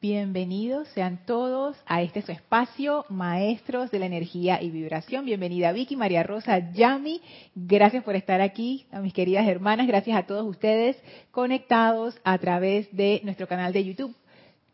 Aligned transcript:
Bienvenidos 0.00 0.86
sean 0.94 1.24
todos 1.26 1.76
a 1.84 2.02
este 2.02 2.22
su 2.22 2.30
espacio, 2.30 3.04
maestros 3.08 3.90
de 3.90 3.98
la 3.98 4.06
energía 4.06 4.62
y 4.62 4.70
vibración. 4.70 5.24
Bienvenida 5.24 5.72
Vicky, 5.72 5.96
María 5.96 6.22
Rosa, 6.22 6.70
Yami. 6.70 7.20
Gracias 7.56 8.04
por 8.04 8.14
estar 8.14 8.40
aquí, 8.40 8.86
a 8.92 9.00
mis 9.00 9.12
queridas 9.12 9.48
hermanas. 9.48 9.88
Gracias 9.88 10.16
a 10.16 10.24
todos 10.24 10.46
ustedes 10.46 10.96
conectados 11.32 12.16
a 12.22 12.38
través 12.38 12.94
de 12.94 13.20
nuestro 13.24 13.48
canal 13.48 13.72
de 13.72 13.84
YouTube, 13.84 14.14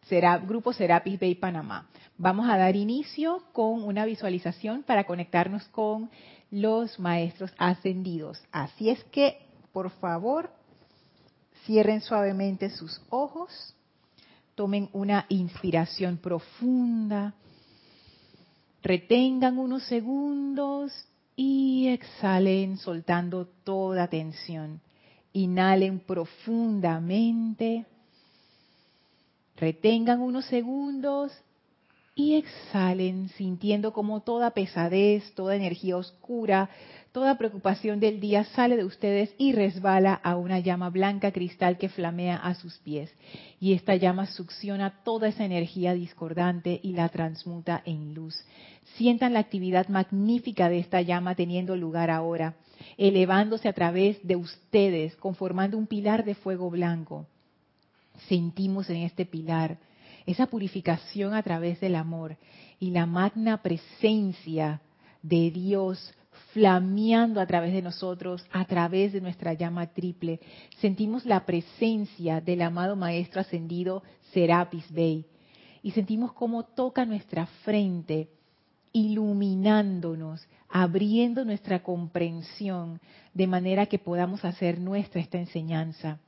será 0.09 0.37
Grupo 0.37 0.75
Serapis 0.75 1.19
Bay 1.19 1.37
Panamá. 1.37 1.89
Vamos 2.19 2.47
a 2.51 2.59
dar 2.59 2.77
inicio 2.77 3.45
con 3.55 3.83
una 3.83 4.05
visualización 4.05 4.83
para 4.83 5.05
conectarnos 5.05 5.67
con 5.69 6.11
los 6.51 6.99
maestros 6.99 7.51
ascendidos. 7.57 8.43
Así 8.53 8.91
es 8.91 9.03
que, 9.05 9.39
por 9.73 9.89
favor, 9.89 10.51
cierren 11.65 12.03
suavemente 12.03 12.69
sus 12.69 13.01
ojos 13.09 13.75
tomen 14.55 14.89
una 14.93 15.27
inspiración 15.29 16.19
profunda, 16.19 17.35
retengan 18.83 19.59
unos 19.59 19.85
segundos 19.85 20.93
y 21.37 21.89
exhalen 21.89 22.77
soltando 22.79 23.47
toda 23.65 24.09
tensión. 24.09 24.81
Inhalen 25.33 25.99
profundamente, 26.01 27.87
retengan 29.57 30.21
unos 30.21 30.45
segundos 30.45 31.33
y 32.15 32.37
exhalen 32.37 33.29
sintiendo 33.31 33.93
como 33.93 34.21
toda 34.21 34.53
pesadez, 34.53 35.35
toda 35.35 35.57
energía 35.57 35.97
oscura, 35.97 36.71
toda 37.15 37.39
preocupación 37.39 38.01
del 38.01 38.19
día 38.19 38.43
sale 38.43 38.77
de 38.77 38.85
ustedes 38.85 39.33
y 39.39 39.53
resbala 39.53 40.15
a 40.15 40.35
una 40.35 40.59
llama 40.59 40.91
blanca 40.91 41.31
cristal 41.31 41.79
que 41.79 41.89
flamea 41.89 42.35
a 42.35 42.57
sus 42.57 42.79
pies. 42.79 43.09
Y 43.61 43.75
esta 43.75 43.95
llama 43.95 44.27
succiona 44.27 45.05
toda 45.05 45.29
esa 45.29 45.45
energía 45.45 45.95
discordante 45.95 46.81
y 46.83 46.93
la 46.93 47.09
transmuta 47.11 47.81
en 47.87 48.15
luz. 48.15 48.35
Sientan 48.97 49.33
la 49.33 49.39
actividad 49.39 49.87
magnífica 49.87 50.69
de 50.69 50.81
esta 50.81 51.03
llama 51.03 51.37
teniendo 51.37 51.77
lugar 51.77 52.11
ahora, 52.11 52.57
elevándose 52.99 53.69
a 53.69 53.75
través 53.75 54.19
de 54.27 54.35
ustedes, 54.35 55.15
conformando 55.15 55.79
un 55.79 55.87
pilar 55.87 56.25
de 56.25 56.35
fuego 56.35 56.69
blanco. 56.69 57.29
Sentimos 58.27 58.91
en 58.91 58.97
este 58.97 59.25
pilar 59.25 59.79
esa 60.27 60.47
purificación 60.47 61.33
a 61.33 61.45
través 61.45 61.79
del 61.79 61.95
amor 61.95 62.37
y 62.81 62.91
la 62.91 63.07
magna 63.07 63.63
presencia 63.63 64.81
de 65.23 65.53
Dios 65.53 66.13
flameando 66.53 67.41
a 67.41 67.47
través 67.47 67.73
de 67.73 67.83
nosotros, 67.83 68.45
a 68.51 68.65
través 68.65 69.13
de 69.13 69.21
nuestra 69.21 69.53
llama 69.53 69.87
triple. 69.89 70.41
Sentimos 70.79 71.25
la 71.25 71.45
presencia 71.45 72.41
del 72.41 72.63
amado 72.63 72.97
Maestro 72.97 73.41
Ascendido 73.41 74.03
Serapis 74.33 74.91
Bey 74.93 75.27
y 75.83 75.91
sentimos 75.91 76.33
cómo 76.33 76.65
toca 76.65 77.05
nuestra 77.05 77.47
frente, 77.65 78.31
iluminándonos, 78.93 80.47
abriendo 80.69 81.45
nuestra 81.45 81.83
comprensión, 81.83 83.01
de 83.35 83.47
manera 83.47 83.87
que 83.87 83.99
podamos 83.99 84.45
hacer 84.45 84.81
nuestra 84.81 85.21
esta 85.21 85.39
enseñanza. 85.39 86.21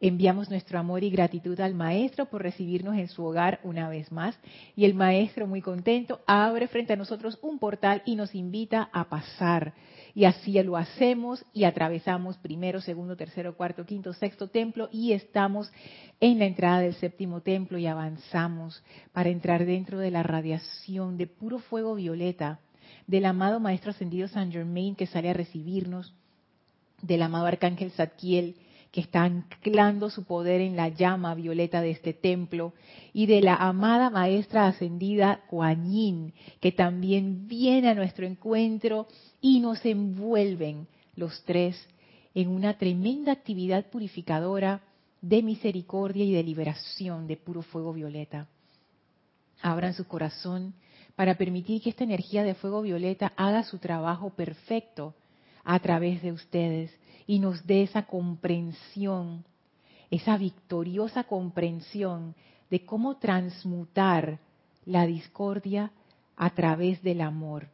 Enviamos 0.00 0.50
nuestro 0.50 0.78
amor 0.78 1.04
y 1.04 1.10
gratitud 1.10 1.58
al 1.58 1.74
Maestro 1.74 2.26
por 2.26 2.42
recibirnos 2.42 2.96
en 2.96 3.08
su 3.08 3.24
hogar 3.24 3.60
una 3.64 3.88
vez 3.88 4.12
más. 4.12 4.38
Y 4.74 4.84
el 4.84 4.92
Maestro, 4.92 5.46
muy 5.46 5.62
contento, 5.62 6.20
abre 6.26 6.68
frente 6.68 6.92
a 6.92 6.96
nosotros 6.96 7.38
un 7.40 7.58
portal 7.58 8.02
y 8.04 8.14
nos 8.14 8.34
invita 8.34 8.90
a 8.92 9.08
pasar. 9.08 9.72
Y 10.14 10.24
así 10.24 10.62
lo 10.62 10.76
hacemos 10.76 11.44
y 11.54 11.64
atravesamos 11.64 12.36
primero, 12.38 12.80
segundo, 12.80 13.16
tercero, 13.16 13.56
cuarto, 13.56 13.86
quinto, 13.86 14.12
sexto 14.12 14.48
templo 14.48 14.88
y 14.92 15.12
estamos 15.12 15.70
en 16.20 16.38
la 16.38 16.46
entrada 16.46 16.80
del 16.80 16.94
séptimo 16.94 17.40
templo 17.40 17.78
y 17.78 17.86
avanzamos 17.86 18.82
para 19.12 19.30
entrar 19.30 19.64
dentro 19.64 19.98
de 19.98 20.10
la 20.10 20.22
radiación 20.22 21.16
de 21.16 21.26
puro 21.26 21.58
fuego 21.58 21.94
violeta 21.94 22.60
del 23.06 23.24
amado 23.24 23.60
Maestro 23.60 23.90
Ascendido 23.90 24.28
San 24.28 24.50
Germain 24.52 24.94
que 24.94 25.06
sale 25.06 25.30
a 25.30 25.34
recibirnos, 25.34 26.14
del 27.02 27.22
amado 27.22 27.46
Arcángel 27.46 27.90
Zadkiel 27.90 28.56
que 28.90 29.00
está 29.00 29.24
anclando 29.24 30.10
su 30.10 30.24
poder 30.24 30.60
en 30.60 30.76
la 30.76 30.88
llama 30.88 31.34
violeta 31.34 31.80
de 31.80 31.90
este 31.90 32.12
templo, 32.12 32.72
y 33.12 33.26
de 33.26 33.40
la 33.40 33.54
amada 33.54 34.10
maestra 34.10 34.66
ascendida 34.66 35.40
Kuan 35.48 35.90
Yin, 35.90 36.32
que 36.60 36.72
también 36.72 37.48
viene 37.48 37.88
a 37.88 37.94
nuestro 37.94 38.26
encuentro 38.26 39.06
y 39.40 39.60
nos 39.60 39.84
envuelven 39.84 40.86
los 41.14 41.42
tres 41.44 41.76
en 42.34 42.48
una 42.48 42.76
tremenda 42.76 43.32
actividad 43.32 43.86
purificadora 43.86 44.82
de 45.22 45.42
misericordia 45.42 46.24
y 46.24 46.32
de 46.32 46.42
liberación 46.42 47.26
de 47.26 47.36
puro 47.36 47.62
fuego 47.62 47.92
violeta. 47.92 48.46
Abran 49.62 49.94
su 49.94 50.06
corazón 50.06 50.74
para 51.16 51.36
permitir 51.36 51.80
que 51.80 51.90
esta 51.90 52.04
energía 52.04 52.44
de 52.44 52.54
fuego 52.54 52.82
violeta 52.82 53.32
haga 53.36 53.64
su 53.64 53.78
trabajo 53.78 54.30
perfecto 54.30 55.14
a 55.64 55.80
través 55.80 56.22
de 56.22 56.32
ustedes 56.32 56.92
y 57.26 57.38
nos 57.38 57.66
dé 57.66 57.82
esa 57.82 58.06
comprensión, 58.06 59.44
esa 60.10 60.36
victoriosa 60.36 61.24
comprensión 61.24 62.34
de 62.70 62.84
cómo 62.84 63.16
transmutar 63.16 64.38
la 64.84 65.06
discordia 65.06 65.92
a 66.36 66.50
través 66.50 67.02
del 67.02 67.20
amor. 67.20 67.68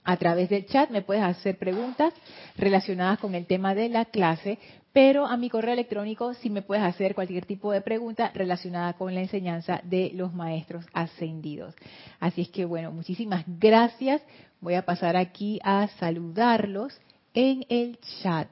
A 0.02 0.16
través 0.16 0.48
del 0.48 0.64
chat 0.64 0.88
me 0.88 1.02
puedes 1.02 1.22
hacer 1.22 1.58
preguntas 1.58 2.14
relacionadas 2.56 3.18
con 3.18 3.34
el 3.34 3.44
tema 3.44 3.74
de 3.74 3.90
la 3.90 4.06
clase, 4.06 4.58
pero 4.94 5.26
a 5.26 5.36
mi 5.36 5.50
correo 5.50 5.74
electrónico 5.74 6.32
sí 6.32 6.48
me 6.48 6.62
puedes 6.62 6.84
hacer 6.84 7.14
cualquier 7.14 7.44
tipo 7.44 7.70
de 7.70 7.82
pregunta 7.82 8.30
relacionada 8.32 8.94
con 8.94 9.14
la 9.14 9.20
enseñanza 9.20 9.82
de 9.84 10.10
los 10.14 10.32
maestros 10.32 10.86
ascendidos. 10.94 11.74
Así 12.18 12.40
es 12.40 12.48
que 12.48 12.64
bueno, 12.64 12.92
muchísimas 12.92 13.44
gracias. 13.46 14.22
Voy 14.62 14.72
a 14.72 14.86
pasar 14.86 15.18
aquí 15.18 15.60
a 15.62 15.86
saludarlos 15.98 16.98
en 17.34 17.64
el 17.68 17.98
chat. 18.22 18.48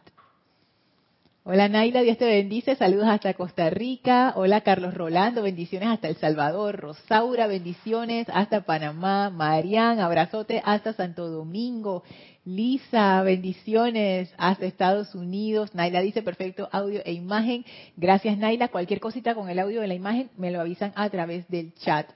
Hola 1.50 1.66
Naila, 1.66 2.02
Dios 2.02 2.18
te 2.18 2.26
bendice, 2.26 2.76
saludos 2.76 3.08
hasta 3.08 3.32
Costa 3.32 3.70
Rica. 3.70 4.34
Hola 4.36 4.60
Carlos 4.60 4.92
Rolando, 4.92 5.42
bendiciones 5.42 5.88
hasta 5.88 6.08
El 6.08 6.16
Salvador. 6.16 6.76
Rosaura, 6.76 7.46
bendiciones 7.46 8.26
hasta 8.30 8.66
Panamá. 8.66 9.30
Marian, 9.30 9.98
abrazote 9.98 10.60
hasta 10.62 10.92
Santo 10.92 11.28
Domingo. 11.28 12.02
Lisa, 12.44 13.22
bendiciones 13.22 14.30
hasta 14.36 14.66
Estados 14.66 15.14
Unidos. 15.14 15.74
Naila 15.74 16.02
dice 16.02 16.22
perfecto 16.22 16.68
audio 16.70 17.00
e 17.02 17.14
imagen. 17.14 17.64
Gracias 17.96 18.36
Naila. 18.36 18.68
Cualquier 18.68 19.00
cosita 19.00 19.34
con 19.34 19.48
el 19.48 19.58
audio 19.58 19.80
de 19.80 19.88
la 19.88 19.94
imagen 19.94 20.28
me 20.36 20.50
lo 20.50 20.60
avisan 20.60 20.92
a 20.96 21.08
través 21.08 21.48
del 21.48 21.72
chat. 21.76 22.10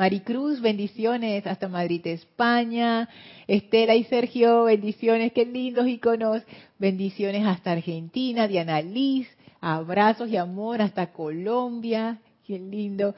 Maricruz, 0.00 0.62
bendiciones 0.62 1.46
hasta 1.46 1.68
Madrid, 1.68 2.00
España. 2.06 3.06
Estela 3.46 3.94
y 3.94 4.04
Sergio, 4.04 4.64
bendiciones, 4.64 5.30
qué 5.34 5.44
lindos 5.44 5.86
iconos. 5.88 6.42
Bendiciones 6.78 7.46
hasta 7.46 7.72
Argentina. 7.72 8.48
Diana 8.48 8.80
Liz, 8.80 9.28
abrazos 9.60 10.30
y 10.30 10.38
amor 10.38 10.80
hasta 10.80 11.12
Colombia, 11.12 12.18
qué 12.46 12.58
lindo. 12.58 13.14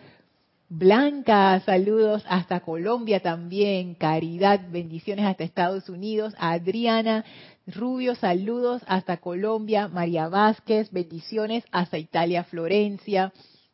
Blanca, 0.68 1.60
saludos 1.60 2.24
hasta 2.28 2.58
Colombia 2.58 3.20
también. 3.20 3.94
Caridad, 3.94 4.60
bendiciones 4.68 5.24
hasta 5.26 5.44
Estados 5.44 5.88
Unidos. 5.88 6.34
Adriana, 6.36 7.24
Rubio, 7.64 8.16
saludos 8.16 8.82
hasta 8.88 9.18
Colombia. 9.18 9.86
María 9.86 10.26
Vázquez, 10.28 10.90
bendiciones 10.90 11.62
hasta 11.70 11.96
Italia, 11.96 12.42
Florencia. 12.42 13.32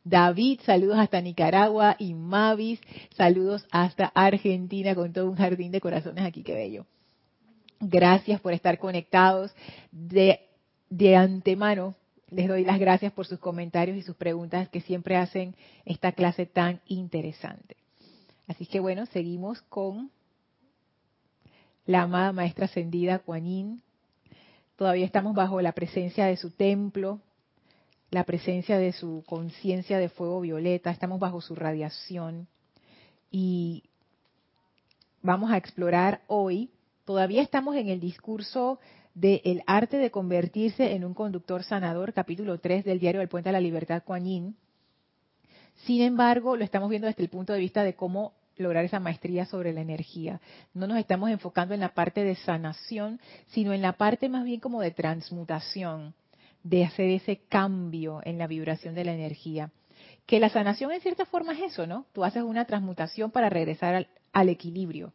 David, 0.09 0.61
saludos 0.65 0.97
hasta 0.97 1.21
Nicaragua 1.21 1.95
y 1.99 2.15
Mavis, 2.15 2.81
saludos 3.15 3.67
hasta 3.69 4.07
Argentina 4.07 4.95
con 4.95 5.13
todo 5.13 5.29
un 5.29 5.35
jardín 5.35 5.71
de 5.71 5.79
corazones 5.79 6.25
aquí, 6.25 6.41
qué 6.41 6.55
bello. 6.55 6.87
Gracias 7.79 8.41
por 8.41 8.53
estar 8.53 8.79
conectados. 8.79 9.53
De, 9.91 10.39
de 10.89 11.15
antemano 11.15 11.95
les 12.31 12.47
doy 12.47 12.63
las 12.63 12.79
gracias 12.79 13.13
por 13.13 13.27
sus 13.27 13.37
comentarios 13.37 13.97
y 13.97 14.01
sus 14.01 14.15
preguntas 14.15 14.67
que 14.69 14.81
siempre 14.81 15.15
hacen 15.15 15.55
esta 15.85 16.11
clase 16.11 16.47
tan 16.47 16.81
interesante. 16.87 17.77
Así 18.47 18.65
que 18.65 18.79
bueno, 18.79 19.05
seguimos 19.07 19.61
con 19.63 20.09
la 21.85 22.01
amada 22.01 22.31
maestra 22.33 22.65
ascendida 22.65 23.19
Kuan 23.19 23.81
Todavía 24.75 25.05
estamos 25.05 25.35
bajo 25.35 25.61
la 25.61 25.73
presencia 25.73 26.25
de 26.25 26.37
su 26.37 26.51
templo, 26.51 27.19
la 28.11 28.23
presencia 28.23 28.77
de 28.77 28.91
su 28.91 29.23
conciencia 29.27 29.99
de 29.99 30.09
fuego 30.09 30.41
violeta, 30.41 30.91
estamos 30.91 31.19
bajo 31.19 31.41
su 31.41 31.55
radiación 31.55 32.47
y 33.31 33.83
vamos 35.21 35.51
a 35.51 35.57
explorar 35.57 36.21
hoy, 36.27 36.71
todavía 37.05 37.41
estamos 37.41 37.75
en 37.75 37.89
el 37.89 37.99
discurso 37.99 38.79
de 39.13 39.41
El 39.43 39.63
arte 39.67 39.97
de 39.97 40.11
convertirse 40.11 40.93
en 40.93 41.03
un 41.03 41.13
conductor 41.13 41.63
sanador, 41.63 42.13
capítulo 42.13 42.59
3 42.59 42.85
del 42.85 42.99
diario 42.99 43.19
del 43.19 43.29
Puente 43.29 43.49
a 43.49 43.51
la 43.51 43.59
Libertad, 43.59 44.03
Kuan 44.03 44.55
Sin 45.85 46.01
embargo, 46.01 46.55
lo 46.55 46.63
estamos 46.63 46.89
viendo 46.89 47.07
desde 47.07 47.23
el 47.23 47.29
punto 47.29 47.53
de 47.53 47.59
vista 47.59 47.83
de 47.83 47.95
cómo 47.95 48.33
lograr 48.57 48.85
esa 48.85 48.99
maestría 48.99 49.45
sobre 49.45 49.73
la 49.73 49.81
energía. 49.81 50.41
No 50.73 50.87
nos 50.87 50.97
estamos 50.97 51.29
enfocando 51.29 51.73
en 51.73 51.79
la 51.79 51.93
parte 51.93 52.23
de 52.23 52.35
sanación, 52.35 53.19
sino 53.47 53.73
en 53.73 53.81
la 53.81 53.93
parte 53.93 54.29
más 54.29 54.43
bien 54.43 54.59
como 54.59 54.81
de 54.81 54.91
transmutación, 54.91 56.13
de 56.63 56.85
hacer 56.85 57.09
ese 57.09 57.37
cambio 57.49 58.21
en 58.23 58.37
la 58.37 58.47
vibración 58.47 58.95
de 58.95 59.05
la 59.05 59.13
energía. 59.13 59.71
Que 60.25 60.39
la 60.39 60.49
sanación 60.49 60.91
en 60.91 61.01
cierta 61.01 61.25
forma 61.25 61.53
es 61.53 61.73
eso, 61.73 61.87
¿no? 61.87 62.05
Tú 62.13 62.23
haces 62.23 62.43
una 62.43 62.65
transmutación 62.65 63.31
para 63.31 63.49
regresar 63.49 64.07
al, 64.33 64.49
equilibrio. 64.49 65.13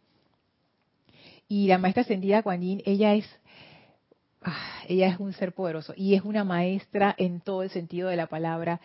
Y 1.48 1.68
la 1.68 1.78
maestra 1.78 2.02
ascendida 2.02 2.42
Kuan 2.42 2.62
ella 2.62 3.14
es 3.14 3.26
ah, 4.42 4.82
ella 4.88 5.08
es 5.08 5.20
un 5.20 5.32
ser 5.34 5.52
poderoso 5.52 5.92
y 5.96 6.14
es 6.14 6.22
una 6.22 6.42
maestra 6.42 7.14
en 7.16 7.40
todo 7.40 7.62
el 7.62 7.70
sentido 7.70 8.08
de 8.08 8.16
la 8.16 8.26
palabra 8.26 8.80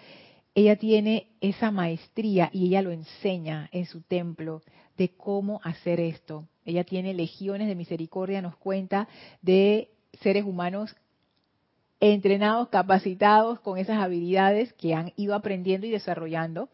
ella 0.55 0.75
tiene 0.75 1.27
esa 1.41 1.71
maestría 1.71 2.49
y 2.51 2.67
ella 2.67 2.81
lo 2.81 2.91
enseña 2.91 3.69
en 3.71 3.85
su 3.85 4.01
templo 4.01 4.61
de 4.97 5.09
cómo 5.09 5.61
hacer 5.63 5.99
esto. 5.99 6.47
Ella 6.65 6.83
tiene 6.83 7.13
legiones 7.13 7.67
de 7.67 7.75
misericordia, 7.75 8.41
nos 8.41 8.57
cuenta 8.57 9.07
de 9.41 9.91
seres 10.21 10.43
humanos 10.43 10.95
entrenados, 11.99 12.69
capacitados 12.69 13.59
con 13.59 13.77
esas 13.77 14.01
habilidades 14.01 14.73
que 14.73 14.93
han 14.93 15.11
ido 15.15 15.35
aprendiendo 15.35 15.85
y 15.85 15.91
desarrollando 15.91 16.69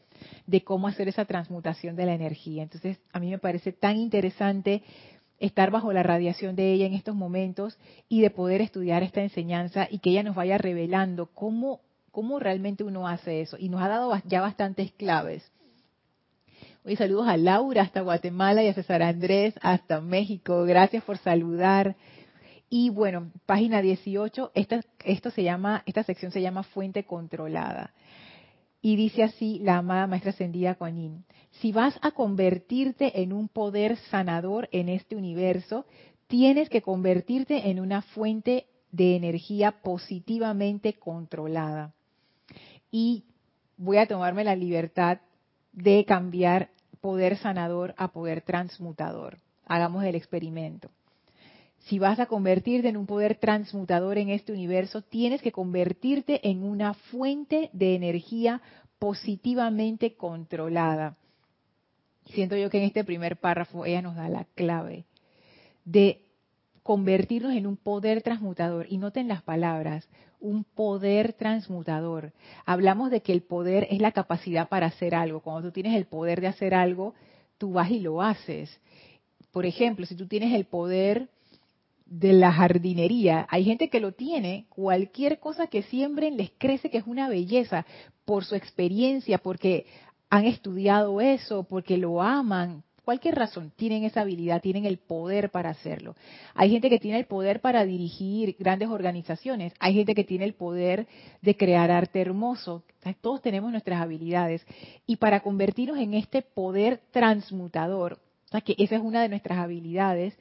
de 0.48 0.63
cómo 0.63 0.88
hacer 0.88 1.07
esa 1.07 1.25
transmutación 1.25 1.95
de 1.95 2.06
la 2.06 2.13
energía. 2.13 2.63
Entonces, 2.63 3.00
a 3.12 3.19
mí 3.19 3.30
me 3.30 3.39
parece 3.39 3.72
tan 3.74 3.98
interesante 3.98 4.83
estar 5.39 5.72
bajo 5.72 5.92
la 5.92 6.04
radiación 6.04 6.56
de 6.56 6.72
ella 6.72 6.86
en 6.86 6.94
estos 6.94 7.16
momentos 7.16 7.77
y 8.07 8.22
de 8.22 8.30
poder 8.30 8.62
estudiar 8.62 9.04
esta 9.04 9.22
enseñanza 9.22 9.88
y 9.89 10.00
que 10.00 10.12
ella 10.12 10.24
nos 10.24 10.36
vaya 10.36 10.57
revelando 10.57 11.28
cómo 11.28 11.81
cómo 12.16 12.39
realmente 12.39 12.86
uno 12.86 13.10
hace 13.10 13.42
eso. 13.42 13.57
Y 13.60 13.68
nos 13.68 13.81
ha 13.81 13.89
dado 13.89 14.13
ya 14.24 14.39
bastantes 14.39 14.94
claves. 14.94 15.44
Hoy 16.86 16.95
saludos 16.95 17.28
a 17.28 17.36
Laura 17.36 17.81
hasta 17.81 18.00
Guatemala 18.00 18.63
y 18.63 18.69
a 18.69 18.74
César 18.74 19.04
Andrés 19.04 19.54
hasta 19.62 20.00
México. 20.00 20.63
Gracias 20.63 21.04
por 21.04 21.18
saludar. 21.18 21.98
Y 22.69 22.89
bueno, 22.89 23.31
página 23.45 23.81
18, 23.81 24.51
esta, 24.53 24.81
esto 25.03 25.31
se 25.31 25.44
llama, 25.44 25.83
esta 25.85 26.03
sección 26.03 26.31
se 26.31 26.41
llama 26.41 26.63
Fuente 26.63 27.06
Controlada. 27.06 27.94
Y 28.81 28.95
dice 28.95 29.23
así 29.23 29.59
la 29.59 29.77
amada 29.77 30.07
Maestra 30.07 30.31
Ascendida 30.31 30.75
Kuan 30.75 31.25
Si 31.62 31.71
vas 31.71 31.97
a 32.01 32.12
convertirte 32.12 33.21
en 33.21 33.33
un 33.33 33.47
poder 33.47 33.97
sanador 34.09 34.69
en 34.71 34.89
este 34.89 35.15
universo, 35.15 35.85
tienes 36.27 36.69
que 36.69 36.81
convertirte 36.81 37.69
en 37.69 37.79
una 37.79 38.01
fuente 38.01 38.68
de 38.91 39.15
energía 39.15 39.81
positivamente 39.83 40.94
controlada 40.94 41.94
y 42.97 43.25
voy 43.75 43.97
a 43.97 44.07
tomarme 44.07 44.45
la 44.45 44.56
libertad 44.56 45.19
de 45.73 46.06
cambiar 46.06 46.69
poder 47.01 47.38
sanador 47.38 47.94
a 47.97 48.07
poder 48.07 48.41
transmutador. 48.41 49.38
Hagamos 49.65 50.06
el 50.06 50.15
experimento. 50.15 50.89
Si 51.85 51.99
vas 51.99 52.19
a 52.19 52.25
convertirte 52.25 52.89
en 52.89 52.97
un 52.97 53.05
poder 53.05 53.35
transmutador 53.35 54.17
en 54.17 54.29
este 54.29 54.51
universo, 54.51 55.03
tienes 55.03 55.41
que 55.41 55.51
convertirte 55.51 56.47
en 56.49 56.63
una 56.63 56.95
fuente 56.95 57.69
de 57.73 57.95
energía 57.95 58.61
positivamente 58.97 60.15
controlada. 60.15 61.15
Siento 62.25 62.57
yo 62.57 62.71
que 62.71 62.79
en 62.79 62.85
este 62.85 63.03
primer 63.03 63.37
párrafo 63.37 63.85
ella 63.85 64.01
nos 64.01 64.15
da 64.15 64.29
la 64.29 64.45
clave 64.55 65.05
de 65.83 66.21
convertirnos 66.81 67.53
en 67.53 67.67
un 67.67 67.77
poder 67.77 68.23
transmutador. 68.23 68.87
Y 68.89 68.97
noten 68.97 69.27
las 69.27 69.43
palabras, 69.43 70.09
un 70.39 70.63
poder 70.63 71.33
transmutador. 71.33 72.33
Hablamos 72.65 73.11
de 73.11 73.21
que 73.21 73.31
el 73.31 73.43
poder 73.43 73.87
es 73.91 74.01
la 74.01 74.11
capacidad 74.11 74.69
para 74.69 74.87
hacer 74.87 75.13
algo. 75.13 75.41
Cuando 75.41 75.67
tú 75.67 75.71
tienes 75.71 75.95
el 75.95 76.05
poder 76.05 76.41
de 76.41 76.47
hacer 76.47 76.73
algo, 76.73 77.13
tú 77.59 77.73
vas 77.73 77.91
y 77.91 77.99
lo 77.99 78.23
haces. 78.23 78.79
Por 79.51 79.67
ejemplo, 79.67 80.07
si 80.07 80.15
tú 80.15 80.27
tienes 80.27 80.51
el 80.53 80.65
poder 80.65 81.29
de 82.06 82.34
la 82.34 82.52
jardinería, 82.52 83.48
hay 83.50 83.63
gente 83.63 83.90
que 83.90 84.00
lo 84.00 84.12
tiene, 84.12 84.68
cualquier 84.69 85.40
cosa 85.40 85.68
que 85.68 85.84
siembren 85.84 86.38
les 86.38 86.52
crece 86.57 86.90
que 86.90 87.00
es 87.00 87.07
una 87.07 87.28
belleza 87.28 87.86
por 88.25 88.46
su 88.46 88.56
experiencia, 88.56 89.40
porque 89.40 89.86
han 90.30 90.46
estudiado 90.46 91.19
eso, 91.22 91.63
porque 91.63 91.98
lo 91.98 92.22
aman, 92.22 92.84
cualquier 93.04 93.36
razón, 93.36 93.72
tienen 93.75 94.04
esa 94.04 94.22
habilidad, 94.22 94.62
tienen 94.62 94.86
el 94.86 94.98
poder 94.98 95.52
para 95.52 95.69
hacerlo. 95.69 96.16
Hay 96.54 96.72
gente 96.72 96.90
que 96.90 97.00
tiene 97.00 97.19
el 97.19 97.25
poder 97.25 97.62
para 97.62 97.86
dirigir 97.86 98.56
grandes 98.60 98.90
organizaciones, 98.90 99.74
hay 99.80 99.94
gente 99.94 100.16
que 100.16 100.24
tiene 100.24 100.46
el 100.46 100.54
poder 100.54 101.07
de 101.42 101.56
crear 101.56 101.92
arte 101.92 102.19
hermoso. 102.19 102.84
Todos 103.22 103.42
tenemos 103.42 103.72
nuestras 103.72 104.02
habilidades. 104.02 104.66
Y 105.06 105.18
para 105.18 105.42
convertirnos 105.42 106.00
en 106.00 106.16
este 106.16 106.42
poder 106.42 107.02
transmutador, 107.12 108.19
que 108.63 108.75
esa 108.78 108.96
es 108.96 109.02
una 109.02 109.22
de 109.22 109.30
nuestras 109.30 109.60
habilidades, 109.60 110.38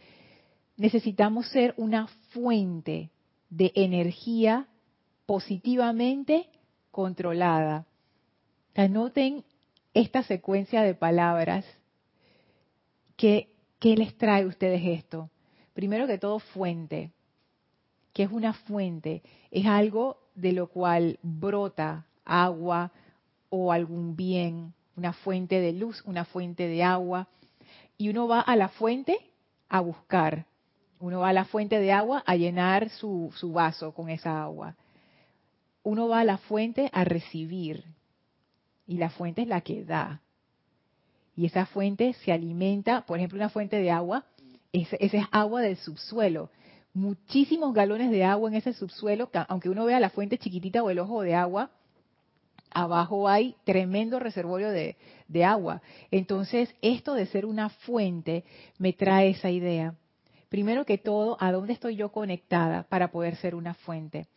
necesitamos 0.77 1.49
ser 1.49 1.75
una 1.77 2.09
fuente 2.31 3.11
de 3.51 3.73
energía 3.75 4.67
positivamente 5.27 6.49
controlada. 6.91 7.87
Anoten 8.75 9.45
esta 9.93 10.23
secuencia 10.23 10.83
de 10.83 10.95
palabras 10.95 11.65
¿Qué, 13.17 13.49
les 13.81 14.17
trae 14.17 14.43
a 14.43 14.47
ustedes 14.47 14.83
esto? 14.85 15.31
Primero 15.73 16.07
que 16.07 16.19
todo, 16.19 16.39
fuente. 16.39 17.13
¿Qué 18.13 18.25
es 18.25 18.31
una 18.31 18.53
fuente? 18.53 19.23
Es 19.51 19.67
algo 19.67 20.19
de 20.35 20.53
lo 20.53 20.69
cual 20.69 21.19
brota 21.23 22.07
agua 22.25 22.93
o 23.51 23.73
algún 23.73 24.17
bien, 24.17 24.75
una 24.97 25.13
fuente 25.13 25.61
de 25.61 25.73
luz, 25.73 26.03
una 26.07 26.25
fuente 26.25 26.67
de 26.67 26.83
agua. 26.83 27.29
Y 27.97 28.09
uno 28.09 28.27
va 28.27 28.41
a 28.41 28.57
la 28.57 28.69
fuente 28.69 29.17
a 29.69 29.81
buscar. 29.81 30.47
Uno 31.05 31.21
va 31.21 31.29
a 31.29 31.33
la 31.33 31.45
fuente 31.45 31.79
de 31.79 31.93
agua 31.93 32.23
a 32.27 32.37
llenar 32.37 32.89
su, 32.89 33.33
su 33.37 33.53
vaso 33.53 33.93
con 33.93 34.09
esa 34.09 34.43
agua. 34.43 34.75
Uno 35.83 36.09
va 36.09 36.21
a 36.21 36.25
la 36.25 36.39
fuente 36.39 36.89
a 36.93 37.05
recibir. 37.05 37.85
Y 38.87 38.97
la 38.97 39.11
fuente 39.11 39.43
es 39.43 39.49
la 39.49 39.61
que 39.61 39.85
da 39.85 40.23
y 41.37 41.47
esa 41.47 41.67
fuente 41.67 42.13
se 42.25 42.33
alimenta, 42.33 43.03
por 43.03 43.19
ejemplo, 43.19 43.37
una 43.37 43.49
fuente 43.49 43.77
de 43.77 43.91
agua, 43.91 44.25
esa 44.73 44.97
es 44.97 45.13
agua 45.31 45.63
del 45.63 45.77
subsuelo. 45.77 46.51
Muchísimos 46.93 47.75
galones 47.75 48.11
de 48.11 48.25
agua 48.25 48.49
en 48.49 48.57
ese 48.57 48.73
subsuelo, 48.73 49.29
aunque 49.49 49.69
uno 49.69 49.85
vea 49.85 49.99
la 49.99 50.11
fuente 50.11 50.39
chiquitita 50.39 50.83
o 50.83 50.91
el 50.91 51.01
ojo 51.01 51.23
de 51.23 51.35
agua, 51.35 51.71
abajo 52.71 53.29
hay 53.29 53.57
tremendo 53.65 54.21
reservorio 54.21 54.71
de, 54.71 54.97
de 55.27 55.45
agua. 55.45 55.83
Entonces, 56.13 56.73
esto 56.83 57.15
de 57.15 57.27
ser 57.27 57.47
una 57.47 57.69
fuente 57.69 58.45
me 58.79 58.93
trae 58.93 59.31
esa 59.31 59.51
idea. 59.51 59.95
Primero 60.55 60.87
que 60.87 60.99
todo, 60.99 61.37
¿a 61.41 61.51
dónde 61.51 61.73
estoy 61.73 61.97
yo 61.97 62.13
conectada 62.13 62.85
para 62.85 63.11
poder 63.11 63.35
ser 63.39 63.57
una 63.57 63.75
fuente? 63.75 64.29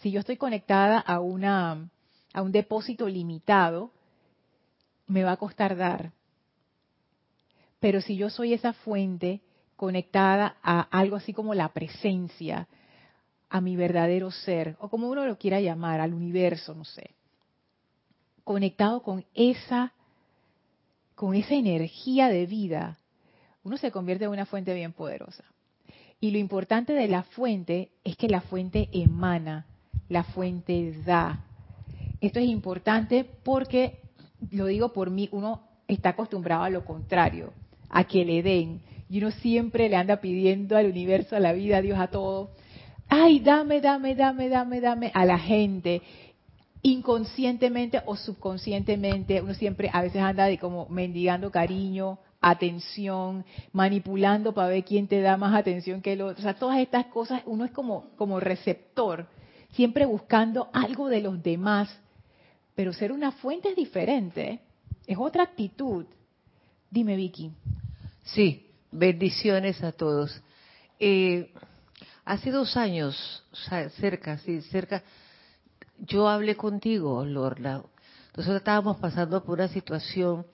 Si 0.00 0.10
yo 0.10 0.18
estoy 0.18 0.36
conectada 0.36 0.98
a, 0.98 1.20
una, 1.20 1.88
a 2.32 2.42
un 2.42 2.50
depósito 2.50 3.08
limitado, 3.08 3.92
me 5.06 5.22
va 5.22 5.30
a 5.30 5.36
costar 5.36 5.76
dar. 5.76 6.10
Pero 7.78 8.00
si 8.00 8.16
yo 8.16 8.28
soy 8.28 8.54
esa 8.54 8.72
fuente 8.72 9.40
conectada 9.76 10.56
a 10.64 10.80
algo 10.80 11.14
así 11.14 11.32
como 11.32 11.54
la 11.54 11.68
presencia, 11.68 12.66
a 13.48 13.60
mi 13.60 13.76
verdadero 13.76 14.32
ser, 14.32 14.74
o 14.80 14.88
como 14.88 15.08
uno 15.08 15.24
lo 15.26 15.38
quiera 15.38 15.60
llamar, 15.60 16.00
al 16.00 16.12
universo, 16.12 16.74
no 16.74 16.84
sé, 16.84 17.14
conectado 18.42 19.00
con 19.04 19.24
esa, 19.32 19.92
con 21.14 21.36
esa 21.36 21.54
energía 21.54 22.30
de 22.30 22.46
vida, 22.46 22.98
uno 23.66 23.78
se 23.78 23.90
convierte 23.90 24.26
en 24.26 24.30
una 24.30 24.46
fuente 24.46 24.72
bien 24.74 24.92
poderosa. 24.92 25.42
Y 26.20 26.30
lo 26.30 26.38
importante 26.38 26.92
de 26.92 27.08
la 27.08 27.24
fuente 27.24 27.90
es 28.04 28.16
que 28.16 28.28
la 28.28 28.40
fuente 28.40 28.88
emana, 28.92 29.66
la 30.08 30.22
fuente 30.22 30.94
da. 31.04 31.40
Esto 32.20 32.38
es 32.38 32.46
importante 32.46 33.26
porque, 33.42 33.98
lo 34.52 34.66
digo 34.66 34.92
por 34.92 35.10
mí, 35.10 35.28
uno 35.32 35.62
está 35.88 36.10
acostumbrado 36.10 36.62
a 36.62 36.70
lo 36.70 36.84
contrario 36.84 37.52
a 37.90 38.04
que 38.04 38.24
le 38.24 38.44
den. 38.44 38.82
y 39.08 39.18
uno 39.18 39.32
siempre 39.32 39.88
le 39.88 39.96
anda 39.96 40.20
pidiendo 40.20 40.76
al 40.76 40.86
universo, 40.86 41.34
a 41.34 41.40
la 41.40 41.52
vida, 41.52 41.78
a 41.78 41.82
Dios, 41.82 41.98
a 41.98 42.06
todo, 42.06 42.52
ay, 43.08 43.40
dame, 43.40 43.80
dame, 43.80 44.14
dame, 44.14 44.48
dame, 44.48 44.80
dame, 44.80 45.10
a 45.12 45.24
la 45.24 45.40
gente, 45.40 46.02
inconscientemente 46.82 48.00
o 48.06 48.14
subconscientemente, 48.14 49.42
uno 49.42 49.54
siempre 49.54 49.90
a 49.92 50.02
veces 50.02 50.22
anda 50.22 50.56
como 50.58 50.88
mendigando 50.88 51.50
cariño, 51.50 52.20
atención, 52.50 53.44
manipulando 53.72 54.54
para 54.54 54.68
ver 54.68 54.84
quién 54.84 55.08
te 55.08 55.20
da 55.20 55.36
más 55.36 55.54
atención 55.54 56.00
que 56.00 56.12
el 56.12 56.22
otro. 56.22 56.38
O 56.38 56.42
sea, 56.42 56.54
todas 56.54 56.78
estas 56.78 57.06
cosas, 57.06 57.42
uno 57.46 57.64
es 57.64 57.72
como, 57.72 58.10
como 58.16 58.40
receptor, 58.40 59.26
siempre 59.72 60.06
buscando 60.06 60.68
algo 60.72 61.08
de 61.08 61.20
los 61.20 61.42
demás. 61.42 61.88
Pero 62.74 62.92
ser 62.92 63.10
una 63.10 63.32
fuente 63.32 63.70
es 63.70 63.76
diferente, 63.76 64.60
es 65.06 65.16
otra 65.18 65.42
actitud. 65.42 66.06
Dime, 66.90 67.16
Vicky. 67.16 67.50
Sí, 68.22 68.70
bendiciones 68.92 69.82
a 69.82 69.92
todos. 69.92 70.40
Eh, 71.00 71.52
hace 72.24 72.50
dos 72.50 72.76
años, 72.76 73.44
cerca, 73.98 74.38
sí, 74.38 74.60
cerca, 74.62 75.02
yo 75.98 76.28
hablé 76.28 76.56
contigo, 76.56 77.24
Lorna. 77.24 77.82
Nosotros 78.36 78.58
estábamos 78.58 78.98
pasando 78.98 79.42
por 79.42 79.58
una 79.58 79.68
situación 79.68 80.46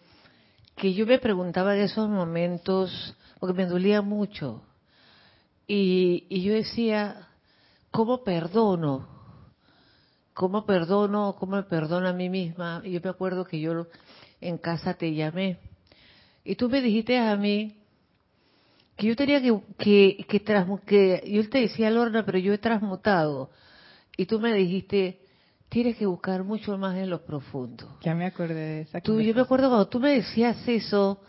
que 0.77 0.95
yo 0.95 1.07
me 1.07 1.19
preguntaba 1.19 1.77
en 1.77 1.83
esos 1.83 2.09
momentos, 2.09 3.17
porque 3.39 3.55
me 3.55 3.67
dolía 3.67 4.03
mucho. 4.03 4.63
Y, 5.67 6.27
y 6.29 6.43
yo 6.43 6.55
decía, 6.55 7.29
¿cómo 7.91 8.25
perdono? 8.25 9.09
¿Cómo 10.35 10.65
perdono? 10.65 11.37
¿Cómo 11.39 11.57
me 11.57 11.63
perdono 11.65 12.09
a 12.09 12.13
mí 12.13 12.29
misma? 12.29 12.83
Y 12.85 12.93
yo 12.93 13.01
me 13.03 13.11
acuerdo 13.11 13.45
que 13.45 13.61
yo 13.61 13.87
en 14.41 14.59
casa 14.59 14.95
te 14.95 15.15
llamé. 15.15 15.59
Y 16.45 16.57
tú 16.57 16.69
me 16.69 16.81
dijiste 16.81 17.19
a 17.19 17.37
mí 17.37 17.77
que 18.97 19.07
yo 19.07 19.17
tenía 19.17 19.41
que, 19.41 19.61
que, 19.79 20.27
que, 20.29 20.43
que 20.87 21.23
yo 21.27 21.49
te 21.49 21.61
decía, 21.61 21.91
Lorna, 21.91 22.25
pero 22.25 22.39
yo 22.39 22.53
he 22.53 22.59
transmutado. 22.59 23.51
Y 24.17 24.27
tú 24.27 24.41
me 24.41 24.53
dijiste, 24.55 25.22
tienes 25.73 25.97
que 25.97 26.05
buscar 26.05 26.45
mucho 26.45 26.77
más 26.77 26.99
en 26.99 27.09
lo 27.09 27.25
profundo. 27.25 27.97
Ya 28.03 28.15
me 28.15 28.27
acordé 28.27 28.55
de 28.55 28.81
esa 28.83 29.01
tú, 29.01 29.23
Yo 29.23 29.35
me 29.35 29.41
acuerdo 29.41 29.71
cuando 29.71 29.89
tú 29.89 30.01
me 30.01 30.11
decías 30.11 30.69
eso, 30.69 31.23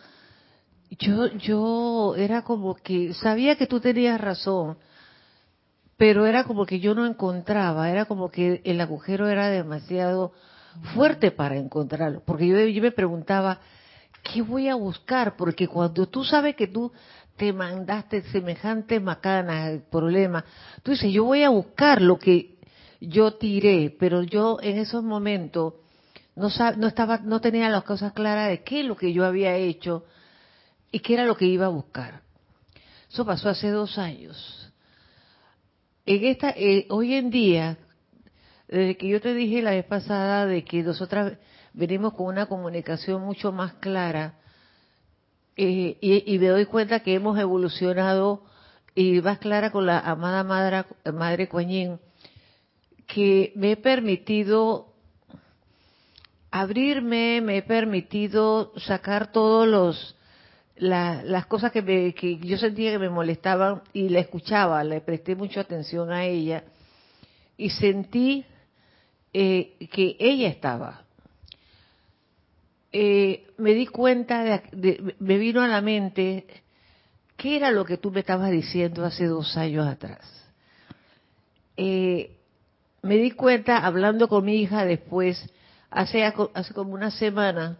yo, 1.00 1.28
yo 1.38 2.14
era 2.18 2.42
como 2.42 2.76
que 2.76 3.14
sabía 3.14 3.56
que 3.56 3.68
tú 3.68 3.80
tenías 3.80 4.20
razón, 4.20 4.78
pero 5.96 6.26
era 6.26 6.44
como 6.44 6.66
que 6.66 6.82
yo 6.82 6.94
no 6.94 7.06
encontraba, 7.06 7.90
era 7.90 8.04
como 8.04 8.30
que 8.30 8.62
el 8.66 8.82
agujero 8.82 9.30
era 9.30 9.48
demasiado 9.48 10.34
fuerte 10.94 11.32
para 11.32 11.56
encontrarlo, 11.56 12.22
porque 12.26 12.46
yo, 12.46 12.60
yo 12.60 12.82
me 12.82 12.92
preguntaba, 12.92 13.62
¿qué 14.24 14.42
voy 14.42 14.68
a 14.68 14.76
buscar? 14.76 15.38
Porque 15.38 15.70
cuando 15.70 16.06
tú 16.08 16.26
sabes 16.26 16.58
que 16.58 16.68
tú 16.68 16.92
te 17.38 17.54
mandaste 17.54 18.24
semejante 18.24 19.00
macana, 19.00 19.70
el 19.70 19.84
problema, 19.84 20.44
tú 20.84 20.92
dices, 20.92 21.14
yo 21.14 21.24
voy 21.24 21.44
a 21.44 21.50
buscar 21.50 22.02
lo 22.02 22.20
que 22.20 22.53
yo 23.08 23.34
tiré, 23.34 23.96
pero 24.00 24.24
yo 24.24 24.60
en 24.62 24.78
esos 24.78 25.04
momentos 25.04 25.74
no, 26.36 26.48
no, 26.78 26.88
estaba, 26.88 27.18
no 27.20 27.42
tenía 27.42 27.70
las 27.70 27.84
cosas 27.84 28.14
claras 28.14 28.50
de 28.50 28.64
qué 28.64 28.82
es 28.82 28.86
lo 28.86 28.96
que 28.96 29.14
yo 29.14 29.26
había 29.26 29.56
hecho 29.56 30.06
y 30.92 31.00
qué 31.00 31.16
era 31.16 31.26
lo 31.26 31.36
que 31.36 31.46
iba 31.46 31.66
a 31.66 31.70
buscar. 31.70 32.22
Eso 33.12 33.26
pasó 33.26 33.50
hace 33.50 33.70
dos 33.70 33.98
años. 33.98 34.72
En 36.06 36.24
esta, 36.26 36.52
eh, 36.52 36.88
hoy 36.90 37.14
en 37.14 37.30
día, 37.30 37.78
desde 38.68 38.98
que 38.98 39.08
yo 39.08 39.22
te 39.22 39.34
dije 39.34 39.62
la 39.62 39.72
vez 39.72 39.86
pasada 39.86 40.46
de 40.46 40.64
que 40.64 40.82
nosotras 40.82 41.38
venimos 41.74 42.14
con 42.14 42.28
una 42.28 42.46
comunicación 42.46 43.22
mucho 43.22 43.52
más 43.52 43.74
clara, 43.76 44.40
eh, 45.56 45.98
y, 46.02 46.34
y, 46.34 46.40
me 46.40 46.48
doy 46.48 46.66
cuenta 46.66 47.02
que 47.02 47.14
hemos 47.14 47.38
evolucionado 47.38 48.44
y 48.96 49.22
más 49.22 49.38
clara 49.38 49.72
con 49.72 49.86
la 49.86 50.00
amada 50.00 50.44
Madre, 50.44 50.86
madre 51.14 51.48
que 53.14 53.54
me 53.56 53.74
he 53.74 53.78
permitido 53.78 54.94
abrirme, 56.50 57.42
me 57.42 57.58
he 57.58 57.62
permitido 57.62 58.74
sacar 58.78 59.32
todos 59.32 59.68
los 59.68 60.16
las 60.76 61.46
cosas 61.46 61.72
que, 61.72 62.16
que 62.16 62.38
yo 62.40 62.58
sentía 62.58 62.92
que 62.92 63.00
me 63.00 63.10
molestaban 63.10 63.84
y 63.94 64.10
la 64.10 64.20
escuchaba, 64.20 64.84
le 64.84 65.02
presté 65.02 65.36
mucha 65.36 65.62
atención 65.62 66.12
a 66.12 66.26
ella 66.26 66.64
y 67.58 67.70
sentí 67.70 68.44
eh, 69.32 69.88
que 69.92 70.18
ella 70.20 70.50
estaba. 70.50 71.04
Eh, 72.92 73.48
me 73.58 73.76
di 73.76 73.86
cuenta, 73.86 74.62
de, 74.72 75.16
me 75.20 75.38
vino 75.38 75.62
a 75.62 75.68
la 75.68 75.82
mente, 75.82 76.48
¿qué 77.38 77.56
era 77.56 77.70
lo 77.70 77.86
que 77.86 77.98
tú 77.98 78.12
me 78.12 78.22
estabas 78.22 78.52
diciendo 78.52 79.06
hace 79.06 79.26
dos 79.26 79.56
años 79.56 79.88
atrás? 79.88 80.22
Eh, 81.78 82.43
me 83.04 83.18
di 83.18 83.32
cuenta 83.32 83.86
hablando 83.86 84.30
con 84.30 84.46
mi 84.46 84.62
hija 84.62 84.86
después, 84.86 85.54
hace, 85.92 86.24
hace 86.24 86.74
como 86.74 86.94
una 86.94 87.12
semana, 87.12 87.78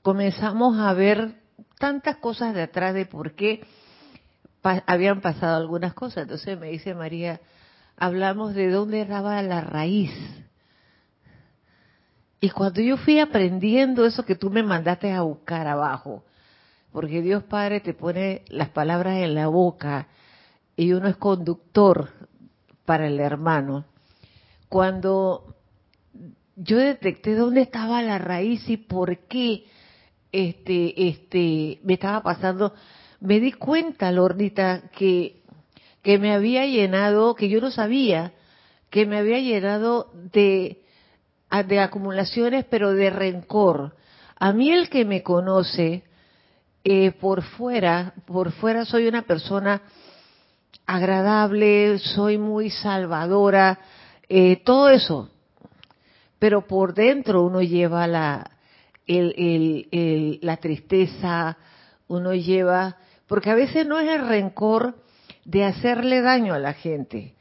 comenzamos 0.00 0.78
a 0.78 0.92
ver 0.94 1.34
tantas 1.78 2.16
cosas 2.18 2.54
de 2.54 2.62
atrás 2.62 2.94
de 2.94 3.04
por 3.04 3.34
qué 3.34 3.66
habían 4.86 5.20
pasado 5.20 5.56
algunas 5.56 5.92
cosas. 5.92 6.22
Entonces 6.22 6.58
me 6.58 6.68
dice 6.68 6.94
María, 6.94 7.40
hablamos 7.96 8.54
de 8.54 8.70
dónde 8.70 9.02
estaba 9.02 9.42
la 9.42 9.60
raíz. 9.60 10.12
Y 12.40 12.50
cuando 12.50 12.80
yo 12.80 12.96
fui 12.96 13.18
aprendiendo 13.18 14.06
eso 14.06 14.24
que 14.24 14.36
tú 14.36 14.50
me 14.50 14.62
mandaste 14.62 15.12
a 15.12 15.22
buscar 15.22 15.66
abajo, 15.66 16.24
porque 16.92 17.22
Dios 17.22 17.42
Padre 17.42 17.80
te 17.80 17.92
pone 17.92 18.44
las 18.46 18.68
palabras 18.68 19.16
en 19.16 19.34
la 19.34 19.48
boca 19.48 20.06
y 20.76 20.92
uno 20.92 21.08
es 21.08 21.16
conductor 21.16 22.10
para 22.84 23.08
el 23.08 23.18
hermano 23.18 23.84
cuando 24.74 25.54
yo 26.56 26.78
detecté 26.78 27.36
dónde 27.36 27.60
estaba 27.60 28.02
la 28.02 28.18
raíz 28.18 28.68
y 28.68 28.76
por 28.76 29.18
qué 29.28 29.66
este, 30.32 31.10
este, 31.10 31.78
me 31.84 31.94
estaba 31.94 32.24
pasando, 32.24 32.74
me 33.20 33.38
di 33.38 33.52
cuenta, 33.52 34.10
Lornita, 34.10 34.90
que, 34.90 35.44
me 36.04 36.34
había 36.34 36.66
llenado, 36.66 37.36
que 37.36 37.48
yo 37.48 37.60
no 37.60 37.70
sabía, 37.70 38.32
que 38.90 39.06
me 39.06 39.18
había 39.18 39.38
llenado 39.38 40.10
de, 40.32 40.82
de 41.68 41.78
acumulaciones, 41.78 42.64
pero 42.68 42.94
de 42.94 43.10
rencor. 43.10 43.94
A 44.34 44.52
mí 44.52 44.72
el 44.72 44.88
que 44.88 45.04
me 45.04 45.22
conoce 45.22 46.02
eh, 46.82 47.12
por 47.12 47.44
fuera, 47.44 48.12
por 48.26 48.50
fuera 48.50 48.84
soy 48.84 49.06
una 49.06 49.22
persona 49.22 49.82
agradable, 50.84 52.00
soy 52.00 52.38
muy 52.38 52.70
salvadora, 52.70 53.78
eh, 54.36 54.56
todo 54.64 54.88
eso. 54.88 55.30
Pero 56.40 56.66
por 56.66 56.92
dentro 56.92 57.44
uno 57.44 57.62
lleva 57.62 58.08
la, 58.08 58.50
la 59.06 60.56
tristeza, 60.56 61.56
uno 62.08 62.34
lleva, 62.34 62.96
porque 63.28 63.50
a 63.50 63.54
veces 63.54 63.86
no 63.86 64.00
es 64.00 64.08
el 64.08 64.26
rencor 64.26 64.96
de 65.44 65.64
hacerle 65.64 66.20
daño 66.20 66.52
a 66.52 66.58
la 66.58 66.72
gente, 66.72 67.36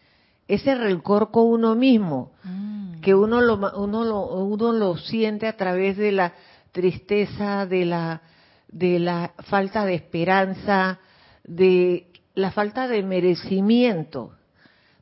es 0.48 0.68
el 0.68 0.80
rencor 0.80 1.32
con 1.32 1.48
uno 1.48 1.74
mismo, 1.74 2.34
mm. 2.44 3.02
que 3.02 3.16
uno 3.16 3.42
lo, 3.42 3.56
uno, 3.56 4.04
lo, 4.04 4.28
uno 4.28 4.72
lo 4.72 4.96
siente 4.98 5.48
a 5.48 5.58
través 5.58 5.98
de 5.98 6.12
la 6.12 6.34
tristeza, 6.72 7.66
de 7.66 7.86
la, 7.86 8.22
de 8.68 9.00
la 9.00 9.34
falta 9.46 9.84
de 9.84 9.96
esperanza, 9.96 11.00
de 11.44 12.12
la 12.36 12.52
falta 12.52 12.88
de 12.88 13.02
merecimiento. 13.02 14.36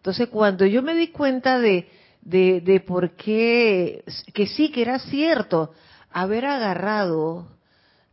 Entonces, 0.02 0.30
cuando 0.30 0.66
yo 0.66 0.82
me 0.82 0.96
di 0.96 1.10
cuenta 1.10 1.60
de, 1.60 1.88
de, 2.24 2.84
por 2.88 3.12
qué, 3.12 4.04
que 4.34 4.48
sí, 4.48 4.72
que 4.72 4.82
era 4.82 4.98
cierto, 4.98 5.74
haber 6.10 6.46
agarrado, 6.46 7.50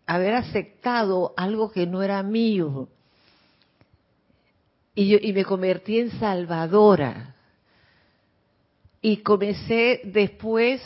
haber 0.04 0.35
aceptado 0.35 1.33
algo 1.38 1.73
que 1.73 1.87
no 1.87 2.02
era 2.02 2.23
mío, 2.23 2.90
y, 4.95 5.09
yo, 5.09 5.16
y 5.18 5.33
me 5.33 5.47
convertí 5.47 5.99
en 5.99 6.11
salvadora. 6.21 7.35
Y 9.00 9.18
comencé 9.23 10.02
después, 10.04 10.83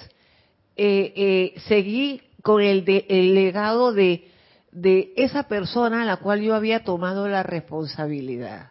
eh, 0.76 1.12
eh, 1.16 1.60
seguí 1.66 2.22
con 2.42 2.62
el, 2.62 2.84
de, 2.84 3.06
el 3.08 3.34
legado 3.34 3.92
de, 3.92 4.28
de 4.70 5.12
esa 5.16 5.48
persona 5.48 6.02
a 6.02 6.04
la 6.04 6.18
cual 6.18 6.42
yo 6.42 6.54
había 6.54 6.84
tomado 6.84 7.26
la 7.26 7.42
responsabilidad. 7.42 8.70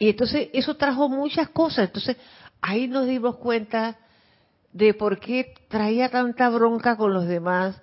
Y 0.00 0.08
entonces 0.08 0.48
eso 0.54 0.76
trajo 0.76 1.10
muchas 1.10 1.50
cosas. 1.50 1.88
Entonces 1.88 2.16
ahí 2.62 2.88
nos 2.88 3.06
dimos 3.06 3.36
cuenta 3.36 3.98
de 4.72 4.94
por 4.94 5.20
qué 5.20 5.52
traía 5.68 6.08
tanta 6.08 6.48
bronca 6.48 6.96
con 6.96 7.12
los 7.12 7.26
demás, 7.26 7.80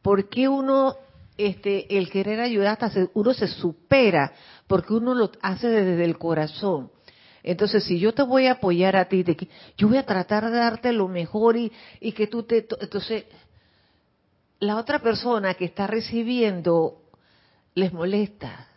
por 0.00 0.30
qué 0.30 0.48
uno, 0.48 0.96
este, 1.36 1.98
el 1.98 2.10
querer 2.10 2.40
ayudar, 2.40 2.78
hasta 2.80 3.08
uno 3.12 3.34
se 3.34 3.48
supera, 3.48 4.32
porque 4.66 4.94
uno 4.94 5.14
lo 5.14 5.30
hace 5.42 5.68
desde 5.68 6.04
el 6.04 6.16
corazón. 6.16 6.90
Entonces, 7.42 7.84
si 7.84 7.98
yo 7.98 8.14
te 8.14 8.22
voy 8.22 8.46
a 8.46 8.52
apoyar 8.52 8.96
a 8.96 9.06
ti, 9.06 9.22
de 9.22 9.36
yo 9.76 9.88
voy 9.88 9.98
a 9.98 10.06
tratar 10.06 10.50
de 10.50 10.56
darte 10.56 10.92
lo 10.92 11.06
mejor 11.06 11.58
y, 11.58 11.70
y 12.00 12.12
que 12.12 12.28
tú 12.28 12.44
te... 12.44 12.66
Entonces, 12.80 13.24
la 14.58 14.76
otra 14.76 15.00
persona 15.00 15.52
que 15.52 15.66
está 15.66 15.86
recibiendo 15.86 17.02
les 17.74 17.92
molesta 17.92 18.67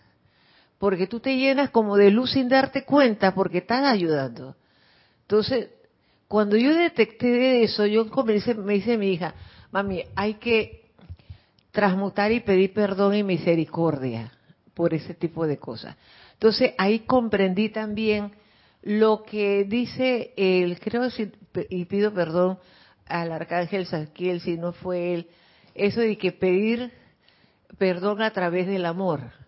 porque 0.82 1.06
tú 1.06 1.20
te 1.20 1.38
llenas 1.38 1.70
como 1.70 1.96
de 1.96 2.10
luz 2.10 2.32
sin 2.32 2.50
darte 2.50 2.86
cuenta 2.86 3.36
porque 3.36 3.60
estás 3.60 3.86
ayudando. 3.86 4.56
Entonces, 5.22 5.70
cuando 6.28 6.58
yo 6.58 6.74
detecté 6.74 7.62
eso, 7.62 7.86
yo 7.86 8.10
comencé, 8.10 8.56
me 8.56 8.74
dice 8.74 8.98
mi 8.98 9.14
hija, 9.14 9.36
mami, 9.70 10.02
hay 10.16 10.34
que 10.34 10.90
transmutar 11.70 12.32
y 12.32 12.40
pedir 12.40 12.74
perdón 12.74 13.14
y 13.14 13.22
misericordia 13.22 14.32
por 14.74 14.96
ese 14.96 15.14
tipo 15.14 15.46
de 15.46 15.60
cosas. 15.60 15.96
Entonces 16.34 16.72
ahí 16.80 17.02
comprendí 17.02 17.70
también 17.70 18.32
lo 18.82 19.22
que 19.22 19.66
dice 19.66 20.34
el, 20.36 20.80
creo, 20.80 21.10
y 21.70 21.86
pido 21.86 22.12
perdón 22.12 22.58
al 23.06 23.32
arcángel 23.32 23.86
Saquiel 23.86 24.42
si 24.42 24.58
no 24.58 24.74
fue 24.74 25.14
él, 25.14 25.28
eso 25.76 26.02
de 26.02 26.18
que 26.18 26.32
pedir 26.32 26.92
perdón 27.78 28.24
a 28.24 28.32
través 28.32 28.66
del 28.66 28.88
amor. 28.88 29.41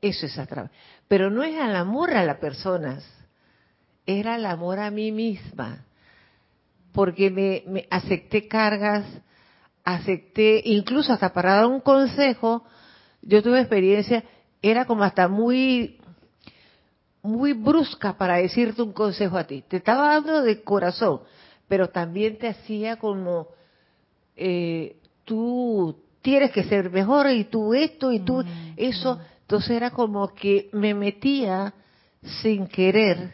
Eso 0.00 0.26
es 0.26 0.38
a 0.38 0.46
través. 0.46 0.70
Pero 1.08 1.30
no 1.30 1.42
es 1.42 1.58
al 1.58 1.76
amor 1.76 2.14
a 2.14 2.24
las 2.24 2.38
personas, 2.38 3.04
era 4.06 4.36
el 4.36 4.46
amor 4.46 4.78
a 4.78 4.90
mí 4.90 5.12
misma 5.12 5.86
porque 6.96 7.30
me, 7.30 7.86
acepté 7.90 8.48
cargas, 8.48 9.04
acepté, 9.84 10.62
incluso 10.64 11.12
hasta 11.12 11.30
para 11.30 11.56
dar 11.56 11.66
un 11.66 11.80
consejo, 11.80 12.64
yo 13.20 13.42
tuve 13.42 13.60
experiencia, 13.60 14.24
era 14.62 14.86
como 14.86 15.04
hasta 15.04 15.28
muy, 15.28 16.00
muy 17.20 17.52
brusca 17.52 18.16
para 18.16 18.36
decirte 18.36 18.80
un 18.80 18.94
consejo 18.94 19.36
a 19.36 19.44
ti. 19.44 19.62
Te 19.68 19.76
estaba 19.76 20.08
dando 20.14 20.40
de 20.40 20.62
corazón, 20.62 21.20
pero 21.68 21.90
también 21.90 22.38
te 22.38 22.48
hacía 22.48 22.96
como, 22.96 23.48
eh, 24.34 24.96
tú 25.26 26.02
tienes 26.26 26.50
que 26.50 26.64
ser 26.64 26.90
mejor 26.90 27.30
y 27.30 27.44
tú 27.44 27.72
esto 27.72 28.10
y 28.10 28.18
tú 28.18 28.44
eso. 28.76 29.20
Entonces 29.42 29.70
era 29.70 29.92
como 29.92 30.34
que 30.34 30.68
me 30.72 30.92
metía 30.92 31.72
sin 32.42 32.66
querer 32.66 33.30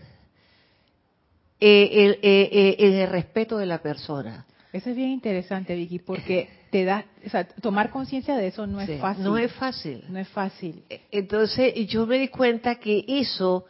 eh, 1.58 1.88
eh, 1.90 2.18
eh, 2.22 2.76
el, 2.78 3.08
respeto 3.08 3.56
de 3.56 3.64
la 3.64 3.78
persona. 3.78 4.44
Eso 4.75 4.90
es 4.90 4.96
bien 4.96 5.08
interesante, 5.08 5.75
Vicky, 5.75 6.00
porque 6.00 6.50
te 6.70 6.84
da, 6.84 7.06
o 7.25 7.30
sea, 7.30 7.49
tomar 7.49 7.88
conciencia 7.88 8.37
de 8.37 8.49
eso 8.49 8.66
no 8.66 8.78
es 8.78 9.00
fácil. 9.00 9.25
No 9.25 9.38
es 9.38 9.52
fácil. 9.52 10.04
No 10.11 10.18
es 10.18 10.28
fácil. 10.28 10.82
Entonces, 11.11 11.72
yo 11.87 12.06
me 12.06 12.18
di 12.18 12.28
cuenta 12.28 12.75
que 12.75 13.06
eso 13.08 13.64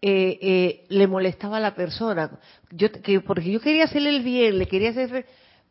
le 0.00 1.06
molestaba 1.06 1.58
a 1.58 1.60
la 1.60 1.76
persona. 1.76 2.28
Yo, 2.72 2.90
que, 2.90 3.20
porque 3.20 3.52
yo 3.52 3.60
quería 3.60 3.84
hacerle 3.84 4.16
el 4.16 4.24
bien, 4.24 4.58
le 4.58 4.66
quería 4.66 4.90
hacer, 4.90 5.26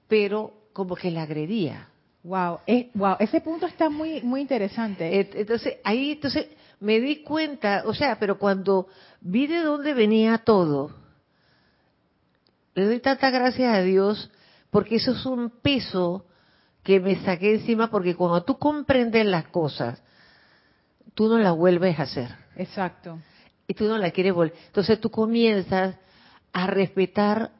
pero 0.07 0.53
como 0.71 0.95
que 0.95 1.11
le 1.11 1.19
agredía. 1.19 1.89
Wow, 2.27 2.59
wow, 2.93 3.15
ese 3.19 3.39
punto 3.39 3.67
está 3.67 3.89
muy, 3.89 4.21
muy 4.21 4.41
interesante. 4.41 5.29
Entonces, 5.39 5.77
ahí, 5.85 6.11
entonces, 6.11 6.47
me 6.81 6.99
di 6.99 7.23
cuenta, 7.23 7.83
o 7.85 7.93
sea, 7.93 8.19
pero 8.19 8.37
cuando 8.37 8.89
vi 9.21 9.47
de 9.47 9.61
dónde 9.61 9.93
venía 9.93 10.37
todo, 10.39 10.91
le 12.75 12.83
doy 12.83 12.99
tanta 12.99 13.29
gracias 13.29 13.73
a 13.73 13.81
Dios 13.81 14.29
porque 14.71 14.95
eso 14.95 15.13
es 15.13 15.25
un 15.25 15.49
peso 15.49 16.25
que 16.83 16.99
me 16.99 17.15
saqué 17.23 17.55
encima 17.55 17.89
porque 17.89 18.13
cuando 18.13 18.43
tú 18.43 18.57
comprendes 18.57 19.25
las 19.25 19.47
cosas, 19.47 20.03
tú 21.13 21.29
no 21.29 21.37
las 21.37 21.55
vuelves 21.55 21.97
a 21.97 22.03
hacer. 22.03 22.35
Exacto. 22.57 23.19
Y 23.67 23.73
tú 23.73 23.85
no 23.85 23.97
las 23.97 24.11
quieres 24.11 24.33
volver. 24.33 24.53
Entonces 24.65 24.99
tú 24.99 25.09
comienzas 25.09 25.95
a 26.51 26.67
respetar 26.67 27.51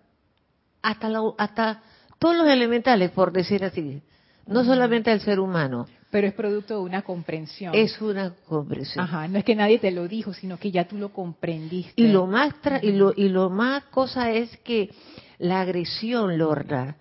hasta, 0.82 1.10
hasta 1.38 1.84
todos 2.20 2.36
los 2.36 2.48
elementales, 2.50 3.12
por 3.12 3.32
decir 3.32 3.64
así. 3.64 4.04
No 4.48 4.64
solamente 4.64 5.12
al 5.12 5.22
ser 5.22 5.40
humano. 5.40 5.88
Pero 6.10 6.28
es 6.28 6.34
producto 6.34 6.76
de 6.76 6.82
una 6.82 7.02
comprensión. 7.02 7.76
Es 7.76 8.02
una 8.02 8.34
comprensión. 8.48 9.04
Ajá, 9.04 9.28
no 9.28 9.38
es 9.40 9.44
que 9.44 9.56
nadie 9.56 9.78
te 9.78 9.92
lo 9.92 10.08
dijo, 10.08 10.34
sino 10.34 10.58
que 10.58 10.72
ya 10.72 10.88
tú 10.88 10.98
lo 10.98 11.10
comprendiste. 11.10 12.02
Y 12.02 12.08
lo 12.08 12.28
más 12.28 12.54
y 12.82 12.94
lo 12.94 13.14
y 13.16 13.28
lo 13.30 13.50
más 13.50 13.84
cosa 13.86 14.32
es 14.32 14.56
que 14.60 14.90
la 15.38 15.62
agresión, 15.62 16.38
Lorna, 16.38 16.96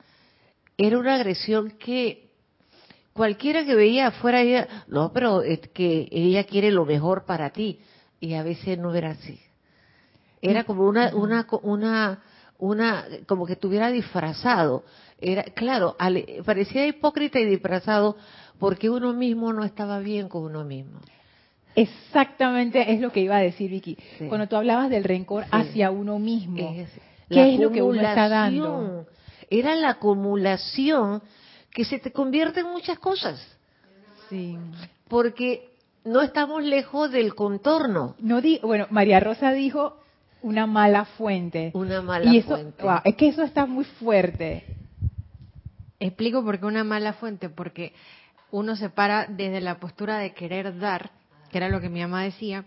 era 0.76 0.98
una 0.98 1.14
agresión 1.14 1.70
que 1.78 2.30
cualquiera 3.12 3.64
que 3.64 3.74
veía 3.74 4.08
afuera 4.08 4.42
ella, 4.42 4.84
no, 4.88 5.12
pero 5.12 5.42
es 5.42 5.60
que 5.68 6.08
ella 6.10 6.44
quiere 6.44 6.70
lo 6.70 6.84
mejor 6.84 7.24
para 7.24 7.50
ti 7.50 7.80
y 8.20 8.34
a 8.34 8.42
veces 8.42 8.78
no 8.78 8.94
era 8.94 9.10
así. 9.10 9.40
Era 10.42 10.64
como 10.64 10.84
una 10.86 11.14
una 11.14 11.46
una 11.62 12.22
una 12.58 13.04
como 13.26 13.46
que 13.46 13.54
estuviera 13.54 13.90
disfrazado. 13.90 14.84
Era 15.20 15.44
claro, 15.44 15.96
parecía 16.44 16.86
hipócrita 16.86 17.40
y 17.40 17.46
disfrazado 17.46 18.16
porque 18.58 18.90
uno 18.90 19.12
mismo 19.12 19.52
no 19.52 19.64
estaba 19.64 19.98
bien 20.00 20.28
con 20.28 20.42
uno 20.42 20.64
mismo. 20.64 21.00
Exactamente 21.74 22.92
es 22.92 23.00
lo 23.00 23.12
que 23.12 23.20
iba 23.20 23.36
a 23.36 23.40
decir 23.40 23.70
Vicky. 23.70 23.98
Cuando 24.28 24.46
tú 24.46 24.56
hablabas 24.56 24.88
del 24.88 25.04
rencor 25.04 25.44
hacia 25.50 25.90
uno 25.90 26.18
mismo, 26.18 26.74
¿qué 27.28 27.54
es 27.54 27.60
lo 27.60 27.70
que 27.70 27.82
uno 27.82 28.00
está 28.00 28.28
dando? 28.28 29.06
Era 29.50 29.74
la 29.76 29.90
acumulación 29.90 31.22
que 31.70 31.84
se 31.84 31.98
te 31.98 32.10
convierte 32.10 32.60
en 32.60 32.70
muchas 32.70 32.98
cosas. 32.98 33.40
Sí. 34.28 34.58
Porque 35.08 35.70
no 36.04 36.22
estamos 36.22 36.64
lejos 36.64 37.12
del 37.12 37.34
contorno. 37.34 38.16
No 38.18 38.40
di, 38.40 38.58
bueno, 38.62 38.86
María 38.90 39.20
Rosa 39.20 39.52
dijo 39.52 39.98
una 40.42 40.66
mala 40.66 41.04
fuente. 41.04 41.70
Una 41.74 42.00
mala 42.00 42.32
y 42.32 42.40
fuente. 42.42 42.84
es 43.04 43.16
que 43.16 43.28
eso 43.28 43.42
está 43.42 43.66
muy 43.66 43.84
fuerte. 43.84 44.64
Explico 45.98 46.44
por 46.44 46.60
qué 46.60 46.66
una 46.66 46.84
mala 46.84 47.14
fuente, 47.14 47.48
porque 47.48 47.92
uno 48.50 48.76
se 48.76 48.90
para 48.90 49.26
desde 49.26 49.60
la 49.60 49.80
postura 49.80 50.18
de 50.18 50.34
querer 50.34 50.78
dar, 50.78 51.10
que 51.50 51.58
era 51.58 51.68
lo 51.68 51.80
que 51.80 51.88
mi 51.88 52.00
mamá 52.00 52.22
decía, 52.22 52.64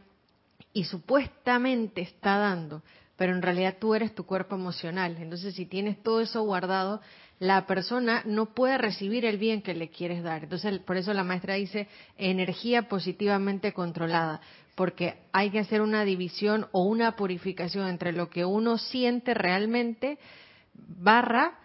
y 0.73 0.85
supuestamente 0.85 2.01
está 2.01 2.37
dando, 2.37 2.81
pero 3.17 3.33
en 3.33 3.41
realidad 3.41 3.77
tú 3.79 3.95
eres 3.95 4.15
tu 4.15 4.25
cuerpo 4.25 4.55
emocional. 4.55 5.17
Entonces, 5.19 5.55
si 5.55 5.65
tienes 5.65 6.01
todo 6.01 6.21
eso 6.21 6.41
guardado, 6.43 7.01
la 7.39 7.65
persona 7.67 8.21
no 8.25 8.53
puede 8.53 8.77
recibir 8.77 9.25
el 9.25 9.37
bien 9.37 9.61
que 9.61 9.73
le 9.73 9.89
quieres 9.89 10.23
dar. 10.23 10.43
Entonces, 10.43 10.79
por 10.79 10.97
eso 10.97 11.13
la 11.13 11.23
maestra 11.23 11.55
dice 11.55 11.87
energía 12.17 12.83
positivamente 12.87 13.73
controlada, 13.73 14.41
porque 14.75 15.17
hay 15.31 15.49
que 15.49 15.59
hacer 15.59 15.81
una 15.81 16.03
división 16.05 16.67
o 16.71 16.83
una 16.83 17.15
purificación 17.15 17.87
entre 17.87 18.11
lo 18.11 18.29
que 18.29 18.45
uno 18.45 18.77
siente 18.77 19.33
realmente 19.33 20.17
barra 20.73 21.57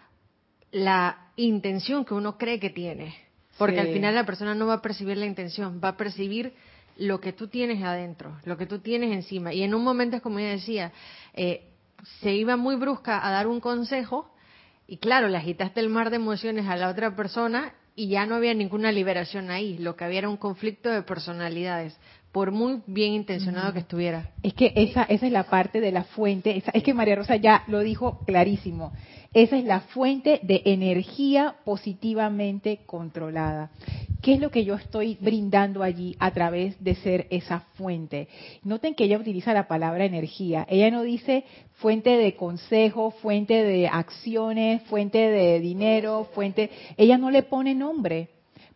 la 0.71 1.24
intención 1.35 2.05
que 2.05 2.13
uno 2.13 2.37
cree 2.37 2.59
que 2.59 2.69
tiene. 2.69 3.15
Porque 3.57 3.79
al 3.79 3.87
final 3.87 4.13
la 4.13 4.25
persona 4.25 4.53
no 4.53 4.67
va 4.67 4.75
a 4.75 4.81
percibir 4.81 5.17
la 5.17 5.25
intención, 5.25 5.79
va 5.81 5.89
a 5.89 5.97
percibir 5.97 6.53
lo 6.97 7.21
que 7.21 7.31
tú 7.31 7.47
tienes 7.47 7.81
adentro, 7.83 8.37
lo 8.43 8.57
que 8.57 8.65
tú 8.65 8.79
tienes 8.79 9.13
encima. 9.13 9.53
Y 9.53 9.63
en 9.63 9.73
un 9.73 9.83
momento, 9.83 10.21
como 10.21 10.39
ella 10.39 10.49
decía, 10.49 10.91
eh, 11.33 11.63
se 12.21 12.33
iba 12.33 12.57
muy 12.57 12.75
brusca 12.75 13.25
a 13.25 13.31
dar 13.31 13.47
un 13.47 13.59
consejo 13.61 14.29
y 14.87 14.97
claro, 14.97 15.29
le 15.29 15.37
agitaste 15.37 15.79
el 15.79 15.89
mar 15.89 16.09
de 16.09 16.17
emociones 16.17 16.67
a 16.67 16.75
la 16.75 16.89
otra 16.89 17.15
persona 17.15 17.73
y 17.95 18.09
ya 18.09 18.25
no 18.25 18.35
había 18.35 18.53
ninguna 18.53 18.91
liberación 18.91 19.49
ahí. 19.49 19.77
Lo 19.77 19.95
que 19.95 20.03
había 20.03 20.19
era 20.19 20.29
un 20.29 20.37
conflicto 20.37 20.89
de 20.89 21.01
personalidades, 21.01 21.97
por 22.35 22.51
muy 22.51 22.81
bien 22.85 23.13
intencionado 23.13 23.71
que 23.71 23.79
estuviera. 23.79 24.31
Es 24.43 24.53
que 24.53 24.73
esa, 24.75 25.03
esa 25.03 25.25
es 25.25 25.31
la 25.31 25.45
parte 25.45 25.79
de 25.79 25.93
la 25.93 26.03
fuente. 26.03 26.61
es 26.73 26.83
que 26.83 26.93
María 26.93 27.15
Rosa 27.15 27.37
ya 27.37 27.63
lo 27.67 27.79
dijo 27.79 28.25
clarísimo. 28.25 28.91
Esa 29.33 29.57
es 29.57 29.63
la 29.63 29.79
fuente 29.79 30.41
de 30.43 30.61
energía 30.65 31.55
positivamente 31.63 32.81
controlada. 32.85 33.71
¿Qué 34.21 34.33
es 34.33 34.41
lo 34.41 34.51
que 34.51 34.65
yo 34.65 34.75
estoy 34.75 35.17
brindando 35.21 35.81
allí 35.81 36.17
a 36.19 36.31
través 36.31 36.83
de 36.83 36.95
ser 36.95 37.27
esa 37.29 37.61
fuente? 37.75 38.27
Noten 38.63 38.95
que 38.95 39.05
ella 39.05 39.17
utiliza 39.17 39.53
la 39.53 39.69
palabra 39.69 40.03
energía. 40.03 40.67
Ella 40.67 40.91
no 40.91 41.03
dice 41.03 41.45
fuente 41.75 42.17
de 42.17 42.35
consejo, 42.35 43.11
fuente 43.11 43.63
de 43.63 43.87
acciones, 43.87 44.81
fuente 44.89 45.19
de 45.19 45.61
dinero, 45.61 46.27
fuente. 46.33 46.69
Ella 46.97 47.17
no 47.17 47.31
le 47.31 47.43
pone 47.43 47.75
nombre. 47.75 48.34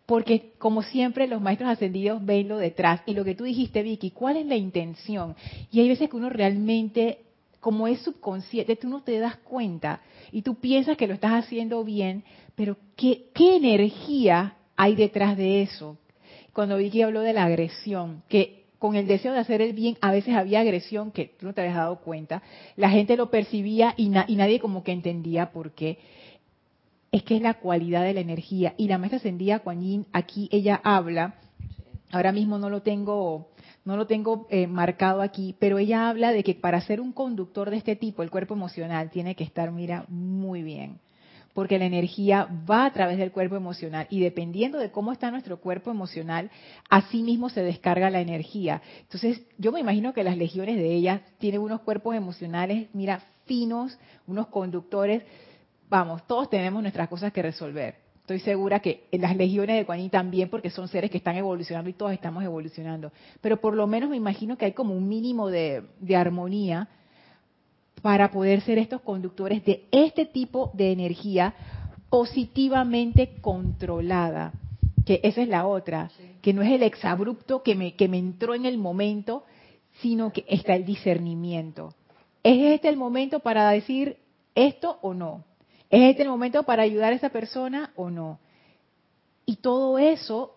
Porque 0.10 0.54
como 0.58 0.82
siempre 0.82 1.28
los 1.28 1.40
maestros 1.40 1.70
ascendidos 1.70 2.26
ven 2.26 2.48
lo 2.48 2.58
detrás. 2.58 3.02
Y 3.06 3.14
lo 3.14 3.24
que 3.24 3.36
tú 3.36 3.44
dijiste, 3.44 3.84
Vicky, 3.84 4.10
¿cuál 4.10 4.38
es 4.38 4.46
la 4.48 4.56
intención? 4.56 5.36
Y 5.72 5.82
hay 5.82 5.88
veces 5.88 6.10
que 6.10 6.18
uno 6.18 6.32
realmente 6.32 7.20
como 7.60 7.88
es 7.88 8.02
subconsciente, 8.02 8.76
tú 8.76 8.90
no 8.90 9.04
te 9.04 9.20
das 9.20 9.38
cuenta 9.38 10.02
y 10.32 10.42
tú 10.42 10.56
piensas 10.56 10.98
que 10.98 11.06
lo 11.06 11.14
estás 11.14 11.34
haciendo 11.34 11.84
bien, 11.84 12.24
pero 12.56 12.76
¿qué, 12.96 13.30
energía 13.38 14.56
hay 14.76 14.96
detrás 14.96 15.38
de 15.38 15.62
eso? 15.62 15.96
Cuando 16.54 16.78
Vicky 16.78 17.04
habló 17.04 17.22
de 17.22 17.34
la 17.34 17.44
agresión, 17.44 18.24
que 18.30 18.64
con 18.80 18.96
el 18.96 19.06
deseo 19.06 19.34
de 19.34 19.40
hacer 19.40 19.62
el 19.62 19.74
bien 19.74 19.96
a 20.02 20.12
veces 20.12 20.34
había 20.34 20.62
agresión 20.62 21.12
que 21.12 21.36
tú 21.40 21.46
no 21.46 21.54
te 21.54 21.62
habías 21.62 21.76
dado 21.76 22.00
cuenta, 22.00 22.42
la 22.78 22.90
gente 22.90 23.16
lo 23.16 23.30
percibía 23.30 23.94
y, 23.96 24.06
y 24.06 24.36
nadie 24.36 24.60
como 24.60 24.84
que 24.84 24.92
entendía 24.92 25.52
por 25.52 25.74
qué. 25.74 26.00
Es 27.12 27.24
que 27.24 27.38
es 27.38 27.42
la 27.42 27.56
cualidad 27.56 28.04
de 28.04 28.14
la 28.14 28.20
energía. 28.20 28.74
Y 28.78 28.88
la 28.88 28.98
maestra 28.98 29.18
ascendida 29.18 29.60
Kuan 29.60 30.06
aquí 30.14 30.48
ella 30.52 30.80
habla, 30.84 31.36
ahora 32.12 32.32
mismo 32.32 32.58
no 32.58 32.70
lo 32.70 32.82
tengo 32.82 33.50
no 33.86 33.98
lo 33.98 34.06
tengo 34.06 34.46
eh, 34.52 34.68
marcado 34.68 35.22
aquí, 35.22 35.56
pero 35.58 35.80
ella 35.80 36.10
habla 36.10 36.32
de 36.32 36.44
que 36.44 36.54
para 36.54 36.80
ser 36.82 37.02
un 37.02 37.12
conductor 37.12 37.72
de 37.72 37.78
este 37.78 37.96
tipo, 37.96 38.22
el 38.22 38.30
cuerpo 38.30 38.54
emocional 38.54 39.10
tiene 39.10 39.36
que 39.36 39.44
estar, 39.44 39.72
mira, 39.72 40.06
muy 40.10 40.62
bien, 40.62 41.00
porque 41.54 41.80
la 41.80 41.86
energía 41.86 42.48
va 42.70 42.86
a 42.86 42.94
través 42.94 43.18
del 43.18 43.32
cuerpo 43.32 43.56
emocional 43.56 44.06
y 44.12 44.20
dependiendo 44.20 44.78
de 44.78 44.92
cómo 44.92 45.12
está 45.12 45.32
nuestro 45.32 45.60
cuerpo 45.60 45.90
emocional, 45.90 46.52
así 46.90 47.24
mismo 47.24 47.50
se 47.50 47.64
descarga 47.64 48.12
la 48.12 48.22
energía. 48.22 48.82
Entonces, 49.02 49.42
yo 49.58 49.72
me 49.72 49.80
imagino 49.80 50.14
que 50.14 50.24
las 50.24 50.38
legiones 50.38 50.76
de 50.76 50.94
ellas 50.94 51.22
tienen 51.40 51.62
unos 51.62 51.82
cuerpos 51.82 52.16
emocionales, 52.16 52.90
mira, 52.94 53.24
finos, 53.46 53.98
unos 54.28 54.48
conductores. 54.48 55.24
Vamos, 55.90 56.26
todos 56.28 56.50
tenemos 56.50 56.82
nuestras 56.82 57.10
cosas 57.10 57.34
que 57.34 57.42
resolver. 57.42 57.96
Estoy 58.22 58.40
segura 58.42 58.80
que 58.80 59.08
en 59.12 59.22
las 59.22 59.36
legiones 59.36 59.76
de 59.76 59.86
Kuan 59.88 60.08
también, 60.12 60.50
porque 60.50 60.70
son 60.70 60.88
seres 60.88 61.10
que 61.10 61.18
están 61.18 61.36
evolucionando 61.36 61.90
y 61.90 61.94
todos 61.94 62.12
estamos 62.12 62.44
evolucionando. 62.44 63.12
Pero 63.42 63.60
por 63.60 63.76
lo 63.76 63.88
menos 63.88 64.08
me 64.12 64.18
imagino 64.18 64.56
que 64.56 64.66
hay 64.66 64.74
como 64.74 64.94
un 64.94 65.10
mínimo 65.10 65.50
de, 65.50 65.82
de 66.00 66.16
armonía 66.16 66.88
para 68.04 68.30
poder 68.30 68.62
ser 68.62 68.78
estos 68.78 69.02
conductores 69.02 69.66
de 69.66 69.88
este 69.92 70.28
tipo 70.28 70.70
de 70.76 70.92
energía 70.92 71.56
positivamente 72.12 73.38
controlada. 73.42 74.54
Que 75.08 75.22
esa 75.24 75.42
es 75.42 75.48
la 75.48 75.66
otra, 75.66 76.12
que 76.44 76.54
no 76.54 76.62
es 76.62 76.72
el 76.72 76.84
exabrupto 76.84 77.64
que 77.64 77.74
me, 77.74 77.96
que 77.96 78.08
me 78.08 78.20
entró 78.20 78.54
en 78.54 78.68
el 78.68 78.78
momento, 78.78 79.44
sino 80.02 80.32
que 80.32 80.46
está 80.48 80.76
el 80.76 80.86
discernimiento. 80.86 81.96
¿Es 82.44 82.74
este 82.74 82.90
el 82.90 82.98
momento 82.98 83.40
para 83.40 83.72
decir 83.72 84.18
esto 84.54 85.00
o 85.02 85.16
no? 85.16 85.49
¿Es 85.90 86.02
este 86.02 86.24
el 86.24 86.30
momento 86.30 86.64
para 86.64 86.84
ayudar 86.84 87.14
a 87.14 87.16
esa 87.16 87.30
persona 87.30 87.92
o 87.96 88.10
no? 88.10 88.40
Y 89.46 89.58
todo 89.58 89.98
eso 89.98 90.56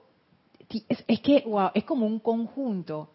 es, 1.08 1.20
que 1.20 1.44
wow, 1.46 1.70
es 1.74 1.84
como 1.84 2.06
un 2.06 2.18
conjunto 2.18 3.10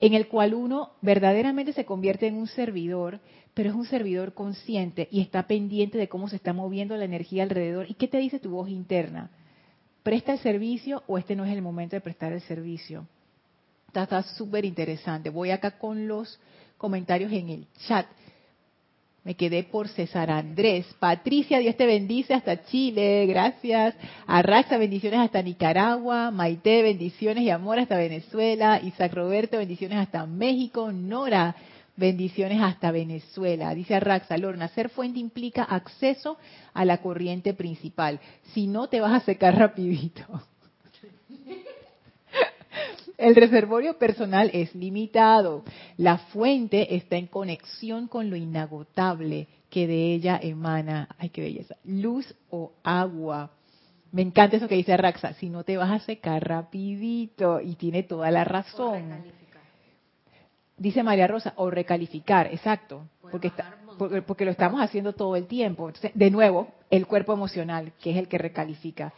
en 0.00 0.14
el 0.14 0.28
cual 0.28 0.54
uno 0.54 0.90
verdaderamente 1.00 1.72
se 1.72 1.86
convierte 1.86 2.26
en 2.26 2.36
un 2.36 2.46
servidor, 2.46 3.20
pero 3.54 3.70
es 3.70 3.74
un 3.74 3.86
servidor 3.86 4.34
consciente 4.34 5.08
y 5.10 5.22
está 5.22 5.46
pendiente 5.46 5.96
de 5.96 6.08
cómo 6.08 6.28
se 6.28 6.36
está 6.36 6.52
moviendo 6.52 6.96
la 6.96 7.06
energía 7.06 7.44
alrededor. 7.44 7.86
¿Y 7.88 7.94
qué 7.94 8.08
te 8.08 8.18
dice 8.18 8.38
tu 8.38 8.50
voz 8.50 8.68
interna? 8.68 9.30
¿Presta 10.02 10.34
el 10.34 10.38
servicio 10.40 11.02
o 11.06 11.16
este 11.16 11.34
no 11.34 11.46
es 11.46 11.52
el 11.52 11.62
momento 11.62 11.96
de 11.96 12.02
prestar 12.02 12.32
el 12.32 12.42
servicio? 12.42 13.06
Está 13.86 14.22
súper 14.22 14.66
interesante. 14.66 15.30
Voy 15.30 15.50
acá 15.50 15.78
con 15.78 16.06
los 16.06 16.38
comentarios 16.76 17.32
en 17.32 17.48
el 17.48 17.66
chat. 17.88 18.06
Me 19.26 19.34
quedé 19.34 19.64
por 19.64 19.88
César 19.88 20.30
Andrés. 20.30 20.86
Patricia, 21.00 21.58
Dios 21.58 21.76
te 21.76 21.84
bendice 21.84 22.32
hasta 22.32 22.62
Chile, 22.66 23.26
gracias. 23.26 23.96
Arraxa, 24.24 24.78
bendiciones 24.78 25.18
hasta 25.18 25.42
Nicaragua. 25.42 26.30
Maite, 26.30 26.80
bendiciones 26.82 27.42
y 27.42 27.50
amor 27.50 27.80
hasta 27.80 27.96
Venezuela. 27.96 28.80
Isaac 28.80 29.12
Roberto, 29.12 29.58
bendiciones 29.58 29.98
hasta 29.98 30.24
México. 30.26 30.92
Nora, 30.92 31.56
Bendiciones 31.96 32.60
hasta 32.60 32.92
Venezuela. 32.92 33.74
Dice 33.74 33.96
Arraxa, 33.96 34.36
Lorna, 34.36 34.68
ser 34.68 34.90
fuente 34.90 35.18
implica 35.18 35.64
acceso 35.64 36.36
a 36.74 36.84
la 36.84 36.98
corriente 36.98 37.54
principal. 37.54 38.20
Si 38.52 38.66
no, 38.66 38.88
te 38.88 39.00
vas 39.00 39.14
a 39.14 39.24
secar 39.24 39.56
rapidito. 39.58 40.22
El 43.18 43.34
reservorio 43.34 43.98
personal 43.98 44.50
es 44.52 44.74
limitado. 44.74 45.64
La 45.96 46.18
fuente 46.18 46.96
está 46.96 47.16
en 47.16 47.26
conexión 47.26 48.08
con 48.08 48.28
lo 48.30 48.36
inagotable 48.36 49.48
que 49.70 49.86
de 49.86 50.14
ella 50.14 50.38
emana. 50.42 51.08
Ay, 51.18 51.30
qué 51.30 51.40
belleza. 51.40 51.76
Luz 51.84 52.34
o 52.50 52.72
agua. 52.82 53.52
Me 54.12 54.22
encanta 54.22 54.56
eso 54.56 54.68
que 54.68 54.76
dice 54.76 54.92
Arraxa. 54.92 55.32
Si 55.34 55.48
no, 55.48 55.64
te 55.64 55.76
vas 55.76 55.90
a 55.90 56.04
secar 56.04 56.46
rapidito. 56.46 57.60
Y 57.60 57.74
tiene 57.76 58.02
toda 58.02 58.30
la 58.30 58.44
razón 58.44 59.24
dice 60.76 61.02
María 61.02 61.26
Rosa, 61.26 61.54
o 61.56 61.70
recalificar, 61.70 62.48
exacto, 62.48 63.08
porque, 63.30 63.50
porque, 64.26 64.44
lo 64.44 64.50
estamos 64.50 64.80
haciendo 64.80 65.14
todo 65.14 65.36
el 65.36 65.46
tiempo. 65.46 65.88
Entonces, 65.88 66.12
de 66.14 66.30
nuevo, 66.30 66.68
el 66.90 67.06
cuerpo 67.06 67.32
emocional, 67.32 67.92
que 68.00 68.10
es 68.10 68.16
el 68.16 68.28
que 68.28 68.38
recalifica. 68.38 69.12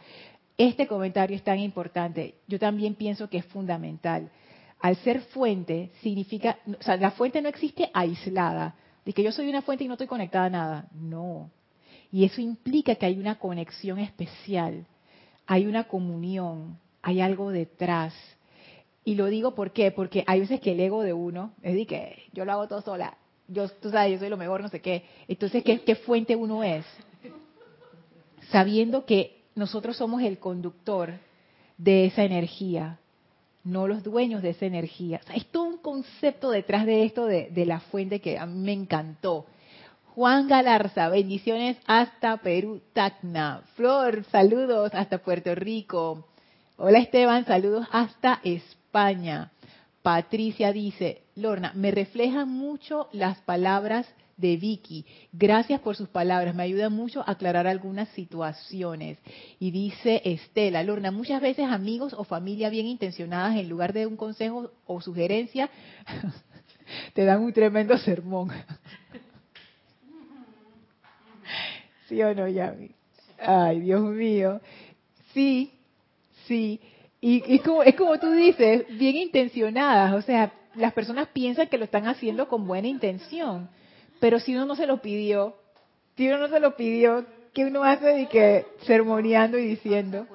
Este 0.59 0.87
comentario 0.87 1.37
es 1.37 1.43
tan 1.45 1.57
importante, 1.57 2.35
yo 2.45 2.59
también 2.59 2.95
pienso 2.95 3.29
que 3.29 3.37
es 3.37 3.45
fundamental. 3.45 4.29
Al 4.81 4.97
ser 4.97 5.21
fuente, 5.21 5.89
significa, 6.01 6.59
o 6.77 6.83
sea, 6.83 6.97
la 6.97 7.11
fuente 7.11 7.41
no 7.41 7.47
existe 7.47 7.89
aislada, 7.93 8.75
de 9.05 9.13
que 9.13 9.23
yo 9.23 9.31
soy 9.31 9.47
una 9.47 9.61
fuente 9.61 9.85
y 9.85 9.87
no 9.87 9.93
estoy 9.93 10.07
conectada 10.07 10.47
a 10.47 10.49
nada, 10.49 10.87
no. 10.91 11.49
Y 12.11 12.25
eso 12.25 12.41
implica 12.41 12.95
que 12.95 13.05
hay 13.05 13.17
una 13.17 13.39
conexión 13.39 13.99
especial, 13.99 14.85
hay 15.47 15.65
una 15.65 15.85
comunión, 15.85 16.77
hay 17.03 17.21
algo 17.21 17.51
detrás 17.51 18.13
y 19.05 19.15
lo 19.15 19.27
digo 19.27 19.55
¿por 19.55 19.71
qué? 19.71 19.91
porque 19.91 20.25
hay 20.27 20.41
veces 20.41 20.59
que 20.59 20.73
el 20.73 20.81
ego 20.81 21.03
de 21.03 21.13
uno 21.13 21.53
es 21.61 21.73
de 21.73 21.85
que 21.85 22.23
yo 22.33 22.43
lo 22.43 22.51
hago 22.51 22.67
todo 22.67 22.81
sola, 22.81 23.17
yo, 23.47 23.69
tú 23.69 23.91
sabes, 23.91 24.11
yo 24.11 24.19
soy 24.19 24.27
lo 24.27 24.35
mejor, 24.35 24.61
no 24.61 24.67
sé 24.67 24.81
qué. 24.81 25.05
Entonces, 25.29 25.63
¿qué, 25.63 25.79
qué 25.79 25.95
fuente 25.95 26.35
uno 26.35 26.65
es? 26.65 26.85
Sabiendo 28.51 29.05
que 29.05 29.38
nosotros 29.59 29.97
somos 29.97 30.23
el 30.23 30.39
conductor 30.39 31.13
de 31.77 32.05
esa 32.05 32.23
energía, 32.23 32.97
no 33.63 33.87
los 33.87 34.03
dueños 34.03 34.41
de 34.41 34.51
esa 34.51 34.65
energía. 34.65 35.21
Hay 35.27 35.41
todo 35.51 35.63
un 35.63 35.77
concepto 35.77 36.49
detrás 36.49 36.85
de 36.85 37.03
esto 37.03 37.25
de, 37.25 37.49
de, 37.49 37.65
la 37.65 37.81
fuente 37.81 38.21
que 38.21 38.39
a 38.39 38.45
mí 38.45 38.59
me 38.59 38.73
encantó. 38.73 39.45
Juan 40.15 40.47
Galarza, 40.47 41.09
bendiciones 41.09 41.77
hasta 41.85 42.37
Perú, 42.37 42.81
Tacna. 42.93 43.61
Flor, 43.75 44.23
saludos 44.31 44.91
hasta 44.93 45.19
Puerto 45.19 45.53
Rico. 45.53 46.25
Hola 46.77 46.99
Esteban, 46.99 47.45
saludos 47.45 47.85
hasta. 47.91 48.39
España. 48.43 49.51
Patricia 50.01 50.71
dice, 50.71 51.21
Lorna, 51.35 51.73
me 51.75 51.91
reflejan 51.91 52.49
mucho 52.49 53.09
las 53.11 53.39
palabras 53.41 54.07
de 54.39 54.57
Vicky. 54.57 55.05
Gracias 55.31 55.79
por 55.81 55.95
sus 55.95 56.07
palabras, 56.09 56.55
me 56.55 56.63
ayuda 56.63 56.89
mucho 56.89 57.21
a 57.21 57.31
aclarar 57.31 57.67
algunas 57.67 58.09
situaciones. 58.09 59.19
Y 59.59 59.71
dice 59.71 60.21
Estela, 60.25 60.81
Lorna, 60.83 61.11
muchas 61.11 61.41
veces 61.41 61.65
amigos 61.65 62.13
o 62.17 62.23
familia 62.23 62.69
bien 62.69 62.87
intencionadas 62.87 63.57
en 63.57 63.69
lugar 63.69 63.93
de 63.93 64.07
un 64.07 64.15
consejo 64.15 64.71
o 64.85 65.01
sugerencia 65.01 65.69
te 67.13 67.25
dan 67.25 67.41
un 67.43 67.53
tremendo 67.53 67.97
sermón. 67.97 68.49
¿Sí 72.07 72.21
o 72.23 72.33
no, 72.33 72.47
Yami? 72.47 72.91
Ay, 73.39 73.81
Dios 73.81 74.01
mío. 74.01 74.61
Sí, 75.33 75.71
sí. 76.47 76.79
Y, 77.21 77.59
como, 77.59 77.83
es 77.83 77.95
como 77.95 78.17
tú 78.17 78.31
dices, 78.31 78.85
bien 78.97 79.17
intencionadas. 79.17 80.13
O 80.13 80.21
sea, 80.21 80.53
las 80.75 80.93
personas 80.93 81.27
piensan 81.27 81.67
que 81.67 81.77
lo 81.77 81.83
están 81.83 82.07
haciendo 82.07 82.47
con 82.47 82.65
buena 82.65 82.87
intención. 82.87 83.69
Pero 84.19 84.39
si 84.39 84.55
uno 84.55 84.65
no 84.65 84.75
se 84.75 84.85
lo 84.85 85.01
pidió, 85.01 85.55
si 86.17 86.27
uno 86.27 86.37
no 86.37 86.47
se 86.49 86.59
lo 86.59 86.75
pidió, 86.75 87.25
¿qué 87.53 87.65
uno 87.65 87.83
hace 87.83 88.07
de 88.07 88.27
que 88.27 88.65
sermoneando 88.85 89.57
y 89.57 89.65
diciendo? 89.65 90.27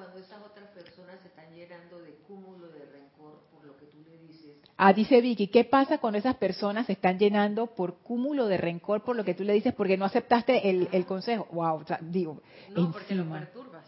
Ah, 4.77 4.91
dice 4.91 5.21
Vicky, 5.21 5.47
¿qué 5.47 5.63
pasa 5.63 5.99
cuando 5.99 6.19
esas 6.19 6.35
personas 6.35 6.85
se 6.85 6.93
están 6.93 7.17
llenando 7.17 7.67
por 7.67 7.99
cúmulo 7.99 8.47
de 8.47 8.57
rencor 8.57 9.03
por 9.03 9.15
lo 9.15 9.23
que 9.23 9.33
tú 9.33 9.45
le 9.45 9.53
dices 9.53 9.73
porque 9.73 9.95
no 9.95 10.03
aceptaste 10.03 10.69
el, 10.69 10.89
el 10.91 11.05
consejo? 11.05 11.47
Wow, 11.51 11.77
o 11.77 11.85
sea, 11.85 11.97
digo, 12.01 12.41
no, 12.75 12.91
porque 12.91 13.15
los 13.15 13.25
perturbas, 13.27 13.85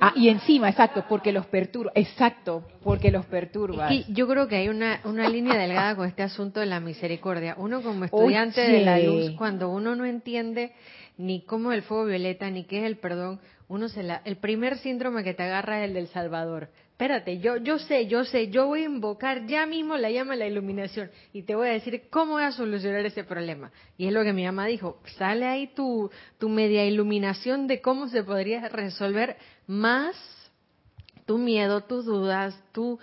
Ah, 0.00 0.12
y 0.14 0.28
encima, 0.28 0.68
exacto, 0.68 1.04
porque 1.08 1.32
los 1.32 1.46
perturba, 1.46 1.92
exacto, 1.94 2.62
porque 2.84 3.10
los 3.10 3.24
perturbas. 3.26 3.90
Es 3.90 4.06
que 4.06 4.12
yo 4.12 4.28
creo 4.28 4.46
que 4.48 4.56
hay 4.56 4.68
una, 4.68 5.00
una 5.04 5.28
línea 5.28 5.56
delgada 5.56 5.96
con 5.96 6.06
este 6.06 6.22
asunto 6.22 6.60
de 6.60 6.66
la 6.66 6.78
misericordia. 6.78 7.54
Uno 7.58 7.82
como 7.82 8.04
estudiante 8.04 8.60
de 8.60 8.84
la 8.84 8.98
luz, 8.98 9.30
cuando 9.36 9.70
uno 9.70 9.96
no 9.96 10.04
entiende 10.04 10.72
ni 11.16 11.40
cómo 11.40 11.72
es 11.72 11.78
el 11.78 11.82
fuego 11.82 12.04
violeta, 12.04 12.50
ni 12.50 12.64
qué 12.64 12.80
es 12.80 12.84
el 12.84 12.98
perdón, 12.98 13.40
uno 13.66 13.88
se 13.88 14.02
la, 14.02 14.22
el 14.24 14.36
primer 14.36 14.78
síndrome 14.78 15.24
que 15.24 15.34
te 15.34 15.42
agarra 15.42 15.80
es 15.82 15.88
el 15.88 15.94
del 15.94 16.08
Salvador 16.08 16.68
espérate, 16.98 17.38
yo, 17.38 17.58
yo 17.58 17.78
sé, 17.78 18.08
yo 18.08 18.24
sé, 18.24 18.48
yo 18.48 18.66
voy 18.66 18.82
a 18.82 18.86
invocar 18.86 19.46
ya 19.46 19.66
mismo 19.66 19.96
la 19.96 20.10
llama 20.10 20.32
de 20.32 20.40
la 20.40 20.46
iluminación 20.48 21.12
y 21.32 21.44
te 21.44 21.54
voy 21.54 21.68
a 21.68 21.72
decir 21.72 22.08
cómo 22.10 22.32
voy 22.32 22.42
a 22.42 22.50
solucionar 22.50 23.06
ese 23.06 23.22
problema. 23.22 23.70
Y 23.96 24.08
es 24.08 24.12
lo 24.12 24.24
que 24.24 24.32
mi 24.32 24.44
mamá 24.44 24.66
dijo, 24.66 25.00
sale 25.16 25.46
ahí 25.46 25.68
tu, 25.68 26.10
tu 26.38 26.48
media 26.48 26.84
iluminación 26.84 27.68
de 27.68 27.80
cómo 27.80 28.08
se 28.08 28.24
podría 28.24 28.68
resolver 28.68 29.36
más 29.68 30.16
tu 31.24 31.38
miedo, 31.38 31.82
tus 31.82 32.04
dudas, 32.04 32.60
tu, 32.72 32.98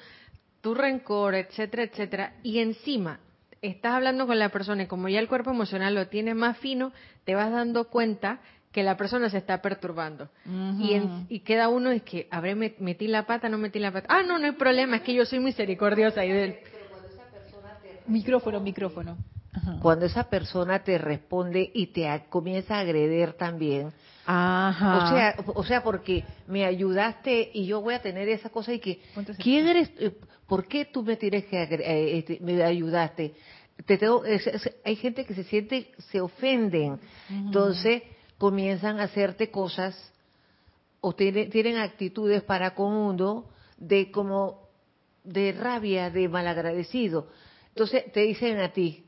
tu 0.59 0.73
rencor, 0.73 1.33
etcétera, 1.33 1.83
etcétera. 1.83 2.33
Y 2.43 2.59
encima, 2.59 3.21
estás 3.61 3.93
hablando 3.93 4.27
con 4.27 4.37
la 4.37 4.49
persona 4.49 4.83
y 4.83 4.87
como 4.87 5.07
ya 5.07 5.21
el 5.21 5.29
cuerpo 5.29 5.51
emocional 5.51 5.95
lo 5.95 6.09
tiene 6.09 6.33
más 6.33 6.57
fino, 6.57 6.91
te 7.23 7.33
vas 7.33 7.49
dando 7.49 7.87
cuenta 7.87 8.41
que 8.75 8.83
la 8.83 8.97
persona 8.97 9.29
se 9.29 9.37
está 9.37 9.61
perturbando. 9.61 10.27
y, 10.45 10.99
y, 11.29 11.39
queda 11.39 11.69
uno 11.69 11.91
es 11.91 12.01
que, 12.01 12.27
habré 12.29 12.55
metí 12.55 13.07
la 13.07 13.25
pata, 13.25 13.47
no 13.47 13.57
metí 13.57 13.79
la 13.79 13.93
pata. 13.93 14.07
Ah, 14.09 14.21
no, 14.21 14.37
no 14.37 14.47
hay 14.47 14.51
problema, 14.51 14.97
es 14.97 15.03
que 15.03 15.13
yo 15.13 15.25
soy 15.25 15.39
misericordiosa. 15.39 16.25
Y 16.25 16.31
del... 16.33 16.57
Micrófono, 18.05 18.59
micrófono. 18.59 19.17
Cuando 19.81 20.05
esa 20.05 20.25
persona 20.29 20.83
te 20.83 20.97
responde 20.97 21.71
y 21.73 21.87
te 21.87 22.25
comienza 22.27 22.75
a 22.75 22.79
agreder 22.81 23.31
también. 23.31 23.93
Ajá. 24.25 24.97
O 24.97 25.09
sea, 25.09 25.35
o 25.45 25.63
sea, 25.63 25.81
porque 25.81 26.25
me 26.45 26.65
ayudaste 26.65 27.51
y 27.53 27.67
yo 27.67 27.79
voy 27.79 27.93
a 27.93 28.01
tener 28.01 28.27
esa 28.27 28.49
cosa 28.49 28.73
y 28.73 28.79
que, 28.79 28.99
¿quién 29.41 29.69
eres? 29.69 29.89
¿Por 30.47 30.67
qué 30.67 30.83
tú 30.83 31.01
me 31.01 31.15
tienes 31.15 31.45
que 31.45 31.63
eh, 31.63 32.17
este, 32.17 32.39
me 32.41 32.61
ayudaste? 32.61 33.35
Te 33.85 33.97
tengo, 33.97 34.23
hay 34.83 34.95
gente 34.97 35.23
que 35.23 35.33
se 35.33 35.45
siente, 35.45 35.93
se 36.11 36.19
ofenden. 36.19 36.99
Entonces, 37.29 38.03
comienzan 38.45 38.99
a 38.99 39.05
hacerte 39.05 39.49
cosas 39.49 39.95
o 41.01 41.15
tienen, 41.15 41.77
actitudes 41.77 42.43
para 42.43 42.75
con 42.75 42.93
uno 42.93 43.45
de 43.79 44.11
como 44.11 44.69
de 45.23 45.51
rabia, 45.51 46.11
de 46.11 46.29
malagradecido. 46.29 47.27
Entonces 47.69 48.11
te 48.11 48.19
dicen 48.19 48.59
a 48.59 48.71
ti, 48.71 49.03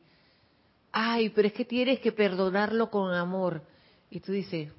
ay, 0.91 1.29
pero 1.29 1.49
es 1.49 1.53
que 1.53 1.65
tienes 1.65 1.99
que 1.99 2.11
perdonarlo 2.11 2.89
con 2.89 3.13
amor. 3.13 3.61
Y 4.09 4.21
tú 4.21 4.31
dices, 4.31 4.69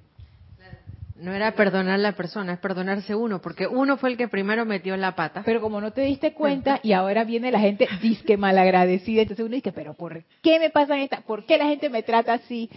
no 1.14 1.32
era 1.32 1.52
perdonar 1.52 1.94
a 1.94 1.98
la 1.98 2.16
persona, 2.16 2.54
es 2.54 2.58
perdonarse 2.58 3.14
uno, 3.14 3.40
porque 3.40 3.68
uno 3.68 3.96
fue 3.96 4.10
el 4.10 4.16
que 4.16 4.26
primero 4.26 4.64
metió 4.64 4.96
la 4.96 5.14
pata. 5.14 5.42
Pero 5.44 5.60
como 5.60 5.80
no 5.80 5.92
te 5.92 6.00
diste 6.00 6.34
cuenta 6.34 6.80
y 6.82 6.94
ahora 6.94 7.22
viene 7.22 7.52
la 7.52 7.60
gente 7.60 7.86
disque 8.02 8.36
malagradecida, 8.36 9.22
entonces 9.22 9.46
uno 9.46 9.54
dice, 9.54 9.70
pero 9.70 9.94
¿por 9.94 10.24
qué 10.42 10.58
me 10.58 10.70
pasa 10.70 11.00
esta? 11.00 11.20
¿Por 11.20 11.46
qué 11.46 11.58
la 11.58 11.66
gente 11.66 11.88
me 11.90 12.02
trata 12.02 12.32
así? 12.32 12.68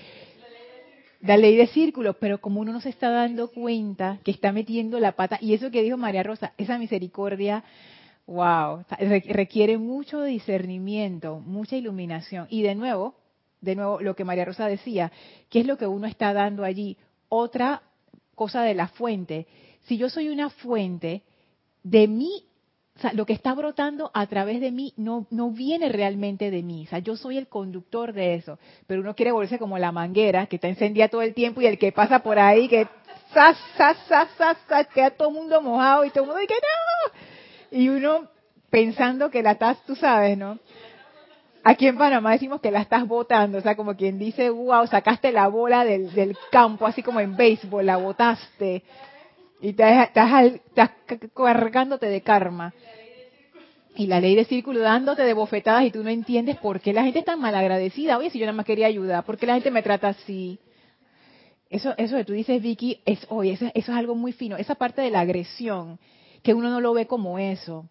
La 1.21 1.37
ley 1.37 1.55
de 1.55 1.67
círculos, 1.67 2.15
pero 2.19 2.41
como 2.41 2.61
uno 2.61 2.73
no 2.73 2.81
se 2.81 2.89
está 2.89 3.09
dando 3.09 3.51
cuenta 3.51 4.19
que 4.23 4.31
está 4.31 4.51
metiendo 4.51 4.99
la 4.99 5.11
pata, 5.11 5.37
y 5.39 5.53
eso 5.53 5.69
que 5.69 5.83
dijo 5.83 5.97
María 5.97 6.23
Rosa, 6.23 6.53
esa 6.57 6.79
misericordia, 6.79 7.63
wow, 8.25 8.83
requiere 9.27 9.77
mucho 9.77 10.23
discernimiento, 10.23 11.39
mucha 11.39 11.75
iluminación. 11.75 12.47
Y 12.49 12.63
de 12.63 12.73
nuevo, 12.73 13.15
de 13.61 13.75
nuevo, 13.75 14.01
lo 14.01 14.15
que 14.15 14.23
María 14.23 14.45
Rosa 14.45 14.67
decía, 14.67 15.11
¿qué 15.49 15.59
es 15.59 15.67
lo 15.67 15.77
que 15.77 15.85
uno 15.85 16.07
está 16.07 16.33
dando 16.33 16.63
allí? 16.63 16.97
Otra 17.29 17.83
cosa 18.33 18.63
de 18.63 18.73
la 18.73 18.87
fuente. 18.87 19.45
Si 19.83 19.97
yo 19.97 20.09
soy 20.09 20.29
una 20.29 20.49
fuente, 20.49 21.21
de 21.83 22.07
mí, 22.07 22.45
o 23.01 23.09
sea, 23.09 23.13
lo 23.13 23.25
que 23.25 23.33
está 23.33 23.55
brotando 23.55 24.11
a 24.13 24.27
través 24.27 24.61
de 24.61 24.69
mí 24.69 24.93
no, 24.95 25.25
no 25.31 25.49
viene 25.49 25.89
realmente 25.89 26.51
de 26.51 26.61
mí. 26.61 26.83
O 26.85 26.87
sea, 26.87 26.99
yo 26.99 27.15
soy 27.15 27.39
el 27.39 27.47
conductor 27.47 28.13
de 28.13 28.35
eso. 28.35 28.59
Pero 28.85 29.01
uno 29.01 29.15
quiere 29.15 29.31
volverse 29.31 29.57
como 29.57 29.79
la 29.79 29.91
manguera 29.91 30.45
que 30.45 30.57
está 30.57 30.67
encendida 30.67 31.07
todo 31.07 31.23
el 31.23 31.33
tiempo 31.33 31.61
y 31.61 31.65
el 31.65 31.79
que 31.79 31.91
pasa 31.91 32.19
por 32.19 32.37
ahí 32.37 32.67
que 32.67 32.87
¡zas, 33.33 33.57
zas, 33.75 33.97
zas, 34.07 34.27
zas, 34.37 34.87
queda 34.93 35.09
todo 35.09 35.29
el 35.29 35.33
mundo 35.33 35.59
mojado 35.63 36.05
y 36.05 36.11
todo 36.11 36.25
el 36.25 36.27
mundo 36.27 36.41
dice 36.41 36.53
no. 36.53 37.79
Y 37.79 37.89
uno 37.89 38.27
pensando 38.69 39.31
que 39.31 39.41
la 39.41 39.53
estás, 39.53 39.83
tú 39.87 39.95
sabes, 39.95 40.37
¿no? 40.37 40.59
Aquí 41.63 41.87
en 41.87 41.97
Panamá 41.97 42.33
decimos 42.33 42.61
que 42.61 42.69
la 42.69 42.81
estás 42.81 43.07
botando, 43.07 43.57
o 43.57 43.61
sea, 43.61 43.75
como 43.75 43.95
quien 43.95 44.19
dice, 44.19 44.51
wow, 44.51 44.85
sacaste 44.85 45.31
la 45.31 45.47
bola 45.47 45.85
del, 45.85 46.13
del 46.13 46.37
campo, 46.51 46.85
así 46.85 47.01
como 47.01 47.19
en 47.19 47.35
béisbol, 47.35 47.83
la 47.83 47.97
botaste. 47.97 48.83
Y 49.61 49.69
estás, 49.69 50.91
cargándote 51.35 52.07
de 52.07 52.21
karma. 52.21 52.73
Y 53.95 54.07
la 54.07 54.19
ley 54.19 54.35
de 54.35 54.45
círculo 54.45 54.79
dándote 54.79 55.23
de 55.23 55.33
bofetadas 55.33 55.83
y 55.85 55.91
tú 55.91 56.03
no 56.03 56.09
entiendes 56.09 56.57
por 56.57 56.79
qué 56.79 56.93
la 56.93 57.03
gente 57.03 57.19
es 57.19 57.25
tan 57.25 57.39
malagradecida. 57.39 58.17
Oye, 58.17 58.29
si 58.29 58.39
yo 58.39 58.45
nada 58.45 58.55
más 58.55 58.65
quería 58.65 58.87
ayudar, 58.87 59.23
¿por 59.25 59.37
qué 59.37 59.45
la 59.45 59.53
gente 59.53 59.69
me 59.69 59.83
trata 59.83 60.09
así? 60.09 60.59
Eso, 61.69 61.93
eso 61.97 62.17
que 62.17 62.25
tú 62.25 62.33
dices, 62.33 62.61
Vicky, 62.61 63.01
es, 63.05 63.25
oye, 63.29 63.51
eso, 63.53 63.65
eso 63.73 63.91
es 63.91 63.97
algo 63.97 64.15
muy 64.15 64.31
fino. 64.31 64.57
Esa 64.57 64.75
parte 64.75 65.01
de 65.01 65.11
la 65.11 65.19
agresión, 65.21 65.99
que 66.41 66.53
uno 66.53 66.69
no 66.69 66.81
lo 66.81 66.93
ve 66.93 67.05
como 67.05 67.37
eso 67.37 67.89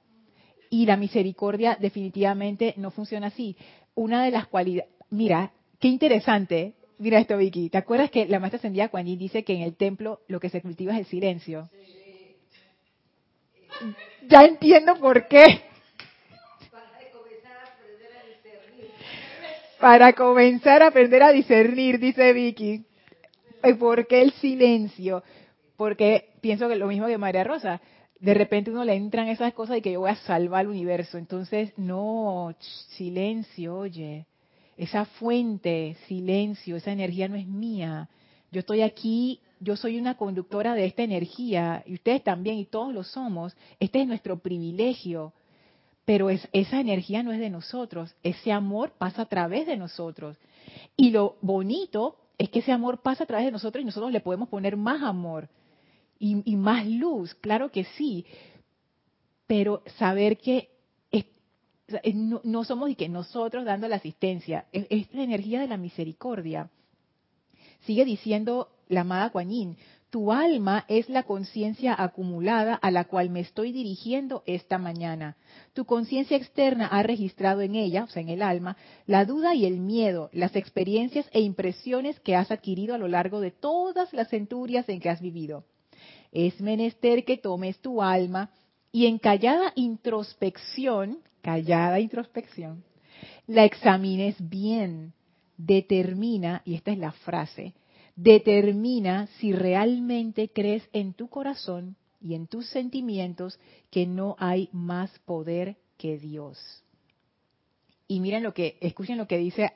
y 0.70 0.86
la 0.86 0.96
misericordia 0.96 1.76
definitivamente 1.78 2.74
no 2.76 2.90
funciona 2.90 3.26
así. 3.26 3.56
Una 3.94 4.24
de 4.24 4.30
las 4.30 4.46
cualidades, 4.46 4.90
mira, 5.10 5.52
qué 5.78 5.88
interesante, 5.88 6.74
mira 7.00 7.18
esto 7.18 7.36
Vicky, 7.36 7.70
¿te 7.70 7.78
acuerdas 7.78 8.10
que 8.10 8.26
la 8.26 8.38
maestra 8.38 8.58
ascendida 8.58 8.88
Kuan 8.88 9.06
dice 9.06 9.42
que 9.42 9.54
en 9.54 9.62
el 9.62 9.76
templo 9.76 10.20
lo 10.28 10.38
que 10.38 10.50
se 10.50 10.62
cultiva 10.62 10.92
es 10.92 11.00
el 11.00 11.06
silencio? 11.06 11.68
Ya 14.28 14.44
entiendo 14.44 14.94
por 14.96 15.26
qué. 15.26 15.62
Para 19.80 20.12
comenzar 20.12 20.82
a 20.82 20.88
aprender 20.88 21.22
a 21.22 21.32
discernir, 21.32 21.98
dice 21.98 22.32
Vicky. 22.34 22.84
¿Por 23.78 24.06
qué 24.06 24.22
el 24.22 24.32
silencio? 24.32 25.22
Porque 25.76 26.34
pienso 26.42 26.68
que 26.68 26.76
lo 26.76 26.86
mismo 26.86 27.06
que 27.06 27.16
María 27.16 27.44
Rosa 27.44 27.80
de 28.18 28.34
repente 28.34 28.70
uno 28.70 28.84
le 28.84 28.94
entran 28.94 29.28
esas 29.28 29.54
cosas 29.54 29.76
de 29.76 29.82
que 29.82 29.92
yo 29.92 30.00
voy 30.00 30.10
a 30.10 30.16
salvar 30.16 30.66
el 30.66 30.70
universo. 30.70 31.16
Entonces, 31.16 31.72
no, 31.78 32.54
silencio, 32.90 33.78
oye. 33.78 34.26
Esa 34.80 35.04
fuente, 35.04 35.96
silencio, 36.08 36.76
esa 36.76 36.90
energía 36.90 37.28
no 37.28 37.36
es 37.36 37.46
mía. 37.46 38.08
Yo 38.50 38.60
estoy 38.60 38.80
aquí, 38.80 39.40
yo 39.60 39.76
soy 39.76 39.98
una 39.98 40.16
conductora 40.16 40.74
de 40.74 40.86
esta 40.86 41.02
energía, 41.02 41.82
y 41.84 41.92
ustedes 41.92 42.24
también, 42.24 42.56
y 42.56 42.64
todos 42.64 42.94
lo 42.94 43.04
somos. 43.04 43.54
Este 43.78 44.00
es 44.00 44.08
nuestro 44.08 44.38
privilegio. 44.38 45.34
Pero 46.06 46.30
es, 46.30 46.48
esa 46.54 46.80
energía 46.80 47.22
no 47.22 47.30
es 47.30 47.40
de 47.40 47.50
nosotros. 47.50 48.14
Ese 48.22 48.52
amor 48.52 48.92
pasa 48.96 49.22
a 49.22 49.26
través 49.26 49.66
de 49.66 49.76
nosotros. 49.76 50.38
Y 50.96 51.10
lo 51.10 51.36
bonito 51.42 52.16
es 52.38 52.48
que 52.48 52.60
ese 52.60 52.72
amor 52.72 53.02
pasa 53.02 53.24
a 53.24 53.26
través 53.26 53.44
de 53.44 53.52
nosotros 53.52 53.82
y 53.82 53.84
nosotros 53.84 54.10
le 54.10 54.20
podemos 54.20 54.48
poner 54.48 54.78
más 54.78 55.02
amor 55.02 55.50
y, 56.18 56.56
más 56.56 56.86
luz, 56.86 57.34
claro 57.34 57.70
que 57.70 57.84
sí, 57.84 58.26
pero 59.46 59.82
saber 59.98 60.38
que 60.38 60.69
no, 62.14 62.64
somos 62.64 62.90
y 62.90 62.94
que 62.94 63.08
nosotros 63.08 63.64
dando 63.64 63.88
la 63.88 63.96
asistencia, 63.96 64.66
es, 64.72 65.12
la 65.12 65.22
energía 65.22 65.60
de 65.60 65.68
la 65.68 65.76
misericordia. 65.76 66.70
Sigue 67.86 68.04
diciendo 68.04 68.68
la 68.88 69.02
amada 69.02 69.30
Kuan 69.30 69.76
tu 70.10 70.32
alma 70.32 70.84
es 70.88 71.08
la 71.08 71.22
conciencia 71.22 71.94
acumulada 71.96 72.74
a 72.74 72.90
la 72.90 73.04
cual 73.04 73.30
me 73.30 73.38
estoy 73.38 73.70
dirigiendo 73.70 74.42
esta 74.44 74.76
mañana. 74.76 75.36
Tu 75.72 75.84
conciencia 75.84 76.36
externa 76.36 76.88
ha 76.88 77.04
registrado 77.04 77.60
en 77.60 77.76
ella, 77.76 78.02
o 78.02 78.08
sea, 78.08 78.20
en 78.20 78.28
el 78.28 78.42
alma, 78.42 78.76
la 79.06 79.24
duda 79.24 79.54
y 79.54 79.66
el 79.66 79.78
miedo, 79.78 80.28
las 80.32 80.56
experiencias 80.56 81.26
e 81.32 81.40
impresiones 81.40 82.18
que 82.18 82.34
has 82.34 82.50
adquirido 82.50 82.96
a 82.96 82.98
lo 82.98 83.06
largo 83.06 83.38
de 83.40 83.52
todas 83.52 84.12
las 84.12 84.28
centurias 84.30 84.88
en 84.88 84.98
que 84.98 85.10
has 85.10 85.20
vivido 85.20 85.64
es 86.32 86.60
menester 86.60 87.24
que 87.24 87.36
tomes 87.36 87.78
tu 87.80 88.02
alma 88.02 88.50
y 88.92 89.06
en 89.06 89.18
callada 89.18 89.72
introspección, 89.76 91.18
callada 91.42 92.00
introspección, 92.00 92.84
la 93.46 93.64
examines 93.64 94.36
bien, 94.38 95.12
determina, 95.56 96.62
y 96.64 96.74
esta 96.74 96.92
es 96.92 96.98
la 96.98 97.12
frase, 97.12 97.74
determina 98.16 99.26
si 99.38 99.52
realmente 99.52 100.50
crees 100.52 100.88
en 100.92 101.14
tu 101.14 101.28
corazón 101.28 101.96
y 102.20 102.34
en 102.34 102.46
tus 102.46 102.68
sentimientos 102.68 103.58
que 103.90 104.06
no 104.06 104.36
hay 104.38 104.68
más 104.72 105.10
poder 105.20 105.76
que 105.96 106.18
Dios. 106.18 106.58
Y 108.08 108.20
miren 108.20 108.42
lo 108.42 108.52
que, 108.52 108.76
escuchen 108.80 109.18
lo 109.18 109.26
que 109.26 109.38
dice 109.38 109.72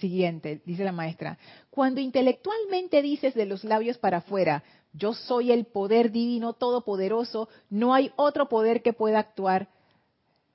siguiente, 0.00 0.60
dice 0.64 0.84
la 0.84 0.92
maestra. 0.92 1.38
Cuando 1.70 2.00
intelectualmente 2.00 3.02
dices 3.02 3.34
de 3.34 3.46
los 3.46 3.64
labios 3.64 3.98
para 3.98 4.18
afuera, 4.18 4.64
yo 4.92 5.14
soy 5.14 5.52
el 5.52 5.64
poder 5.64 6.10
divino 6.10 6.54
todopoderoso, 6.54 7.48
no 7.70 7.94
hay 7.94 8.12
otro 8.16 8.48
poder 8.48 8.82
que 8.82 8.92
pueda 8.92 9.18
actuar. 9.18 9.68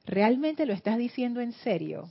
¿Realmente 0.05 0.65
lo 0.65 0.73
estás 0.73 0.97
diciendo 0.97 1.41
en 1.41 1.53
serio? 1.53 2.09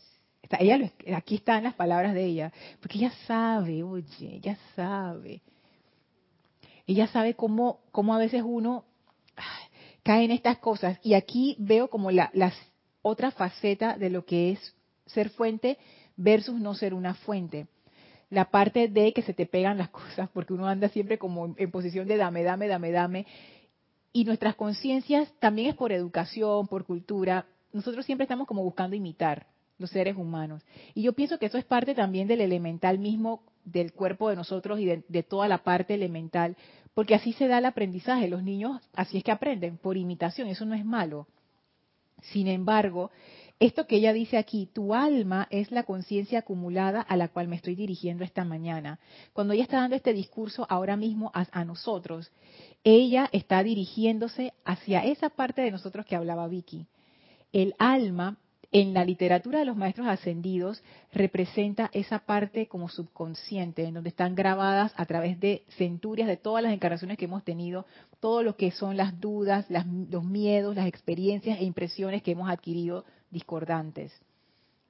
ella 0.58 0.92
aquí 1.16 1.36
están 1.36 1.64
las 1.64 1.74
palabras 1.74 2.12
de 2.12 2.24
ella, 2.26 2.52
porque 2.80 2.98
ella 2.98 3.12
sabe, 3.26 3.82
oye, 3.82 4.36
ella 4.36 4.58
sabe. 4.76 5.40
Ella 6.86 7.06
sabe 7.06 7.34
cómo, 7.34 7.80
cómo 7.90 8.14
a 8.14 8.18
veces 8.18 8.42
uno 8.44 8.84
cae 10.02 10.24
en 10.24 10.30
estas 10.30 10.58
cosas. 10.58 10.98
Y 11.02 11.14
aquí 11.14 11.56
veo 11.58 11.88
como 11.88 12.10
la, 12.10 12.30
la 12.34 12.52
otra 13.00 13.30
faceta 13.30 13.96
de 13.96 14.10
lo 14.10 14.26
que 14.26 14.52
es 14.52 14.74
ser 15.06 15.30
fuente 15.30 15.78
versus 16.16 16.60
no 16.60 16.74
ser 16.74 16.92
una 16.92 17.14
fuente 17.14 17.66
la 18.32 18.46
parte 18.50 18.88
de 18.88 19.12
que 19.12 19.20
se 19.20 19.34
te 19.34 19.44
pegan 19.44 19.76
las 19.76 19.90
cosas, 19.90 20.28
porque 20.32 20.54
uno 20.54 20.66
anda 20.66 20.88
siempre 20.88 21.18
como 21.18 21.54
en 21.56 21.70
posición 21.70 22.08
de 22.08 22.16
dame, 22.16 22.42
dame, 22.42 22.66
dame, 22.66 22.90
dame. 22.90 23.26
Y 24.14 24.24
nuestras 24.24 24.56
conciencias 24.56 25.30
también 25.38 25.68
es 25.68 25.76
por 25.76 25.92
educación, 25.92 26.66
por 26.66 26.84
cultura. 26.84 27.46
Nosotros 27.72 28.04
siempre 28.06 28.24
estamos 28.24 28.46
como 28.46 28.62
buscando 28.62 28.96
imitar 28.96 29.46
los 29.78 29.90
seres 29.90 30.16
humanos. 30.16 30.62
Y 30.94 31.02
yo 31.02 31.12
pienso 31.12 31.38
que 31.38 31.46
eso 31.46 31.58
es 31.58 31.64
parte 31.64 31.94
también 31.94 32.28
del 32.28 32.40
elemental 32.40 32.98
mismo 32.98 33.42
del 33.64 33.92
cuerpo 33.92 34.28
de 34.28 34.36
nosotros 34.36 34.80
y 34.80 34.86
de, 34.86 35.22
toda 35.22 35.48
la 35.48 35.58
parte 35.58 35.94
elemental, 35.94 36.56
porque 36.94 37.14
así 37.14 37.32
se 37.32 37.48
da 37.48 37.58
el 37.58 37.64
aprendizaje. 37.64 38.28
Los 38.28 38.42
niños 38.42 38.80
así 38.94 39.18
es 39.18 39.24
que 39.24 39.30
aprenden, 39.30 39.76
por 39.78 39.96
imitación, 39.96 40.48
eso 40.48 40.64
no 40.64 40.74
es 40.74 40.84
malo. 40.84 41.26
Sin 42.22 42.46
embargo, 42.46 43.10
esto 43.58 43.86
que 43.86 43.96
ella 43.96 44.12
dice 44.12 44.38
aquí, 44.38 44.68
tu 44.72 44.94
alma 44.94 45.46
es 45.50 45.70
la 45.70 45.84
conciencia 45.84 46.40
acumulada 46.40 47.00
a 47.00 47.16
la 47.16 47.28
cual 47.28 47.48
me 47.48 47.56
estoy 47.56 47.74
dirigiendo 47.74 48.24
esta 48.24 48.44
mañana. 48.44 48.98
Cuando 49.32 49.54
ella 49.54 49.64
está 49.64 49.78
dando 49.78 49.96
este 49.96 50.12
discurso 50.12 50.66
ahora 50.68 50.96
mismo 50.96 51.30
a, 51.34 51.64
nosotros, 51.64 52.30
ella 52.84 53.28
está 53.32 53.62
dirigiéndose 53.62 54.52
hacia 54.64 55.04
esa 55.04 55.30
parte 55.30 55.62
de 55.62 55.70
nosotros 55.70 56.06
que 56.06 56.16
hablaba 56.16 56.48
Vicky. 56.48 56.86
El 57.52 57.74
alma 57.78 58.38
en 58.72 58.94
la 58.94 59.04
literatura 59.04 59.58
de 59.58 59.66
los 59.66 59.76
maestros 59.76 60.06
ascendidos 60.06 60.82
representa 61.12 61.90
esa 61.92 62.20
parte 62.20 62.66
como 62.66 62.88
subconsciente, 62.88 63.84
en 63.84 63.94
donde 63.94 64.08
están 64.08 64.34
grabadas 64.34 64.94
a 64.96 65.04
través 65.04 65.38
de 65.38 65.64
centurias 65.76 66.26
de 66.26 66.38
todas 66.38 66.62
las 66.62 66.72
encarnaciones 66.72 67.18
que 67.18 67.26
hemos 67.26 67.44
tenido, 67.44 67.84
todo 68.20 68.42
lo 68.42 68.56
que 68.56 68.70
son 68.70 68.96
las 68.96 69.20
dudas, 69.20 69.66
los 69.68 70.24
miedos, 70.24 70.74
las 70.74 70.86
experiencias 70.86 71.60
e 71.60 71.64
impresiones 71.64 72.22
que 72.22 72.30
hemos 72.30 72.48
adquirido 72.48 73.04
discordantes. 73.30 74.12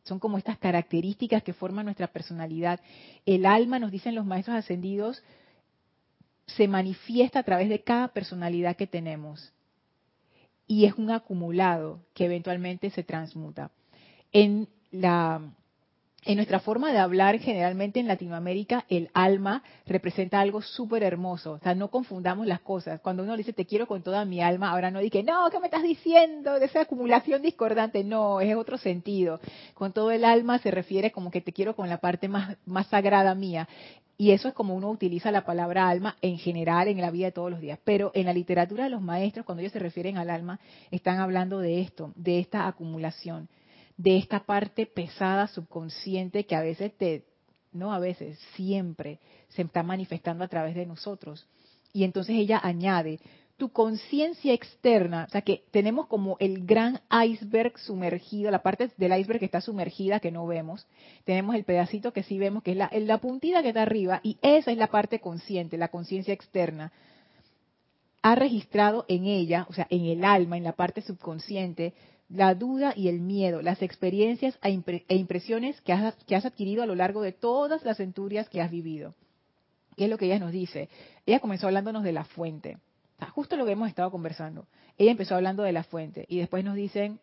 Son 0.04 0.20
como 0.20 0.38
estas 0.38 0.58
características 0.58 1.42
que 1.42 1.52
forman 1.52 1.86
nuestra 1.86 2.06
personalidad. 2.06 2.80
El 3.26 3.46
alma, 3.46 3.80
nos 3.80 3.90
dicen 3.90 4.14
los 4.14 4.26
maestros 4.26 4.56
ascendidos, 4.56 5.22
se 6.46 6.68
manifiesta 6.68 7.40
a 7.40 7.44
través 7.44 7.68
de 7.68 7.82
cada 7.82 8.08
personalidad 8.08 8.76
que 8.76 8.86
tenemos. 8.86 9.52
Y 10.72 10.86
es 10.86 10.94
un 10.94 11.10
acumulado 11.10 12.00
que 12.14 12.24
eventualmente 12.24 12.88
se 12.88 13.02
transmuta. 13.02 13.70
En 14.32 14.68
la 14.90 15.42
en 16.24 16.36
nuestra 16.36 16.60
forma 16.60 16.92
de 16.92 16.98
hablar, 16.98 17.40
generalmente 17.40 17.98
en 17.98 18.06
Latinoamérica, 18.06 18.84
el 18.88 19.10
alma 19.12 19.64
representa 19.86 20.40
algo 20.40 20.62
súper 20.62 21.02
hermoso. 21.02 21.54
O 21.54 21.58
sea, 21.58 21.74
no 21.74 21.88
confundamos 21.88 22.46
las 22.46 22.60
cosas. 22.60 23.00
Cuando 23.00 23.24
uno 23.24 23.36
dice 23.36 23.52
te 23.52 23.66
quiero 23.66 23.88
con 23.88 24.02
toda 24.02 24.24
mi 24.24 24.40
alma, 24.40 24.70
ahora 24.70 24.92
no 24.92 25.00
dice, 25.00 25.24
no, 25.24 25.50
¿qué 25.50 25.58
me 25.58 25.66
estás 25.66 25.82
diciendo? 25.82 26.60
De 26.60 26.66
esa 26.66 26.82
acumulación 26.82 27.42
discordante. 27.42 28.04
No, 28.04 28.40
es 28.40 28.54
otro 28.54 28.78
sentido. 28.78 29.40
Con 29.74 29.92
todo 29.92 30.12
el 30.12 30.24
alma 30.24 30.60
se 30.60 30.70
refiere 30.70 31.10
como 31.10 31.32
que 31.32 31.40
te 31.40 31.52
quiero 31.52 31.74
con 31.74 31.88
la 31.88 31.98
parte 31.98 32.28
más, 32.28 32.56
más 32.66 32.86
sagrada 32.86 33.34
mía. 33.34 33.68
Y 34.18 34.32
eso 34.32 34.48
es 34.48 34.54
como 34.54 34.74
uno 34.74 34.90
utiliza 34.90 35.30
la 35.30 35.44
palabra 35.44 35.88
alma 35.88 36.16
en 36.22 36.38
general 36.38 36.88
en 36.88 37.00
la 37.00 37.10
vida 37.10 37.26
de 37.26 37.32
todos 37.32 37.50
los 37.50 37.60
días. 37.60 37.78
Pero 37.82 38.12
en 38.14 38.26
la 38.26 38.32
literatura 38.32 38.84
de 38.84 38.90
los 38.90 39.02
maestros, 39.02 39.44
cuando 39.44 39.60
ellos 39.60 39.72
se 39.72 39.78
refieren 39.78 40.16
al 40.16 40.30
alma, 40.30 40.60
están 40.90 41.18
hablando 41.18 41.58
de 41.58 41.80
esto, 41.80 42.12
de 42.14 42.38
esta 42.38 42.66
acumulación 42.66 43.48
de 43.96 44.16
esta 44.16 44.40
parte 44.40 44.86
pesada 44.86 45.46
subconsciente 45.46 46.44
que 46.44 46.56
a 46.56 46.60
veces 46.60 46.96
te, 46.96 47.24
no 47.72 47.92
a 47.92 47.98
veces, 47.98 48.38
siempre 48.54 49.20
se 49.48 49.62
está 49.62 49.82
manifestando 49.82 50.44
a 50.44 50.48
través 50.48 50.74
de 50.74 50.86
nosotros. 50.86 51.46
Y 51.92 52.04
entonces 52.04 52.36
ella 52.36 52.60
añade, 52.62 53.20
tu 53.62 53.68
conciencia 53.68 54.52
externa, 54.52 55.26
o 55.28 55.30
sea 55.30 55.42
que 55.42 55.62
tenemos 55.70 56.08
como 56.08 56.36
el 56.40 56.66
gran 56.66 56.98
iceberg 57.24 57.78
sumergido, 57.78 58.50
la 58.50 58.60
parte 58.60 58.90
del 58.96 59.16
iceberg 59.16 59.38
que 59.38 59.44
está 59.44 59.60
sumergida 59.60 60.18
que 60.18 60.32
no 60.32 60.44
vemos, 60.48 60.84
tenemos 61.22 61.54
el 61.54 61.62
pedacito 61.62 62.12
que 62.12 62.24
sí 62.24 62.40
vemos, 62.40 62.64
que 62.64 62.72
es 62.72 63.06
la, 63.06 63.18
puntita 63.18 63.62
que 63.62 63.68
está 63.68 63.82
arriba, 63.82 64.18
y 64.24 64.36
esa 64.42 64.72
es 64.72 64.78
la 64.78 64.88
parte 64.88 65.20
consciente, 65.20 65.78
la 65.78 65.92
conciencia 65.92 66.34
externa. 66.34 66.90
Ha 68.20 68.34
registrado 68.34 69.04
en 69.06 69.26
ella, 69.26 69.64
o 69.70 69.72
sea, 69.74 69.86
en 69.90 70.06
el 70.06 70.24
alma, 70.24 70.56
en 70.56 70.64
la 70.64 70.72
parte 70.72 71.00
subconsciente, 71.00 71.94
la 72.28 72.56
duda 72.56 72.94
y 72.96 73.06
el 73.06 73.20
miedo, 73.20 73.62
las 73.62 73.80
experiencias 73.80 74.58
e, 74.64 75.04
e 75.06 75.14
impresiones 75.14 75.80
que 75.82 75.92
has, 75.92 76.16
que 76.24 76.34
has 76.34 76.46
adquirido 76.46 76.82
a 76.82 76.86
lo 76.86 76.96
largo 76.96 77.22
de 77.22 77.30
todas 77.30 77.84
las 77.84 77.98
centurias 77.98 78.48
que 78.48 78.60
has 78.60 78.72
vivido. 78.72 79.14
¿Qué 79.96 80.06
es 80.06 80.10
lo 80.10 80.18
que 80.18 80.24
ella 80.24 80.40
nos 80.40 80.50
dice? 80.50 80.88
Ella 81.26 81.38
comenzó 81.38 81.68
hablándonos 81.68 82.02
de 82.02 82.10
la 82.10 82.24
fuente, 82.24 82.78
justo 83.30 83.56
lo 83.56 83.64
que 83.64 83.72
hemos 83.72 83.88
estado 83.88 84.10
conversando. 84.10 84.66
Ella 84.98 85.10
empezó 85.10 85.34
hablando 85.34 85.62
de 85.62 85.72
la 85.72 85.84
fuente 85.84 86.26
y 86.28 86.38
después 86.38 86.64
nos 86.64 86.74
dicen, 86.74 87.20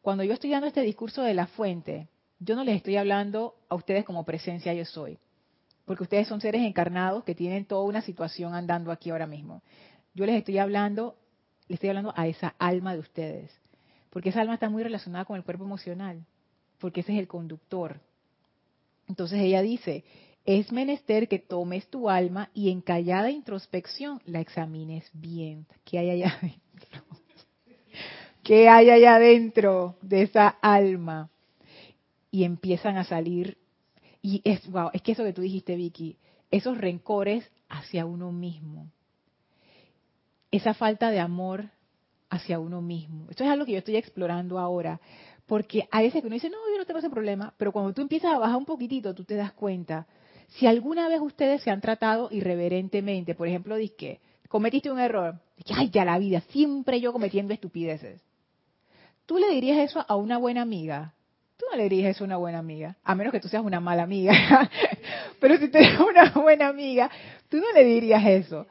cuando 0.00 0.24
yo 0.24 0.34
estoy 0.34 0.50
dando 0.50 0.66
este 0.66 0.82
discurso 0.82 1.22
de 1.22 1.34
la 1.34 1.46
fuente, 1.46 2.08
yo 2.38 2.54
no 2.54 2.64
les 2.64 2.76
estoy 2.76 2.96
hablando 2.96 3.56
a 3.68 3.74
ustedes 3.74 4.04
como 4.04 4.24
presencia 4.24 4.72
yo 4.74 4.84
soy, 4.84 5.18
porque 5.84 6.02
ustedes 6.02 6.28
son 6.28 6.40
seres 6.40 6.62
encarnados 6.62 7.24
que 7.24 7.34
tienen 7.34 7.64
toda 7.64 7.84
una 7.84 8.02
situación 8.02 8.54
andando 8.54 8.92
aquí 8.92 9.10
ahora 9.10 9.26
mismo. 9.26 9.62
Yo 10.14 10.26
les 10.26 10.36
estoy 10.36 10.58
hablando, 10.58 11.16
les 11.68 11.76
estoy 11.76 11.88
hablando 11.90 12.12
a 12.16 12.26
esa 12.26 12.54
alma 12.58 12.92
de 12.92 13.00
ustedes, 13.00 13.50
porque 14.10 14.28
esa 14.28 14.40
alma 14.40 14.54
está 14.54 14.68
muy 14.68 14.82
relacionada 14.82 15.24
con 15.24 15.36
el 15.36 15.44
cuerpo 15.44 15.64
emocional, 15.64 16.24
porque 16.78 17.00
ese 17.00 17.12
es 17.12 17.18
el 17.18 17.26
conductor. 17.26 18.00
Entonces 19.08 19.40
ella 19.40 19.62
dice, 19.62 20.04
es 20.46 20.70
menester 20.70 21.28
que 21.28 21.40
tomes 21.40 21.88
tu 21.88 22.08
alma 22.08 22.50
y 22.54 22.70
en 22.70 22.80
callada 22.80 23.30
introspección 23.30 24.22
la 24.24 24.40
examines 24.40 25.10
bien. 25.12 25.66
¿Qué 25.84 25.98
hay 25.98 26.10
allá 26.10 26.38
adentro? 26.40 27.02
¿Qué 28.44 28.68
hay 28.68 28.90
allá 28.90 29.16
adentro 29.16 29.96
de 30.00 30.22
esa 30.22 30.48
alma? 30.48 31.30
Y 32.30 32.44
empiezan 32.44 32.96
a 32.96 33.04
salir, 33.04 33.58
y 34.22 34.40
es, 34.44 34.64
wow, 34.70 34.90
es 34.92 35.02
que 35.02 35.12
eso 35.12 35.24
que 35.24 35.32
tú 35.32 35.42
dijiste, 35.42 35.74
Vicky, 35.74 36.16
esos 36.50 36.78
rencores 36.78 37.50
hacia 37.68 38.06
uno 38.06 38.30
mismo, 38.30 38.88
esa 40.52 40.74
falta 40.74 41.10
de 41.10 41.18
amor 41.18 41.70
hacia 42.30 42.60
uno 42.60 42.82
mismo. 42.82 43.26
Esto 43.30 43.42
es 43.42 43.50
algo 43.50 43.64
que 43.64 43.72
yo 43.72 43.78
estoy 43.78 43.96
explorando 43.96 44.58
ahora, 44.58 45.00
porque 45.46 45.88
a 45.90 46.02
veces 46.02 46.22
uno 46.22 46.34
dice, 46.34 46.50
no, 46.50 46.58
yo 46.72 46.78
no 46.78 46.84
tengo 46.84 47.00
ese 47.00 47.10
problema, 47.10 47.52
pero 47.56 47.72
cuando 47.72 47.92
tú 47.92 48.02
empiezas 48.02 48.32
a 48.32 48.38
bajar 48.38 48.56
un 48.56 48.64
poquitito, 48.64 49.14
tú 49.14 49.24
te 49.24 49.34
das 49.34 49.52
cuenta. 49.52 50.06
Si 50.48 50.66
alguna 50.66 51.08
vez 51.08 51.20
ustedes 51.20 51.62
se 51.62 51.70
han 51.70 51.80
tratado 51.80 52.28
irreverentemente, 52.30 53.34
por 53.34 53.48
ejemplo, 53.48 53.76
que 53.96 54.20
cometiste 54.48 54.90
un 54.90 54.98
error, 54.98 55.40
que 55.64 55.74
ay, 55.74 55.90
ya 55.90 56.04
la 56.04 56.18
vida, 56.18 56.40
siempre 56.48 57.00
yo 57.00 57.12
cometiendo 57.12 57.52
estupideces. 57.52 58.22
¿Tú 59.26 59.38
le 59.38 59.50
dirías 59.50 59.78
eso 59.78 60.04
a 60.06 60.16
una 60.16 60.38
buena 60.38 60.62
amiga? 60.62 61.12
Tú 61.56 61.66
no 61.70 61.76
le 61.76 61.84
dirías 61.84 62.14
eso 62.14 62.24
a 62.24 62.26
una 62.26 62.36
buena 62.36 62.58
amiga, 62.58 62.96
a 63.02 63.14
menos 63.14 63.32
que 63.32 63.40
tú 63.40 63.48
seas 63.48 63.64
una 63.64 63.80
mala 63.80 64.04
amiga. 64.04 64.32
pero 65.40 65.56
si 65.58 65.68
tú 65.68 65.78
eres 65.78 65.98
una 65.98 66.30
buena 66.30 66.68
amiga, 66.68 67.10
tú 67.48 67.56
no 67.58 67.72
le 67.72 67.84
dirías 67.84 68.24
eso. 68.24 68.66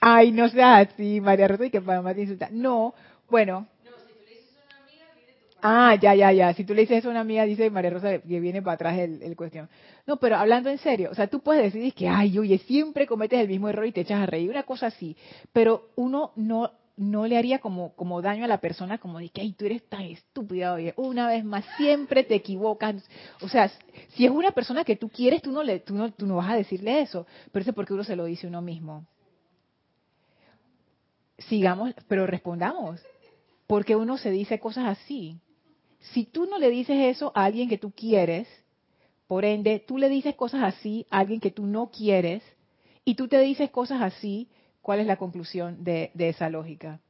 Ay, 0.00 0.32
no 0.32 0.48
sea 0.48 0.78
así, 0.78 1.20
María 1.20 1.48
Rosa, 1.48 1.66
y 1.66 1.70
que 1.70 1.80
Panamá 1.80 2.14
te 2.14 2.22
insulta. 2.22 2.48
No, 2.50 2.94
bueno. 3.30 3.66
No, 3.84 3.90
si 4.06 4.12
tú 4.12 4.20
le 4.26 4.34
dices 4.34 4.58
a 4.58 4.66
una 4.66 4.84
amiga, 4.84 5.06
viene 5.14 5.32
tu 5.32 5.53
Ah, 5.66 5.94
ya, 6.00 6.14
ya, 6.14 6.30
ya. 6.32 6.52
Si 6.54 6.64
tú 6.64 6.74
le 6.74 6.82
dices 6.82 6.98
eso 6.98 7.08
a 7.08 7.12
una 7.12 7.20
amiga, 7.20 7.44
dice 7.44 7.70
María 7.70 7.90
Rosa 7.90 8.18
que 8.18 8.40
viene 8.40 8.60
para 8.60 8.74
atrás 8.74 8.98
el, 8.98 9.22
el 9.22 9.34
cuestión. 9.34 9.68
No, 10.06 10.18
pero 10.18 10.36
hablando 10.36 10.68
en 10.68 10.76
serio, 10.78 11.08
o 11.10 11.14
sea, 11.14 11.26
tú 11.28 11.40
puedes 11.40 11.72
decir 11.72 11.94
que, 11.94 12.06
ay, 12.08 12.38
oye, 12.38 12.58
siempre 12.58 13.06
cometes 13.06 13.40
el 13.40 13.48
mismo 13.48 13.68
error 13.70 13.86
y 13.86 13.92
te 13.92 14.02
echas 14.02 14.22
a 14.22 14.26
reír, 14.26 14.50
una 14.50 14.64
cosa 14.64 14.88
así. 14.88 15.16
Pero 15.52 15.88
uno 15.96 16.32
no 16.36 16.70
no 16.96 17.26
le 17.26 17.36
haría 17.36 17.58
como, 17.58 17.92
como 17.96 18.22
daño 18.22 18.44
a 18.44 18.48
la 18.48 18.58
persona, 18.58 18.98
como 18.98 19.18
de 19.18 19.28
que, 19.30 19.40
ay, 19.40 19.52
tú 19.54 19.64
eres 19.64 19.82
tan 19.88 20.02
estúpida, 20.02 20.74
oye, 20.74 20.94
una 20.96 21.26
vez 21.26 21.44
más, 21.44 21.64
siempre 21.76 22.22
te 22.22 22.36
equivocas. 22.36 23.02
O 23.42 23.48
sea, 23.48 23.68
si 24.14 24.24
es 24.26 24.30
una 24.30 24.52
persona 24.52 24.84
que 24.84 24.94
tú 24.96 25.08
quieres, 25.08 25.42
tú 25.42 25.50
no, 25.50 25.62
le, 25.64 25.80
tú 25.80 25.94
no, 25.94 26.12
tú 26.12 26.24
no 26.26 26.36
vas 26.36 26.50
a 26.50 26.56
decirle 26.56 27.00
eso, 27.00 27.26
pero 27.50 27.62
eso 27.62 27.70
es 27.70 27.74
porque 27.74 27.94
uno 27.94 28.04
se 28.04 28.14
lo 28.16 28.26
dice 28.26 28.46
uno 28.46 28.62
mismo 28.62 29.06
sigamos, 31.38 31.94
pero 32.08 32.26
respondamos. 32.26 33.00
Porque 33.66 33.96
uno 33.96 34.18
se 34.18 34.30
dice 34.30 34.58
cosas 34.60 34.86
así. 34.86 35.40
Si 36.12 36.24
tú 36.24 36.46
no 36.46 36.58
le 36.58 36.70
dices 36.70 36.96
eso 37.16 37.32
a 37.34 37.44
alguien 37.44 37.68
que 37.68 37.78
tú 37.78 37.90
quieres, 37.90 38.46
por 39.26 39.44
ende, 39.44 39.80
tú 39.80 39.98
le 39.98 40.08
dices 40.08 40.34
cosas 40.34 40.62
así 40.62 41.06
a 41.10 41.18
alguien 41.20 41.40
que 41.40 41.50
tú 41.50 41.66
no 41.66 41.90
quieres, 41.90 42.42
y 43.04 43.14
tú 43.14 43.28
te 43.28 43.38
dices 43.40 43.70
cosas 43.70 44.00
así, 44.02 44.48
¿cuál 44.80 45.00
es 45.00 45.06
la 45.06 45.16
conclusión 45.16 45.82
de, 45.84 46.10
esa 46.16 46.48
lógica? 46.48 47.00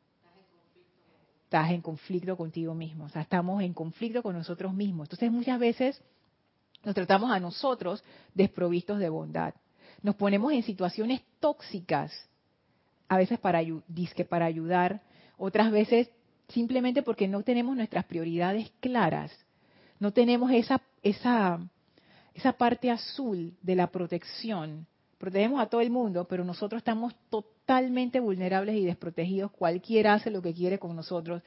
Estás 1.45 1.71
en 1.71 1.83
conflicto 1.83 2.37
contigo 2.37 2.75
mismo. 2.75 3.05
O 3.05 3.09
sea, 3.09 3.23
estamos 3.23 3.63
en 3.63 3.73
conflicto 3.73 4.23
con 4.23 4.35
nosotros 4.35 4.75
mismos. 4.75 5.07
Entonces, 5.07 5.31
muchas 5.31 5.59
veces 5.59 6.03
nos 6.85 6.95
tratamos 6.95 7.31
a 7.31 7.39
nosotros 7.39 8.03
desprovistos 8.35 8.99
de 8.99 9.09
bondad. 9.09 9.55
Nos 10.03 10.17
ponemos 10.17 10.53
en 10.53 10.63
situaciones 10.63 11.23
tóxicas 11.41 12.13
a 13.09 13.17
veces 13.17 13.39
para, 13.39 13.61
para 14.29 14.47
ayudar, 14.47 15.03
otras 15.37 15.71
veces 15.71 16.11
simplemente 16.49 17.03
porque 17.03 17.29
no 17.29 17.43
tenemos 17.43 17.77
nuestras 17.77 18.05
prioridades 18.05 18.71
claras, 18.81 19.33
no 19.99 20.13
tenemos 20.13 20.51
esa, 20.53 20.81
esa, 21.03 21.61
esa 22.35 22.53
parte 22.53 22.91
azul 22.91 23.55
de 23.63 23.77
la 23.77 23.89
protección. 23.89 24.87
Protegemos 25.19 25.61
a 25.61 25.67
todo 25.67 25.81
el 25.81 25.91
mundo, 25.91 26.27
pero 26.29 26.45
nosotros 26.45 26.81
estamos 26.81 27.15
totalmente 27.31 28.21
vulnerables 28.21 28.77
y 28.77 28.85
desprotegidos. 28.85 29.53
Cualquiera 29.53 30.15
hace 30.15 30.31
lo 30.31 30.43
que 30.43 30.53
quiere 30.53 30.79
con 30.79 30.95
nosotros. 30.95 31.43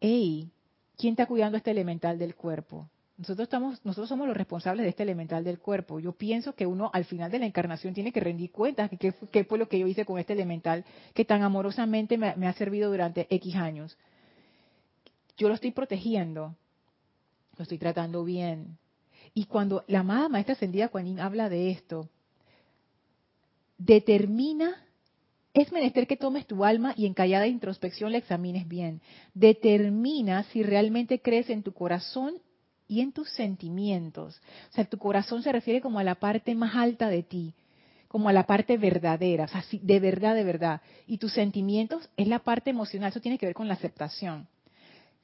Ey, 0.00 0.50
¿quién 0.96 1.12
está 1.12 1.26
cuidando 1.26 1.56
este 1.56 1.70
elemental 1.70 2.18
del 2.18 2.36
cuerpo? 2.36 2.88
Nosotros, 3.16 3.46
estamos, 3.46 3.84
nosotros 3.84 4.08
somos 4.08 4.26
los 4.26 4.36
responsables 4.36 4.82
de 4.82 4.90
este 4.90 5.04
elemental 5.04 5.44
del 5.44 5.60
cuerpo. 5.60 6.00
Yo 6.00 6.12
pienso 6.12 6.54
que 6.54 6.66
uno 6.66 6.90
al 6.92 7.04
final 7.04 7.30
de 7.30 7.38
la 7.38 7.46
encarnación 7.46 7.94
tiene 7.94 8.12
que 8.12 8.18
rendir 8.18 8.50
cuentas 8.50 8.90
de 8.90 8.96
qué, 8.98 9.44
fue 9.44 9.58
lo 9.58 9.68
que 9.68 9.78
yo 9.78 9.86
hice 9.86 10.04
con 10.04 10.18
este 10.18 10.32
elemental 10.32 10.84
que 11.14 11.24
tan 11.24 11.42
amorosamente 11.42 12.18
me, 12.18 12.48
ha 12.48 12.52
servido 12.54 12.90
durante 12.90 13.28
X 13.32 13.54
años. 13.54 13.96
Yo 15.36 15.48
lo 15.48 15.54
estoy 15.54 15.70
protegiendo, 15.70 16.56
lo 17.56 17.62
estoy 17.62 17.78
tratando 17.78 18.24
bien. 18.24 18.78
Y 19.32 19.44
cuando 19.44 19.84
la 19.86 20.00
amada 20.00 20.28
maestra 20.28 20.54
ascendida 20.54 20.88
Kuan 20.88 21.20
habla 21.20 21.48
de 21.48 21.70
esto, 21.70 22.08
determina, 23.78 24.74
es 25.52 25.70
menester 25.70 26.08
que 26.08 26.16
tomes 26.16 26.48
tu 26.48 26.64
alma 26.64 26.94
y 26.96 27.06
en 27.06 27.14
callada 27.14 27.46
introspección 27.46 28.10
la 28.10 28.18
examines 28.18 28.66
bien. 28.66 29.00
Determina 29.34 30.42
si 30.44 30.64
realmente 30.64 31.20
crees 31.20 31.48
en 31.48 31.62
tu 31.62 31.72
corazón 31.72 32.34
y 32.94 33.00
en 33.00 33.10
tus 33.10 33.28
sentimientos. 33.30 34.40
O 34.70 34.74
sea, 34.74 34.84
tu 34.84 34.98
corazón 34.98 35.42
se 35.42 35.50
refiere 35.50 35.80
como 35.80 35.98
a 35.98 36.04
la 36.04 36.14
parte 36.14 36.54
más 36.54 36.76
alta 36.76 37.08
de 37.08 37.24
ti, 37.24 37.52
como 38.06 38.28
a 38.28 38.32
la 38.32 38.46
parte 38.46 38.78
verdadera, 38.78 39.46
o 39.46 39.48
sea, 39.48 39.64
de 39.72 40.00
verdad, 40.00 40.36
de 40.36 40.44
verdad. 40.44 40.80
Y 41.08 41.18
tus 41.18 41.32
sentimientos 41.32 42.08
es 42.16 42.28
la 42.28 42.38
parte 42.38 42.70
emocional, 42.70 43.10
eso 43.10 43.20
tiene 43.20 43.36
que 43.36 43.46
ver 43.46 43.54
con 43.56 43.66
la 43.66 43.74
aceptación. 43.74 44.46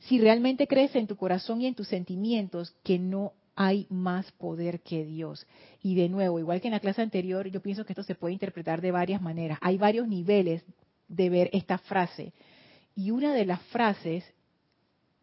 Si 0.01 0.19
realmente 0.19 0.67
crees 0.67 0.97
en 0.97 1.07
tu 1.07 1.15
corazón 1.15 1.61
y 1.61 1.67
en 1.67 1.77
tus 1.77 1.87
sentimientos 1.87 2.75
que 2.83 2.99
no 2.99 3.35
hay 3.55 3.87
más 3.89 4.33
poder 4.33 4.81
que 4.81 5.05
Dios. 5.05 5.47
Y 5.81 5.95
de 5.95 6.09
nuevo, 6.09 6.41
igual 6.41 6.61
que 6.61 6.67
en 6.69 6.75
la 6.75 6.81
clase 6.81 7.03
anterior, 7.03 7.47
yo 7.49 7.63
pienso 7.63 7.85
que 7.85 7.93
esto 7.93 8.03
se 8.03 8.17
puede 8.17 8.33
interpretar 8.33 8.81
de 8.81 8.91
varias 8.91 9.23
maneras. 9.23 9.59
Hay 9.61 9.79
varios 9.79 10.09
niveles 10.09 10.65
de 11.07 11.31
ver 11.31 11.51
esta 11.53 11.79
frase. 11.79 12.33
Y 12.97 13.13
una 13.13 13.33
de 13.33 13.45
las 13.45 13.63
frases 13.65 14.25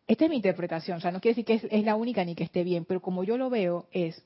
esta 0.08 0.24
es 0.24 0.30
mi 0.30 0.38
interpretación, 0.38 0.97
o 0.97 1.01
sea, 1.01 1.12
no 1.12 1.20
quiere 1.20 1.36
decir 1.36 1.45
que 1.45 1.68
es, 1.70 1.84
la 1.84 1.95
única 1.95 2.24
ni 2.24 2.34
que 2.34 2.45
esté 2.45 2.64
bien, 2.64 2.86
pero 2.86 3.01
como 3.01 3.26
yo 3.26 3.38
lo 3.38 3.49
veo 3.49 3.88
es, 3.91 4.24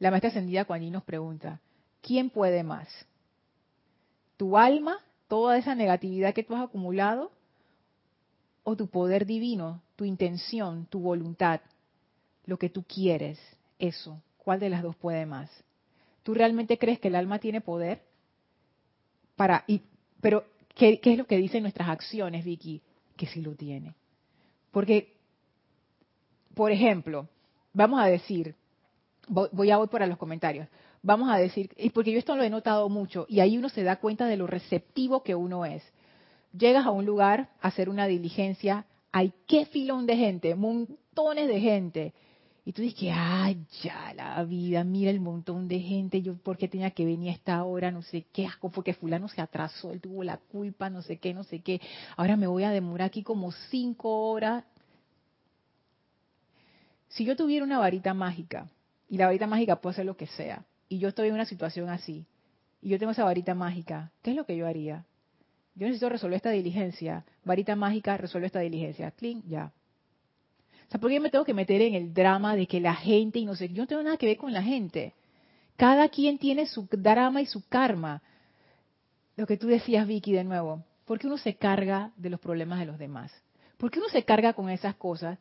la 0.00 0.10
maestra 0.10 0.30
ascendida 0.30 0.64
cuando 0.64 0.90
nos 0.90 1.04
pregunta, 1.04 1.60
¿quién 2.00 2.28
puede 2.28 2.64
más? 2.64 2.88
¿Tu 4.36 4.58
alma, 4.58 4.98
toda 5.28 5.56
esa 5.56 5.76
negatividad 5.76 6.34
que 6.34 6.42
tú 6.42 6.56
has 6.56 6.62
acumulado? 6.62 7.30
¿O 8.64 8.74
tu 8.74 8.88
poder 8.88 9.26
divino, 9.26 9.80
tu 9.94 10.04
intención, 10.04 10.86
tu 10.86 10.98
voluntad, 10.98 11.60
lo 12.44 12.58
que 12.58 12.68
tú 12.68 12.82
quieres? 12.82 13.38
Eso, 13.78 14.20
¿cuál 14.38 14.58
de 14.58 14.70
las 14.70 14.82
dos 14.82 14.96
puede 14.96 15.24
más? 15.24 15.50
¿Tú 16.24 16.34
realmente 16.34 16.78
crees 16.78 16.98
que 16.98 17.08
el 17.08 17.14
alma 17.14 17.38
tiene 17.38 17.60
poder? 17.60 18.02
Para, 19.36 19.62
y, 19.68 19.82
pero, 20.20 20.44
¿qué, 20.74 20.98
¿qué 20.98 21.12
es 21.12 21.18
lo 21.18 21.26
que 21.26 21.36
dicen 21.36 21.62
nuestras 21.62 21.88
acciones, 21.88 22.44
Vicky? 22.44 22.82
Que 23.16 23.26
sí 23.26 23.40
lo 23.40 23.54
tiene. 23.54 23.94
Porque, 24.72 25.14
por 26.54 26.72
ejemplo, 26.72 27.28
vamos 27.72 28.00
a 28.00 28.06
decir, 28.06 28.56
voy 29.28 29.70
a 29.70 29.76
voy 29.76 29.86
para 29.86 30.08
los 30.08 30.18
comentarios, 30.18 30.66
vamos 31.02 31.30
a 31.30 31.36
decir, 31.36 31.70
y 31.76 31.90
porque 31.90 32.10
yo 32.10 32.18
esto 32.18 32.34
lo 32.34 32.42
he 32.42 32.50
notado 32.50 32.88
mucho, 32.88 33.26
y 33.28 33.40
ahí 33.40 33.56
uno 33.56 33.68
se 33.68 33.84
da 33.84 33.96
cuenta 33.96 34.26
de 34.26 34.36
lo 34.36 34.48
receptivo 34.48 35.22
que 35.22 35.34
uno 35.34 35.64
es. 35.64 35.84
Llegas 36.56 36.86
a 36.86 36.90
un 36.90 37.06
lugar 37.06 37.50
a 37.60 37.68
hacer 37.68 37.88
una 37.88 38.06
diligencia, 38.06 38.86
hay 39.12 39.32
qué 39.46 39.66
filón 39.66 40.06
de 40.06 40.16
gente, 40.16 40.54
montones 40.54 41.48
de 41.48 41.60
gente, 41.60 42.14
y 42.64 42.72
tú 42.72 42.82
dices 42.82 42.98
que, 42.98 43.10
ay, 43.10 43.66
ya 43.82 44.14
la 44.14 44.44
vida, 44.44 44.84
mira 44.84 45.10
el 45.10 45.20
montón 45.20 45.66
de 45.66 45.80
gente, 45.80 46.22
yo 46.22 46.36
por 46.36 46.56
qué 46.56 46.68
tenía 46.68 46.92
que 46.92 47.04
venir 47.04 47.30
a 47.30 47.32
esta 47.32 47.64
hora, 47.64 47.90
no 47.90 48.02
sé 48.02 48.26
qué, 48.32 48.46
asco, 48.46 48.70
porque 48.70 48.94
fulano 48.94 49.26
se 49.26 49.40
atrasó, 49.40 49.90
él 49.92 50.00
tuvo 50.00 50.22
la 50.22 50.36
culpa, 50.36 50.88
no 50.88 51.02
sé 51.02 51.16
qué, 51.16 51.34
no 51.34 51.42
sé 51.42 51.58
qué. 51.58 51.80
Ahora 52.16 52.36
me 52.36 52.46
voy 52.46 52.62
a 52.62 52.70
demorar 52.70 53.06
aquí 53.06 53.24
como 53.24 53.50
cinco 53.70 54.30
horas. 54.30 54.64
Si 57.08 57.24
yo 57.24 57.34
tuviera 57.34 57.64
una 57.64 57.80
varita 57.80 58.14
mágica, 58.14 58.70
y 59.08 59.16
la 59.16 59.26
varita 59.26 59.48
mágica 59.48 59.80
puede 59.80 59.94
hacer 59.94 60.06
lo 60.06 60.16
que 60.16 60.28
sea, 60.28 60.64
y 60.88 60.98
yo 60.98 61.08
estoy 61.08 61.28
en 61.28 61.34
una 61.34 61.46
situación 61.46 61.88
así, 61.88 62.26
y 62.80 62.90
yo 62.90 62.98
tengo 62.98 63.10
esa 63.10 63.24
varita 63.24 63.56
mágica, 63.56 64.12
¿qué 64.22 64.30
es 64.30 64.36
lo 64.36 64.46
que 64.46 64.56
yo 64.56 64.68
haría? 64.68 65.04
Yo 65.74 65.86
necesito 65.86 66.08
resolver 66.10 66.36
esta 66.36 66.50
diligencia, 66.50 67.24
varita 67.44 67.74
mágica, 67.74 68.16
resuelve 68.16 68.46
esta 68.46 68.60
diligencia, 68.60 69.10
clean, 69.10 69.42
ya 69.48 69.72
sea, 70.90 71.00
¿por 71.00 71.10
qué 71.10 71.20
me 71.20 71.30
tengo 71.30 71.44
que 71.44 71.54
meter 71.54 71.82
en 71.82 71.94
el 71.94 72.12
drama 72.12 72.56
de 72.56 72.66
que 72.66 72.80
la 72.80 72.94
gente 72.94 73.38
y 73.38 73.44
no 73.44 73.56
sé? 73.56 73.68
Yo 73.68 73.82
no 73.82 73.86
tengo 73.86 74.02
nada 74.02 74.16
que 74.16 74.26
ver 74.26 74.36
con 74.36 74.52
la 74.52 74.62
gente. 74.62 75.14
Cada 75.76 76.08
quien 76.08 76.38
tiene 76.38 76.66
su 76.66 76.86
drama 76.90 77.40
y 77.40 77.46
su 77.46 77.66
karma. 77.68 78.22
Lo 79.36 79.46
que 79.46 79.56
tú 79.56 79.66
decías, 79.66 80.06
Vicky, 80.06 80.32
de 80.32 80.44
nuevo. 80.44 80.84
¿Por 81.04 81.18
qué 81.18 81.26
uno 81.26 81.38
se 81.38 81.54
carga 81.54 82.12
de 82.16 82.30
los 82.30 82.40
problemas 82.40 82.78
de 82.78 82.86
los 82.86 82.98
demás? 82.98 83.32
¿Por 83.78 83.90
qué 83.90 83.98
uno 83.98 84.08
se 84.08 84.24
carga 84.24 84.52
con 84.52 84.70
esas 84.70 84.94
cosas? 84.94 85.38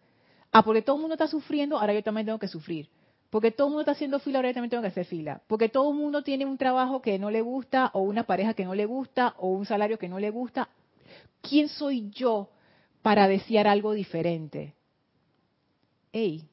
Ah, 0.52 0.64
porque 0.64 0.82
todo 0.82 0.96
el 0.96 1.02
mundo 1.02 1.14
está 1.14 1.28
sufriendo, 1.28 1.78
ahora 1.78 1.94
yo 1.94 2.04
también 2.04 2.26
tengo 2.26 2.39
que 2.39 2.48
sufrir. 2.48 2.89
Porque 3.30 3.52
todo 3.52 3.68
el 3.68 3.72
mundo 3.72 3.82
está 3.82 3.92
haciendo 3.94 4.20
fila, 4.20 4.39
ahora 4.39 4.50
yo 4.50 4.56
también 4.56 4.72
tengo 4.72 4.82
que 4.82 4.89
hacer 4.89 5.06
fila. 5.06 5.42
Porque 5.48 5.70
todo 5.70 5.92
el 5.92 5.98
mundo 5.98 6.24
tiene 6.24 6.46
un 6.46 6.58
trabajo 6.58 7.02
que 7.02 7.18
no 7.18 7.32
le 7.32 7.42
gusta, 7.42 7.92
o 7.94 8.02
una 8.02 8.24
pareja 8.24 8.54
que 8.54 8.66
no 8.66 8.76
le 8.76 8.86
gusta, 8.86 9.36
o 9.38 9.50
un 9.50 9.66
salario 9.66 9.98
que 9.98 10.10
no 10.10 10.20
le 10.20 10.30
gusta. 10.30 10.68
¿Quién 11.42 11.70
soy 11.70 12.10
yo 12.10 12.50
para 13.02 13.28
desear 13.28 13.68
algo 13.68 13.94
diferente? 13.94 14.74
Hey, 16.12 16.47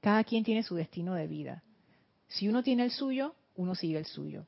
cada 0.00 0.24
quien 0.24 0.44
tiene 0.44 0.62
su 0.62 0.74
destino 0.74 1.14
de 1.14 1.26
vida. 1.26 1.62
Si 2.28 2.48
uno 2.48 2.62
tiene 2.62 2.84
el 2.84 2.90
suyo, 2.90 3.34
uno 3.56 3.74
sigue 3.74 3.98
el 3.98 4.06
suyo. 4.06 4.46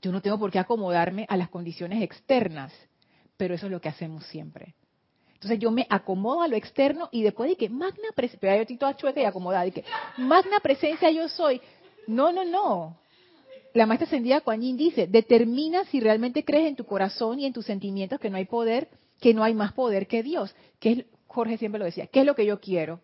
Yo 0.00 0.12
no 0.12 0.20
tengo 0.20 0.38
por 0.38 0.50
qué 0.50 0.58
acomodarme 0.58 1.26
a 1.28 1.36
las 1.36 1.48
condiciones 1.48 2.02
externas, 2.02 2.72
pero 3.36 3.54
eso 3.54 3.66
es 3.66 3.72
lo 3.72 3.80
que 3.80 3.88
hacemos 3.88 4.24
siempre. 4.26 4.74
Entonces 5.34 5.58
yo 5.58 5.70
me 5.70 5.86
acomodo 5.90 6.42
a 6.42 6.48
lo 6.48 6.56
externo 6.56 7.08
y 7.10 7.22
después 7.22 7.50
de 7.50 7.56
que 7.56 7.68
magna 7.68 8.08
presencia, 8.14 8.54
yo 8.54 8.62
estoy 8.62 8.76
toda 8.76 8.96
chueca 8.96 9.20
y 9.20 9.24
acomodada, 9.24 9.68
magna 10.16 10.60
presencia 10.60 11.10
yo 11.10 11.28
soy. 11.28 11.60
No, 12.06 12.32
no, 12.32 12.44
no. 12.44 12.96
La 13.74 13.86
maestra 13.86 14.06
ascendida 14.06 14.42
Kuan 14.42 14.60
dice, 14.60 15.06
determina 15.06 15.84
si 15.86 15.98
realmente 15.98 16.44
crees 16.44 16.68
en 16.68 16.76
tu 16.76 16.84
corazón 16.84 17.40
y 17.40 17.46
en 17.46 17.52
tus 17.52 17.66
sentimientos 17.66 18.20
que 18.20 18.30
no 18.30 18.36
hay 18.36 18.44
poder, 18.44 18.88
que 19.20 19.34
no 19.34 19.42
hay 19.42 19.54
más 19.54 19.72
poder 19.72 20.06
que 20.06 20.22
Dios. 20.22 20.54
Que 20.78 20.92
es, 20.92 21.04
Jorge 21.26 21.56
siempre 21.56 21.78
lo 21.78 21.86
decía, 21.86 22.06
¿qué 22.06 22.20
es 22.20 22.26
lo 22.26 22.34
que 22.34 22.44
yo 22.44 22.60
quiero? 22.60 23.00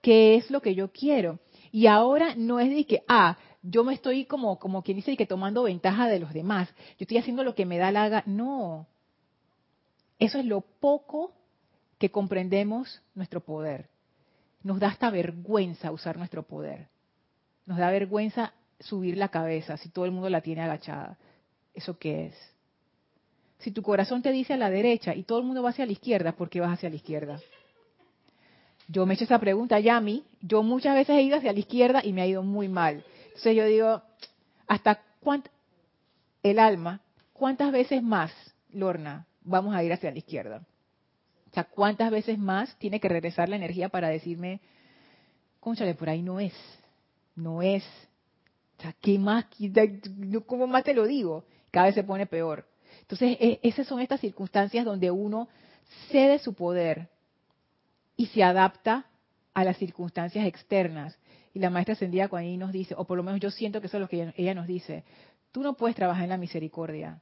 Qué 0.00 0.36
es 0.36 0.50
lo 0.50 0.60
que 0.60 0.74
yo 0.74 0.92
quiero. 0.92 1.38
Y 1.70 1.86
ahora 1.86 2.34
no 2.36 2.60
es 2.60 2.70
de 2.70 2.86
que, 2.86 3.02
ah, 3.08 3.36
yo 3.62 3.84
me 3.84 3.94
estoy 3.94 4.24
como, 4.24 4.58
como 4.58 4.82
quien 4.82 4.96
dice, 4.96 5.16
que 5.16 5.26
tomando 5.26 5.64
ventaja 5.64 6.08
de 6.08 6.20
los 6.20 6.32
demás. 6.32 6.68
Yo 6.90 7.04
estoy 7.04 7.18
haciendo 7.18 7.44
lo 7.44 7.54
que 7.54 7.66
me 7.66 7.78
da 7.78 7.90
la 7.90 8.08
gana. 8.08 8.24
No. 8.26 8.86
Eso 10.18 10.38
es 10.38 10.44
lo 10.44 10.62
poco 10.62 11.32
que 11.98 12.10
comprendemos 12.10 13.02
nuestro 13.14 13.40
poder. 13.40 13.88
Nos 14.62 14.80
da 14.80 14.88
hasta 14.88 15.10
vergüenza 15.10 15.92
usar 15.92 16.16
nuestro 16.16 16.42
poder. 16.42 16.88
Nos 17.66 17.78
da 17.78 17.90
vergüenza 17.90 18.52
subir 18.80 19.16
la 19.16 19.28
cabeza 19.28 19.76
si 19.76 19.88
todo 19.88 20.04
el 20.04 20.12
mundo 20.12 20.30
la 20.30 20.40
tiene 20.40 20.62
agachada. 20.62 21.18
¿Eso 21.74 21.98
qué 21.98 22.26
es? 22.26 22.54
Si 23.58 23.72
tu 23.72 23.82
corazón 23.82 24.22
te 24.22 24.30
dice 24.30 24.54
a 24.54 24.56
la 24.56 24.70
derecha 24.70 25.14
y 25.14 25.24
todo 25.24 25.38
el 25.38 25.44
mundo 25.44 25.62
va 25.62 25.70
hacia 25.70 25.86
la 25.86 25.92
izquierda, 25.92 26.32
¿por 26.32 26.48
qué 26.48 26.60
vas 26.60 26.72
hacia 26.72 26.90
la 26.90 26.96
izquierda? 26.96 27.40
Yo 28.88 29.04
me 29.04 29.12
he 29.12 29.16
hecho 29.16 29.24
esa 29.24 29.38
pregunta 29.38 29.78
ya 29.80 29.98
a 29.98 30.00
mí. 30.00 30.24
Yo 30.40 30.62
muchas 30.62 30.94
veces 30.94 31.16
he 31.16 31.22
ido 31.22 31.36
hacia 31.36 31.52
la 31.52 31.58
izquierda 31.58 32.00
y 32.02 32.12
me 32.12 32.22
ha 32.22 32.26
ido 32.26 32.42
muy 32.42 32.68
mal. 32.68 33.04
Entonces 33.26 33.54
yo 33.54 33.66
digo, 33.66 34.02
¿hasta 34.66 35.02
cuánto? 35.20 35.50
El 36.42 36.58
alma, 36.58 37.02
¿cuántas 37.32 37.70
veces 37.70 38.02
más, 38.02 38.32
Lorna, 38.72 39.26
vamos 39.42 39.74
a 39.74 39.84
ir 39.84 39.92
hacia 39.92 40.10
la 40.10 40.18
izquierda? 40.18 40.62
O 41.50 41.54
sea, 41.54 41.64
¿cuántas 41.64 42.10
veces 42.10 42.38
más 42.38 42.74
tiene 42.78 43.00
que 43.00 43.08
regresar 43.08 43.48
la 43.48 43.56
energía 43.56 43.88
para 43.88 44.08
decirme, 44.08 44.60
conchale, 45.60 45.94
por 45.94 46.08
ahí 46.08 46.22
no 46.22 46.40
es, 46.40 46.54
no 47.34 47.60
es? 47.62 47.84
O 48.78 48.82
sea, 48.82 48.94
¿qué 49.00 49.18
más? 49.18 49.46
¿Cómo 50.46 50.66
más 50.66 50.84
te 50.84 50.94
lo 50.94 51.06
digo? 51.06 51.44
Cada 51.70 51.86
vez 51.86 51.94
se 51.94 52.04
pone 52.04 52.26
peor. 52.26 52.66
Entonces, 53.00 53.36
e, 53.40 53.60
esas 53.62 53.86
son 53.86 54.00
estas 54.00 54.20
circunstancias 54.20 54.84
donde 54.84 55.10
uno 55.10 55.48
cede 56.10 56.38
su 56.38 56.54
poder 56.54 57.08
y 58.18 58.26
se 58.26 58.42
adapta 58.42 59.06
a 59.54 59.64
las 59.64 59.78
circunstancias 59.78 60.44
externas. 60.44 61.16
Y 61.54 61.60
la 61.60 61.70
maestra 61.70 61.94
ascendida 61.94 62.28
cuando 62.28 62.50
nos 62.58 62.72
dice, 62.72 62.94
o 62.98 63.04
por 63.04 63.16
lo 63.16 63.22
menos 63.22 63.40
yo 63.40 63.50
siento 63.50 63.80
que 63.80 63.86
eso 63.86 63.96
es 63.96 64.00
lo 64.02 64.08
que 64.08 64.34
ella, 64.36 64.54
nos 64.54 64.66
dice, 64.66 65.04
tú 65.52 65.62
no 65.62 65.74
puedes 65.74 65.96
trabajar 65.96 66.24
en 66.24 66.30
la 66.30 66.36
misericordia 66.36 67.20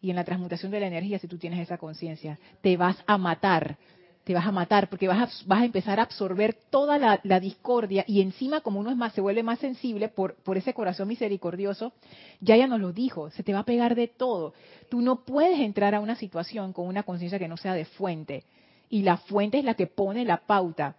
y 0.00 0.10
en 0.10 0.16
la 0.16 0.24
transmutación 0.24 0.72
de 0.72 0.80
la 0.80 0.88
energía 0.88 1.18
si 1.18 1.28
tú 1.28 1.38
tienes 1.38 1.60
esa 1.60 1.78
conciencia. 1.78 2.38
Te 2.62 2.76
vas 2.78 2.96
a 3.06 3.18
matar, 3.18 3.76
te 4.24 4.32
vas 4.32 4.46
a 4.46 4.50
matar 4.50 4.88
porque 4.88 5.08
vas 5.08 5.18
a, 5.18 5.46
vas 5.46 5.60
a 5.60 5.64
empezar 5.66 6.00
a 6.00 6.04
absorber 6.04 6.54
toda 6.70 6.98
la, 7.22 7.40
discordia 7.40 8.04
y 8.08 8.22
encima 8.22 8.62
como 8.62 8.80
uno 8.80 8.90
es 8.90 8.96
más, 8.96 9.12
se 9.12 9.20
vuelve 9.20 9.42
más 9.42 9.58
sensible 9.58 10.08
por, 10.08 10.36
por 10.36 10.56
ese 10.56 10.72
corazón 10.72 11.06
misericordioso, 11.06 11.92
ya 12.40 12.54
ella 12.54 12.66
nos 12.66 12.80
lo 12.80 12.94
dijo, 12.94 13.30
se 13.30 13.42
te 13.42 13.52
va 13.52 13.60
a 13.60 13.64
pegar 13.64 13.94
de 13.94 14.08
todo. 14.08 14.54
Tú 14.88 15.02
no 15.02 15.22
puedes 15.22 15.60
entrar 15.60 15.94
a 15.94 16.00
una 16.00 16.16
situación 16.16 16.72
con 16.72 16.86
una 16.86 17.02
conciencia 17.02 17.38
que 17.38 17.48
no 17.48 17.58
sea 17.58 17.74
de 17.74 17.84
fuente 17.84 18.44
y 18.90 19.02
la 19.02 19.16
fuente 19.16 19.58
es 19.58 19.64
la 19.64 19.74
que 19.74 19.86
pone 19.86 20.24
la 20.24 20.38
pauta, 20.38 20.96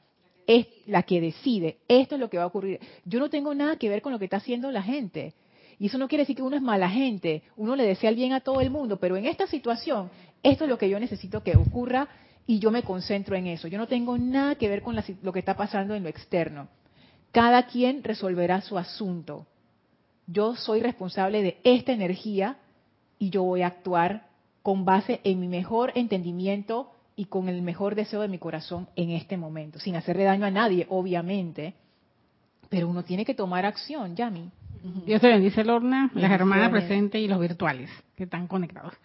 es 0.48 0.66
la 0.88 1.04
que 1.04 1.22
decide, 1.22 1.78
esto 1.88 2.16
es 2.16 2.22
lo 2.22 2.30
que 2.30 2.38
va 2.38 2.44
a 2.44 2.48
ocurrir. 2.48 2.80
Yo 3.06 3.20
no 3.20 3.30
tengo 3.30 3.54
nada 3.54 3.76
que 3.76 3.90
ver 3.90 4.02
con 4.02 4.12
lo 4.12 4.18
que 4.18 4.26
está 4.26 4.38
haciendo 4.38 4.72
la 4.72 4.82
gente. 4.82 5.36
Y 5.78 5.88
eso 5.88 5.98
no 5.98 6.08
quiere 6.08 6.24
decir 6.24 6.36
que 6.36 6.42
uno 6.42 6.56
es 6.56 6.62
mala 6.62 6.90
gente, 6.90 7.44
uno 7.58 7.76
le 7.76 7.84
desea 7.84 8.10
el 8.10 8.16
bien 8.16 8.34
a 8.34 8.40
todo 8.40 8.62
el 8.62 8.70
mundo, 8.70 8.98
pero 8.98 9.18
en 9.18 9.26
esta 9.26 9.46
situación, 9.46 10.10
esto 10.42 10.64
es 10.64 10.70
lo 10.70 10.78
que 10.78 10.90
yo 10.90 11.00
necesito 11.00 11.44
que 11.44 11.58
ocurra 11.58 12.08
y 12.48 12.60
yo 12.60 12.72
me 12.72 12.84
concentro 12.84 13.36
en 13.36 13.48
eso. 13.48 13.68
Yo 13.68 13.78
no 13.78 13.88
tengo 13.88 14.18
nada 14.18 14.56
que 14.56 14.70
ver 14.70 14.82
con 14.84 14.96
lo 14.96 15.34
que 15.34 15.40
está 15.40 15.58
pasando 15.58 15.94
en 15.94 16.04
lo 16.04 16.10
externo. 16.10 16.70
Cada 17.32 17.66
quien 17.68 18.04
resolverá 18.04 18.62
su 18.62 18.78
asunto. 18.78 19.48
Yo 20.28 20.56
soy 20.56 20.82
responsable 20.82 21.42
de 21.42 21.58
esta 21.64 21.92
energía 21.92 22.58
y 23.20 23.32
yo 23.32 23.44
voy 23.44 23.64
a 23.64 23.68
actuar 23.68 24.28
con 24.62 24.86
base 24.86 25.20
en 25.24 25.40
mi 25.40 25.48
mejor 25.48 25.92
entendimiento 25.96 26.92
y 27.22 27.26
con 27.26 27.48
el 27.50 27.62
mejor 27.62 27.94
deseo 27.94 28.22
de 28.22 28.28
mi 28.28 28.40
corazón 28.40 28.90
en 28.96 29.12
este 29.12 29.38
momento, 29.38 29.78
sin 29.78 29.96
hacerle 29.96 30.24
daño 30.24 30.48
a 30.48 30.50
nadie, 30.50 30.88
obviamente, 30.90 31.76
pero 32.68 32.88
uno 32.88 33.04
tiene 33.04 33.26
que 33.26 33.36
tomar 33.36 33.64
acción, 33.64 34.16
Yami. 34.16 34.50
Dios 35.06 35.22
te 35.22 35.28
bendice, 35.28 35.64
Lorna, 35.64 36.10
las 36.16 36.32
hermanas 36.32 36.72
presentes 36.72 37.22
y 37.22 37.28
los 37.28 37.40
virtuales 37.40 37.92
que 38.16 38.24
están 38.24 38.48
conectados. 38.48 38.96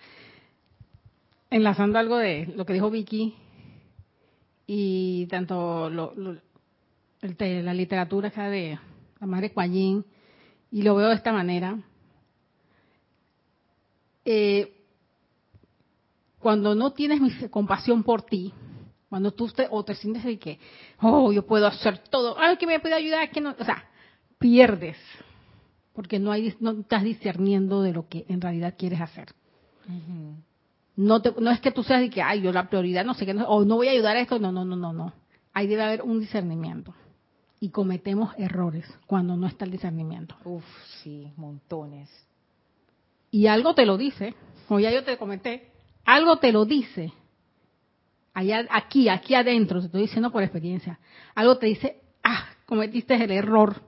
Enlazando 1.50 1.98
algo 1.98 2.16
de 2.16 2.46
lo 2.56 2.64
que 2.64 2.72
dijo 2.72 2.90
Vicky 2.90 3.34
y 4.66 5.26
tanto 5.26 5.90
lo, 5.90 6.14
la 7.20 7.74
literatura 7.74 8.28
acá 8.28 8.48
de 8.48 8.78
la 9.20 9.26
madre 9.26 9.52
Kuan 9.52 9.74
y 9.74 10.82
lo 10.82 10.96
veo 10.96 11.08
de 11.08 11.16
esta 11.16 11.34
manera. 11.34 11.78
Eh, 14.24 14.75
cuando 16.46 16.76
no 16.76 16.92
tienes 16.92 17.20
compasión 17.50 18.04
por 18.04 18.22
ti, 18.22 18.52
cuando 19.08 19.32
tú 19.32 19.48
te, 19.48 19.66
o 19.68 19.84
te 19.84 19.96
sientes 19.96 20.22
de 20.22 20.38
que, 20.38 20.60
oh, 21.00 21.32
yo 21.32 21.44
puedo 21.44 21.66
hacer 21.66 21.98
todo, 22.08 22.36
ay, 22.38 22.56
que 22.56 22.68
me 22.68 22.78
puede 22.78 22.94
ayudar, 22.94 23.28
que 23.32 23.40
no, 23.40 23.56
o 23.58 23.64
sea, 23.64 23.84
pierdes, 24.38 24.96
porque 25.92 26.20
no 26.20 26.30
hay, 26.30 26.54
no 26.60 26.70
estás 26.82 27.02
discerniendo 27.02 27.82
de 27.82 27.92
lo 27.92 28.06
que 28.06 28.26
en 28.28 28.40
realidad 28.40 28.76
quieres 28.78 29.00
hacer. 29.00 29.34
No, 30.94 31.20
te, 31.20 31.34
no 31.36 31.50
es 31.50 31.60
que 31.60 31.72
tú 31.72 31.82
seas 31.82 32.00
de 32.00 32.10
que, 32.10 32.22
ay, 32.22 32.42
yo 32.42 32.52
la 32.52 32.68
prioridad 32.68 33.04
no 33.04 33.14
sé 33.14 33.26
qué, 33.26 33.32
o 33.32 33.64
no 33.64 33.74
voy 33.74 33.88
a 33.88 33.90
ayudar 33.90 34.16
a 34.16 34.20
esto, 34.20 34.38
no, 34.38 34.52
no, 34.52 34.64
no, 34.64 34.76
no, 34.76 34.92
no. 34.92 35.12
Ahí 35.52 35.66
debe 35.66 35.82
haber 35.82 36.02
un 36.02 36.20
discernimiento. 36.20 36.94
Y 37.58 37.70
cometemos 37.70 38.32
errores 38.38 38.86
cuando 39.08 39.36
no 39.36 39.48
está 39.48 39.64
el 39.64 39.72
discernimiento. 39.72 40.36
Uf, 40.44 40.64
sí, 41.02 41.32
montones. 41.36 42.08
y 43.32 43.48
algo 43.48 43.74
te 43.74 43.84
lo 43.84 43.96
dice, 43.96 44.36
como 44.68 44.78
ya 44.78 44.92
yo 44.92 45.02
te 45.02 45.18
comenté, 45.18 45.72
algo 46.06 46.38
te 46.38 46.52
lo 46.52 46.64
dice, 46.64 47.12
allá, 48.32 48.66
aquí, 48.70 49.08
aquí 49.08 49.34
adentro, 49.34 49.80
te 49.80 49.86
estoy 49.86 50.02
diciendo 50.02 50.30
por 50.30 50.42
experiencia, 50.42 50.98
algo 51.34 51.58
te 51.58 51.66
dice, 51.66 52.00
ah, 52.22 52.46
cometiste 52.64 53.14
el 53.14 53.30
error, 53.30 53.82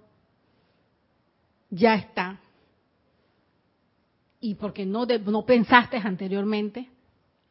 ya 1.71 1.95
está. 1.95 2.41
Y 4.41 4.57
porque 4.57 4.85
no, 4.85 5.07
no 5.07 5.47
pensaste 5.47 5.97
anteriormente 5.97 6.89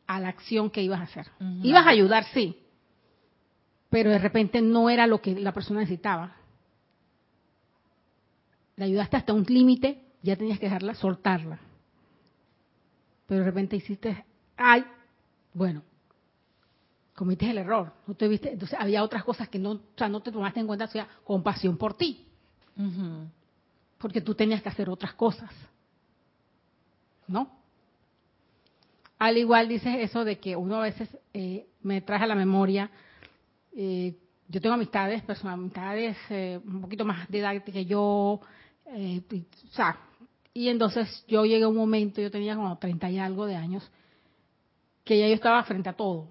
a 0.05 0.19
la 0.19 0.29
acción 0.29 0.69
que 0.69 0.81
ibas 0.81 0.99
a 0.99 1.03
hacer. 1.03 1.27
Ibas 1.63 1.85
a 1.85 1.89
ayudar, 1.89 2.23
sí, 2.33 2.57
pero 3.89 4.09
de 4.09 4.19
repente 4.19 4.61
no 4.61 4.89
era 4.89 5.07
lo 5.07 5.21
que 5.21 5.35
la 5.39 5.53
persona 5.53 5.79
necesitaba. 5.79 6.35
Le 8.75 8.85
ayudaste 8.85 9.17
hasta 9.17 9.33
un 9.33 9.43
límite, 9.43 10.01
ya 10.21 10.35
tenías 10.35 10.59
que 10.59 10.65
dejarla, 10.65 10.93
soltarla. 10.93 11.59
Pero 13.27 13.41
de 13.41 13.45
repente 13.45 13.75
hiciste, 13.75 14.25
ay, 14.57 14.85
bueno, 15.53 15.81
cometiste 17.15 17.51
el 17.51 17.59
error, 17.59 17.93
no 18.05 18.13
te 18.15 18.27
viste, 18.27 18.51
entonces 18.51 18.77
había 18.79 19.03
otras 19.03 19.23
cosas 19.23 19.49
que 19.49 19.57
no, 19.57 19.71
o 19.71 19.81
sea, 19.97 20.09
no 20.09 20.21
te 20.21 20.31
tomaste 20.31 20.59
en 20.59 20.67
cuenta, 20.67 20.85
o 20.85 20.89
sea, 20.89 21.07
compasión 21.23 21.77
por 21.77 21.95
ti. 21.95 22.25
Porque 23.97 24.21
tú 24.21 24.35
tenías 24.35 24.61
que 24.61 24.69
hacer 24.69 24.87
otras 24.89 25.15
cosas. 25.15 25.49
¿No? 27.27 27.49
Al 29.17 29.37
igual 29.37 29.67
dices 29.67 29.95
eso 29.97 30.23
de 30.23 30.37
que 30.37 30.55
uno 30.55 30.75
a 30.75 30.83
veces 30.83 31.09
eh, 31.33 31.65
me 31.81 32.01
trae 32.01 32.21
a 32.21 32.27
la 32.27 32.35
memoria, 32.35 32.89
eh, 33.75 34.15
yo 34.47 34.61
tengo 34.61 34.75
amistades, 34.75 35.23
personas, 35.23 35.55
amistades 35.55 36.15
eh, 36.29 36.59
un 36.63 36.81
poquito 36.81 37.03
más 37.03 37.27
de 37.29 37.39
edad 37.39 37.63
que 37.63 37.85
yo, 37.85 38.39
y, 38.95 39.19
o 39.19 39.73
sea, 39.73 39.97
y 40.53 40.69
entonces 40.69 41.25
yo 41.27 41.45
llegué 41.45 41.63
a 41.63 41.67
un 41.67 41.75
momento, 41.75 42.21
yo 42.21 42.31
tenía 42.31 42.55
como 42.55 42.77
30 42.77 43.09
y 43.09 43.19
algo 43.19 43.45
de 43.47 43.55
años, 43.55 43.89
que 45.07 45.17
ya 45.17 45.27
yo 45.27 45.33
estaba 45.33 45.63
frente 45.63 45.89
a 45.89 45.93
todo. 45.93 46.27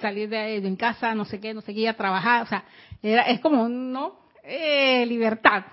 salir 0.00 0.28
de, 0.28 0.58
en 0.58 0.76
casa, 0.76 1.14
no 1.14 1.24
sé 1.24 1.40
qué, 1.40 1.54
no 1.54 1.62
sé 1.62 1.74
qué, 1.74 1.80
ir 1.80 1.88
a 1.88 1.96
trabajar, 1.96 2.42
o 2.42 2.46
sea, 2.46 2.64
era, 3.02 3.22
es 3.22 3.40
como, 3.40 3.68
¿no? 3.68 4.26
libertad, 5.06 5.64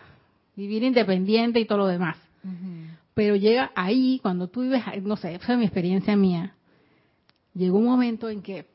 vivir 0.55 0.82
independiente 0.82 1.59
y 1.59 1.65
todo 1.65 1.80
lo 1.80 1.88
demás. 1.88 2.17
Pero 3.13 3.36
llega 3.36 3.71
ahí, 3.76 4.19
cuando 4.24 4.47
tú 4.47 4.61
vives, 4.61 4.84
no 5.03 5.15
sé, 5.15 5.36
esa 5.36 5.53
es 5.53 5.59
mi 5.59 5.65
experiencia 5.65 6.15
mía, 6.15 6.55
llegó 7.53 7.78
un 7.78 7.86
momento 7.86 8.30
en 8.30 8.41
que 8.41 8.65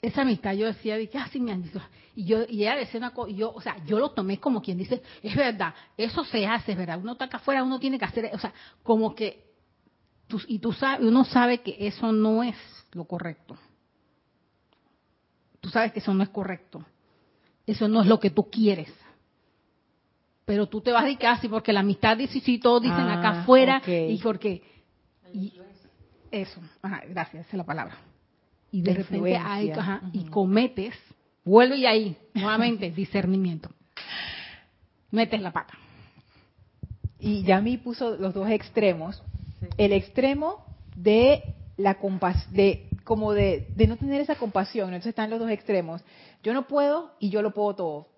esa 0.00 0.22
amistad 0.22 0.52
yo 0.52 0.66
decía, 0.66 0.96
dije, 0.96 1.18
ah, 1.18 1.28
sí, 1.32 1.40
me 1.40 1.52
han 1.52 1.62
dicho. 1.62 1.80
Y 2.14 2.24
yo, 2.26 2.44
y 2.48 2.62
ella 2.62 2.76
decía 2.76 2.98
una 2.98 3.10
cosa, 3.10 3.32
yo, 3.32 3.52
o 3.52 3.60
sea, 3.60 3.76
yo 3.86 3.98
lo 3.98 4.10
tomé 4.10 4.38
como 4.38 4.62
quien 4.62 4.78
dice, 4.78 5.02
es 5.22 5.34
verdad, 5.34 5.74
eso 5.96 6.24
se 6.24 6.46
hace, 6.46 6.72
es 6.72 6.78
verdad, 6.78 7.00
uno 7.00 7.12
está 7.12 7.24
acá 7.24 7.38
afuera, 7.38 7.64
uno 7.64 7.80
tiene 7.80 7.98
que 7.98 8.04
hacer, 8.04 8.30
o 8.32 8.38
sea, 8.38 8.52
como 8.82 9.14
que, 9.14 9.53
tú, 10.36 10.42
y 10.48 10.58
tú 10.58 10.72
sabes, 10.72 11.06
uno 11.06 11.24
sabe 11.24 11.58
que 11.58 11.76
eso 11.86 12.12
no 12.12 12.42
es 12.42 12.56
lo 12.92 13.04
correcto. 13.04 13.56
Tú 15.60 15.70
sabes 15.70 15.92
que 15.92 16.00
eso 16.00 16.12
no 16.12 16.22
es 16.22 16.28
correcto. 16.28 16.84
Eso 17.66 17.88
no 17.88 18.02
es 18.02 18.06
lo 18.06 18.20
que 18.20 18.30
tú 18.30 18.50
quieres 18.50 18.92
pero 20.44 20.66
tú 20.66 20.80
te 20.80 20.92
vas 20.92 21.02
a 21.02 21.06
dedicar 21.06 21.34
así 21.34 21.48
porque 21.48 21.72
la 21.72 21.80
amistad 21.80 22.16
dice 22.16 22.40
sí, 22.40 22.58
todos 22.58 22.82
dicen 22.82 23.08
acá 23.08 23.28
ah, 23.28 23.40
afuera 23.42 23.82
y 23.86 24.18
porque 24.22 24.62
y 25.32 25.52
eso, 26.30 26.60
ajá, 26.82 27.02
gracias, 27.08 27.46
esa 27.46 27.56
es 27.56 27.58
la 27.58 27.64
palabra. 27.64 27.96
Y 28.70 28.82
de, 28.82 28.94
repente 28.94 29.36
hay, 29.36 29.70
ajá, 29.70 30.02
y 30.12 30.24
cometes, 30.24 30.94
vuelve 31.44 31.76
y 31.76 31.86
ahí, 31.86 32.16
nuevamente, 32.34 32.90
discernimiento. 32.96 33.70
Metes 35.10 35.40
la 35.40 35.52
pata. 35.52 35.74
Y 37.20 37.44
ya 37.44 37.60
me 37.60 37.78
puso 37.78 38.16
los 38.16 38.34
dos 38.34 38.48
extremos. 38.50 39.22
El 39.76 39.92
extremo 39.92 40.64
de 40.96 41.54
la 41.76 41.94
compas 41.98 42.52
de 42.52 42.88
como 43.04 43.32
de, 43.32 43.66
no 43.86 43.96
tener 43.96 44.20
esa 44.20 44.36
compasión, 44.36 44.88
entonces 44.88 45.10
están 45.10 45.30
los 45.30 45.38
dos 45.38 45.50
extremos. 45.50 46.02
Yo 46.42 46.54
no 46.54 46.66
puedo 46.66 47.12
y 47.20 47.28
yo 47.30 47.42
lo 47.42 47.52
puedo 47.52 47.74
todo 47.74 48.14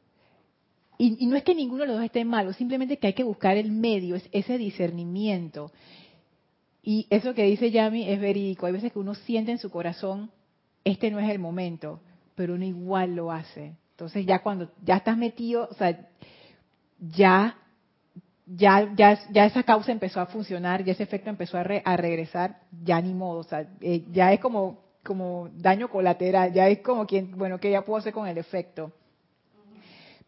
y, 0.99 1.27
no 1.27 1.37
es 1.37 1.45
que 1.45 1.55
ninguno 1.55 1.83
de 1.83 1.89
los 1.89 1.97
dos 1.97 2.05
esté 2.05 2.25
malo, 2.25 2.53
simplemente 2.53 2.99
que 2.99 3.09
hay 3.09 3.13
que 3.13 3.25
buscar 3.25 3.57
el 3.57 3.71
medio, 3.71 4.17
es 4.17 4.29
ese 4.33 4.57
discernimiento. 4.59 5.73
Y 6.83 7.07
eso 7.11 7.35
que 7.35 7.45
dice 7.45 7.71
Yami 7.71 8.09
es 8.09 8.21
verídico. 8.21 8.67
Hay 8.67 8.73
veces 8.73 8.93
que 8.93 8.99
uno 8.99 9.15
siente 9.15 9.53
en 9.53 9.59
su 9.59 9.71
corazón, 9.71 10.31
este 10.85 11.11
no 11.11 11.19
es 11.19 11.29
el 11.29 11.39
momento, 11.39 12.01
pero 12.35 12.55
uno 12.55 12.65
igual 12.65 13.15
lo 13.15 13.31
hace. 13.31 13.77
Entonces 13.91 14.25
ya 14.25 14.43
cuando 14.43 14.71
ya 14.85 14.97
estás 14.97 15.19
metido, 15.19 15.69
o 15.71 15.75
sea, 15.75 16.09
ya, 16.99 17.59
ya, 18.47 18.93
ya, 18.95 19.19
ya 19.31 19.45
esa 19.45 19.65
causa 19.65 19.93
empezó 19.93 20.21
a 20.21 20.27
funcionar, 20.27 20.85
ya 20.85 20.93
ese 20.93 21.03
efecto 21.03 21.29
empezó 21.31 21.59
a, 21.59 21.63
a 21.63 21.97
regresar, 21.97 22.61
ya 22.85 23.01
ni 23.01 23.13
modo, 23.13 23.41
o 23.41 23.45
sea, 23.45 23.67
eh, 23.81 24.05
ya 24.13 24.33
es 24.33 24.41
como, 24.41 24.79
como 25.03 25.51
daño 25.55 25.89
colateral, 25.89 26.53
ya 26.53 26.69
es 26.69 26.79
como 26.81 27.07
quien, 27.07 27.37
bueno, 27.37 27.59
que 27.59 27.71
ya 27.71 27.83
puedo 27.85 27.99
hacer 27.99 28.13
con 28.13 28.29
el 28.29 28.39
efecto. 28.39 28.93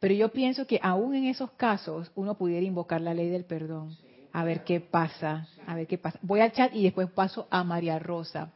Pero 0.00 0.14
yo 0.14 0.30
pienso 0.30 0.66
que 0.66 0.78
aún 0.82 1.14
en 1.14 1.26
esos 1.26 1.50
casos 1.52 2.10
uno 2.14 2.34
pudiera 2.34 2.64
invocar 2.64 3.00
la 3.00 3.14
ley 3.14 3.28
del 3.28 3.44
perdón. 3.44 3.96
A 4.32 4.44
ver 4.44 4.62
qué 4.62 4.80
pasa, 4.80 5.48
a 5.66 5.74
ver 5.74 5.86
qué 5.86 5.98
pasa. 5.98 6.18
Voy 6.22 6.40
al 6.40 6.52
chat 6.52 6.72
y 6.74 6.84
después 6.84 7.10
paso 7.10 7.48
a 7.50 7.64
María 7.64 7.98
Rosa. 7.98 8.52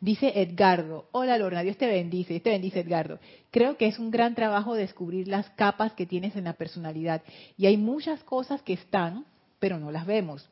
Dice 0.00 0.40
Edgardo, 0.40 1.08
hola 1.12 1.38
Lorna, 1.38 1.62
Dios 1.62 1.76
te 1.76 1.86
bendice, 1.86 2.34
Dios 2.34 2.42
te 2.42 2.50
bendice 2.50 2.80
Edgardo. 2.80 3.18
Creo 3.50 3.76
que 3.76 3.86
es 3.86 3.98
un 3.98 4.10
gran 4.10 4.34
trabajo 4.34 4.74
descubrir 4.74 5.28
las 5.28 5.48
capas 5.50 5.92
que 5.92 6.06
tienes 6.06 6.36
en 6.36 6.44
la 6.44 6.52
personalidad. 6.52 7.22
Y 7.56 7.66
hay 7.66 7.76
muchas 7.76 8.22
cosas 8.24 8.62
que 8.62 8.74
están, 8.74 9.24
pero 9.58 9.78
no 9.78 9.90
las 9.90 10.06
vemos. 10.06 10.48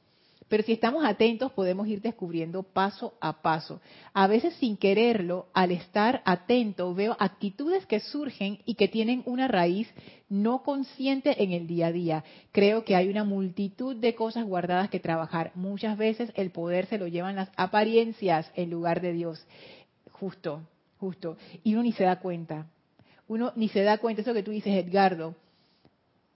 Pero 0.54 0.62
si 0.62 0.72
estamos 0.72 1.04
atentos 1.04 1.50
podemos 1.50 1.88
ir 1.88 2.00
descubriendo 2.00 2.62
paso 2.62 3.14
a 3.20 3.42
paso. 3.42 3.80
A 4.12 4.28
veces 4.28 4.54
sin 4.54 4.76
quererlo, 4.76 5.48
al 5.52 5.72
estar 5.72 6.22
atento, 6.24 6.94
veo 6.94 7.16
actitudes 7.18 7.84
que 7.86 7.98
surgen 7.98 8.60
y 8.64 8.76
que 8.76 8.86
tienen 8.86 9.24
una 9.26 9.48
raíz 9.48 9.92
no 10.28 10.62
consciente 10.62 11.42
en 11.42 11.50
el 11.50 11.66
día 11.66 11.88
a 11.88 11.92
día. 11.92 12.24
Creo 12.52 12.84
que 12.84 12.94
hay 12.94 13.08
una 13.08 13.24
multitud 13.24 13.96
de 13.96 14.14
cosas 14.14 14.44
guardadas 14.44 14.90
que 14.90 15.00
trabajar. 15.00 15.50
Muchas 15.56 15.98
veces 15.98 16.30
el 16.36 16.52
poder 16.52 16.86
se 16.86 16.98
lo 16.98 17.08
llevan 17.08 17.34
las 17.34 17.50
apariencias 17.56 18.48
en 18.54 18.70
lugar 18.70 19.00
de 19.00 19.12
Dios. 19.12 19.44
Justo, 20.12 20.62
justo. 21.00 21.36
Y 21.64 21.72
uno 21.74 21.82
ni 21.82 21.90
se 21.90 22.04
da 22.04 22.20
cuenta. 22.20 22.68
Uno 23.26 23.52
ni 23.56 23.68
se 23.70 23.82
da 23.82 23.98
cuenta, 23.98 24.22
eso 24.22 24.32
que 24.32 24.44
tú 24.44 24.52
dices, 24.52 24.72
Edgardo. 24.72 25.34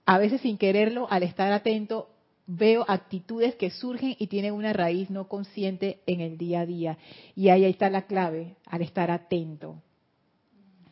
A 0.05 0.17
veces 0.17 0.41
sin 0.41 0.57
quererlo, 0.57 1.07
al 1.09 1.23
estar 1.23 1.53
atento, 1.53 2.09
veo 2.51 2.83
actitudes 2.87 3.53
que 3.55 3.69
surgen 3.69 4.15
y 4.17 4.25
tienen 4.25 4.55
una 4.55 4.73
raíz 4.73 5.11
no 5.11 5.27
consciente 5.27 5.99
en 6.07 6.19
el 6.19 6.37
día 6.37 6.61
a 6.61 6.65
día. 6.65 6.97
Y 7.35 7.49
ahí 7.49 7.63
está 7.65 7.91
la 7.91 8.07
clave, 8.07 8.55
al 8.65 8.81
estar 8.81 9.11
atento, 9.11 9.75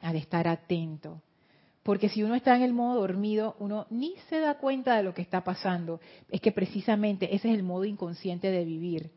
al 0.01 0.15
estar 0.17 0.47
atento. 0.47 1.19
Porque 1.81 2.09
si 2.09 2.21
uno 2.21 2.35
está 2.35 2.55
en 2.55 2.61
el 2.61 2.73
modo 2.73 3.01
dormido, 3.01 3.55
uno 3.59 3.87
ni 3.89 4.13
se 4.29 4.39
da 4.39 4.59
cuenta 4.59 4.97
de 4.97 5.03
lo 5.03 5.15
que 5.15 5.23
está 5.23 5.43
pasando. 5.43 5.99
Es 6.29 6.41
que 6.41 6.51
precisamente 6.51 7.33
ese 7.33 7.49
es 7.49 7.55
el 7.55 7.63
modo 7.63 7.85
inconsciente 7.85 8.51
de 8.51 8.63
vivir. 8.63 9.09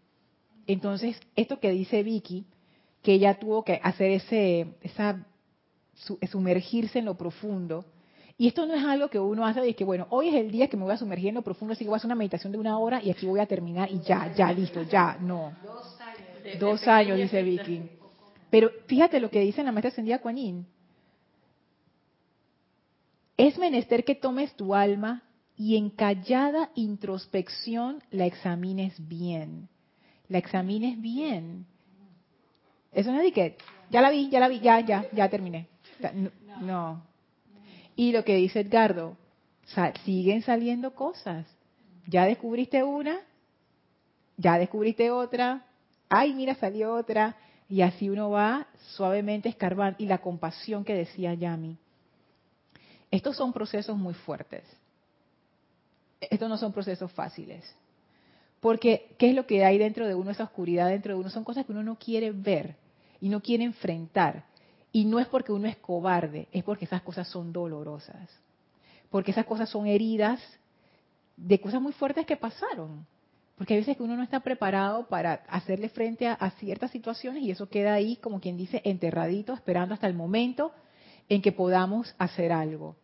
Entonces, 0.66 1.20
esto 1.36 1.60
que 1.60 1.70
dice 1.70 2.02
Vicky, 2.02 2.46
que 3.02 3.12
ella 3.12 3.38
tuvo 3.38 3.64
que 3.64 3.80
hacer 3.82 4.12
ese, 4.12 4.76
esa, 4.80 5.26
sumergirse 6.30 7.00
en 7.00 7.04
lo 7.04 7.18
profundo, 7.18 7.84
y 8.40 8.46
esto 8.48 8.64
no 8.64 8.72
es 8.72 8.82
algo 8.82 9.10
que 9.10 9.18
uno 9.18 9.44
hace 9.44 9.60
de 9.60 9.74
que, 9.74 9.84
bueno, 9.84 10.06
hoy 10.08 10.28
es 10.28 10.34
el 10.34 10.50
día 10.50 10.66
que 10.66 10.78
me 10.78 10.84
voy 10.84 10.94
a 10.94 10.96
sumergir 10.96 11.28
en 11.28 11.34
lo 11.34 11.42
profundo, 11.42 11.74
así 11.74 11.84
que 11.84 11.90
voy 11.90 11.96
a 11.96 11.98
hacer 11.98 12.08
una 12.08 12.14
meditación 12.14 12.50
de 12.50 12.58
una 12.58 12.78
hora 12.78 13.02
y 13.02 13.10
aquí 13.10 13.26
voy 13.26 13.38
a 13.38 13.44
terminar 13.44 13.90
y 13.92 14.00
ya, 14.00 14.32
ya, 14.32 14.50
listo, 14.50 14.80
ya, 14.80 15.18
no. 15.20 15.52
Dos 16.58 16.88
años. 16.88 17.18
Dice 17.18 17.42
Vicky. 17.42 17.82
Pero 18.48 18.70
fíjate 18.86 19.20
lo 19.20 19.28
que 19.28 19.40
dice 19.40 19.62
la 19.62 19.72
maestra 19.72 19.90
ascendida 19.90 20.20
Kuan 20.20 20.38
Es 23.36 23.58
menester 23.58 24.04
que 24.04 24.14
tomes 24.14 24.54
tu 24.54 24.74
alma 24.74 25.22
y 25.58 25.76
en 25.76 25.90
callada 25.90 26.70
introspección 26.76 28.02
la 28.10 28.24
examines 28.24 29.06
bien. 29.06 29.68
La 30.28 30.38
examines 30.38 30.98
bien. 30.98 31.66
Eso 32.90 33.12
no 33.12 33.18
es 33.18 33.24
de 33.24 33.32
que, 33.32 33.58
ya 33.90 34.00
la 34.00 34.08
vi, 34.08 34.30
ya 34.30 34.40
la 34.40 34.48
vi, 34.48 34.60
ya, 34.60 34.80
ya, 34.80 35.04
ya 35.12 35.28
terminé. 35.28 35.66
no. 36.62 37.09
Y 38.00 38.12
lo 38.12 38.24
que 38.24 38.34
dice 38.36 38.60
Edgardo, 38.60 39.14
siguen 40.06 40.40
saliendo 40.40 40.94
cosas. 40.94 41.44
Ya 42.06 42.24
descubriste 42.24 42.82
una, 42.82 43.20
ya 44.38 44.56
descubriste 44.56 45.10
otra, 45.10 45.66
ay, 46.08 46.32
mira, 46.32 46.54
salió 46.54 46.94
otra. 46.94 47.36
Y 47.68 47.82
así 47.82 48.08
uno 48.08 48.30
va 48.30 48.68
suavemente 48.96 49.50
escarbando. 49.50 50.02
Y 50.02 50.06
la 50.06 50.16
compasión 50.16 50.82
que 50.82 50.94
decía 50.94 51.34
Yami. 51.34 51.76
Estos 53.10 53.36
son 53.36 53.52
procesos 53.52 53.98
muy 53.98 54.14
fuertes. 54.14 54.64
Estos 56.22 56.48
no 56.48 56.56
son 56.56 56.72
procesos 56.72 57.12
fáciles. 57.12 57.70
Porque, 58.60 59.14
¿qué 59.18 59.28
es 59.28 59.34
lo 59.34 59.46
que 59.46 59.62
hay 59.62 59.76
dentro 59.76 60.06
de 60.06 60.14
uno, 60.14 60.30
esa 60.30 60.44
oscuridad 60.44 60.88
dentro 60.88 61.12
de 61.12 61.20
uno? 61.20 61.28
Son 61.28 61.44
cosas 61.44 61.66
que 61.66 61.72
uno 61.72 61.82
no 61.82 61.96
quiere 61.96 62.30
ver 62.30 62.76
y 63.20 63.28
no 63.28 63.42
quiere 63.42 63.64
enfrentar. 63.64 64.44
Y 64.92 65.04
no 65.04 65.20
es 65.20 65.26
porque 65.28 65.52
uno 65.52 65.68
es 65.68 65.76
cobarde, 65.76 66.48
es 66.52 66.64
porque 66.64 66.84
esas 66.84 67.02
cosas 67.02 67.28
son 67.28 67.52
dolorosas. 67.52 68.28
Porque 69.10 69.30
esas 69.30 69.46
cosas 69.46 69.68
son 69.68 69.86
heridas 69.86 70.40
de 71.36 71.60
cosas 71.60 71.80
muy 71.80 71.92
fuertes 71.92 72.26
que 72.26 72.36
pasaron. 72.36 73.06
Porque 73.56 73.74
hay 73.74 73.80
veces 73.80 73.96
que 73.96 74.02
uno 74.02 74.16
no 74.16 74.22
está 74.22 74.40
preparado 74.40 75.06
para 75.08 75.34
hacerle 75.48 75.90
frente 75.90 76.26
a, 76.26 76.50
ciertas 76.58 76.90
situaciones 76.90 77.42
y 77.42 77.50
eso 77.50 77.68
queda 77.68 77.92
ahí, 77.92 78.16
como 78.16 78.40
quien 78.40 78.56
dice, 78.56 78.80
enterradito, 78.84 79.52
esperando 79.52 79.94
hasta 79.94 80.06
el 80.06 80.14
momento 80.14 80.72
en 81.28 81.42
que 81.42 81.52
podamos 81.52 82.14
hacer 82.18 82.52
algo. 82.52 82.96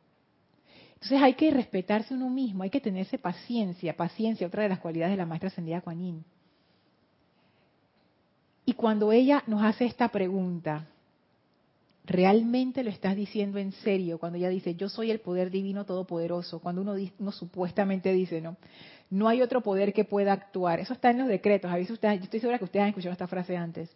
Entonces 0.95 1.21
hay 1.21 1.35
que 1.35 1.51
respetarse 1.51 2.15
uno 2.15 2.31
mismo, 2.31 2.63
hay 2.63 2.71
que 2.71 2.81
tenerse 2.81 3.19
paciencia, 3.19 3.97
paciencia, 3.97 4.47
otra 4.47 4.63
de 4.63 4.71
las 4.71 4.81
cualidades 4.81 5.13
de 5.13 5.19
la 5.19 5.27
maestra 5.27 5.49
ascendida 5.49 5.83
Kuan. 5.83 6.25
Y 8.65 8.73
cuando 8.73 9.13
ella 9.13 9.45
nos 9.47 9.63
hace 9.63 9.85
esta 9.85 10.09
pregunta, 10.09 10.89
¿realmente 12.07 12.85
lo 12.85 12.91
estás 12.91 13.17
diciendo 13.17 13.59
en 13.59 13.73
serio? 13.73 14.19
Cuando 14.19 14.39
ella 14.39 14.49
dice, 14.49 14.75
yo 14.77 14.89
soy 14.89 15.11
el 15.11 15.21
poder 15.21 15.51
divino 15.51 15.85
todopoderoso, 15.85 16.61
cuando 16.61 16.83
uno, 16.83 16.95
uno 17.19 17.33
supuestamente 17.33 18.13
dice, 18.13 18.41
¿no? 18.41 18.57
No 19.11 19.29
hay 19.29 19.43
otro 19.43 19.61
poder 19.61 19.93
que 19.93 20.05
pueda 20.05 20.33
actuar. 20.33 20.81
Eso 20.81 20.93
está 20.93 21.11
en 21.11 21.19
los 21.19 21.29
decretos. 21.29 21.71
A 21.71 21.77
veces 21.77 21.93
ustedes, 21.93 22.19
yo 22.19 22.25
estoy 22.25 22.41
segura 22.41 22.59
que 22.59 22.65
ustedes 22.65 22.83
han 22.83 22.89
escuchado 22.89 23.13
esta 23.13 23.29
frase 23.29 23.57
antes. 23.57 23.91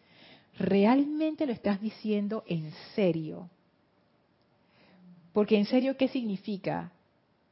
¿Realmente 0.58 1.46
lo 1.46 1.52
estás 1.52 1.80
diciendo 1.80 2.44
en 2.46 2.70
serio? 2.94 3.48
Porque 5.32 5.56
en 5.56 5.66
serio, 5.66 5.96
¿qué 5.96 6.08
significa 6.08 6.92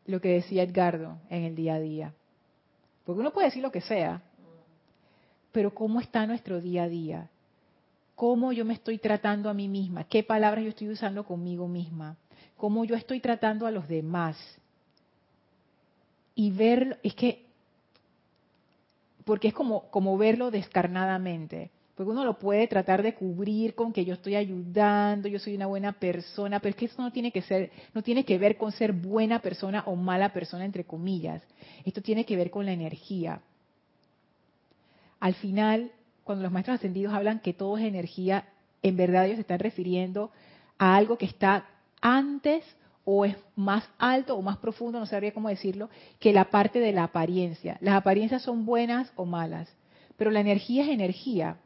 lo 0.07 0.21
que 0.21 0.29
decía 0.29 0.63
Edgardo 0.63 1.19
en 1.31 1.45
el 1.45 1.55
día 1.55 1.75
a 1.75 1.81
día? 1.81 2.15
Porque 3.05 3.21
uno 3.21 3.33
puede 3.33 3.49
decir 3.49 3.63
lo 3.63 3.73
que 3.73 3.81
sea, 3.81 4.23
pero 5.53 5.75
¿cómo 5.75 6.01
está 6.01 6.27
nuestro 6.27 6.61
día 6.61 6.85
a 6.85 6.89
día? 6.89 7.31
¿Cómo 8.19 8.51
yo 8.51 8.65
me 8.65 8.75
estoy 8.75 8.99
tratando 8.99 9.49
a 9.49 9.55
mí 9.55 9.69
misma? 9.69 10.03
¿Qué 10.03 10.25
palabras 10.25 10.65
yo 10.65 10.71
estoy 10.71 10.89
usando 10.89 11.23
conmigo 11.23 11.69
misma? 11.69 12.17
¿Cómo 12.57 12.85
yo 12.85 12.97
estoy 12.97 13.21
tratando 13.21 13.65
a 13.65 13.71
los 13.71 13.87
demás? 13.87 14.37
Y 16.35 16.51
ver, 16.51 16.99
es 17.05 17.15
que, 17.15 17.47
porque 19.25 19.47
es 19.47 19.55
como, 19.55 19.89
como 19.91 20.19
verlo 20.19 20.51
descarnadamente. 20.51 21.71
Porque 21.95 22.11
uno 22.11 22.25
lo 22.25 22.41
puede 22.41 22.67
tratar 22.67 23.05
de 23.05 23.15
cubrir 23.15 23.77
con 23.77 23.93
que 23.93 24.05
yo 24.05 24.15
estoy 24.15 24.35
ayudando, 24.35 25.29
yo 25.29 25.39
soy 25.39 25.55
una 25.55 25.67
buena 25.67 25.93
persona, 25.93 26.59
pero 26.59 26.71
es 26.71 26.77
que 26.77 26.87
eso 26.87 27.01
no 27.01 27.13
tiene 27.13 27.31
que 27.31 27.43
ser, 27.43 27.71
no 27.95 28.03
tiene 28.03 28.25
que 28.25 28.37
ver 28.37 28.57
con 28.57 28.73
ser 28.73 28.93
buena 28.93 29.39
persona 29.39 29.85
o 29.87 29.95
mala 29.95 30.33
persona 30.33 30.65
entre 30.65 30.83
comillas. 30.83 31.41
Esto 31.85 32.03
tiene 32.03 32.27
que 32.27 32.35
ver 32.35 32.51
con 32.51 32.67
la 32.67 32.73
energía. 32.73 33.43
Al 35.21 35.35
final, 35.35 35.93
cuando 36.29 36.43
los 36.43 36.53
maestros 36.53 36.75
ascendidos 36.75 37.15
hablan 37.15 37.41
que 37.41 37.55
todo 37.55 37.79
es 37.79 37.85
energía, 37.87 38.45
en 38.83 38.99
verdad 38.99 39.25
ellos 39.25 39.37
se 39.37 39.41
están 39.41 39.61
refiriendo 39.61 40.31
a 40.77 40.95
algo 40.95 41.17
que 41.17 41.25
está 41.25 41.65
antes 42.03 42.63
o 43.07 43.25
es 43.25 43.35
más 43.57 43.89
alto 43.97 44.37
o 44.37 44.43
más 44.43 44.59
profundo, 44.59 45.01
no 45.01 45.07
sabría 45.07 45.33
cómo 45.33 45.49
decirlo, 45.49 45.89
que 46.21 46.35
la 46.35 46.51
parte 46.51 46.81
de 46.81 46.93
la 46.93 47.05
apariencia. 47.05 47.79
Las 47.81 47.95
apariencias 47.95 48.43
son 48.43 48.67
buenas 48.67 49.11
o 49.17 49.25
malas, 49.25 49.75
pero 50.19 50.31
la 50.31 50.41
energía 50.41 50.83
es 50.83 50.91
energía. 50.91 51.57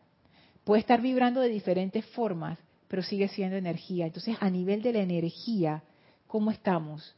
Puede 0.62 0.78
estar 0.78 1.00
vibrando 1.00 1.40
de 1.40 1.48
diferentes 1.48 2.06
formas, 2.06 2.56
pero 2.86 3.02
sigue 3.02 3.26
siendo 3.26 3.56
energía. 3.56 4.06
Entonces, 4.06 4.36
a 4.38 4.48
nivel 4.48 4.80
de 4.80 4.92
la 4.92 5.00
energía, 5.00 5.82
¿cómo 6.28 6.52
estamos? 6.52 7.16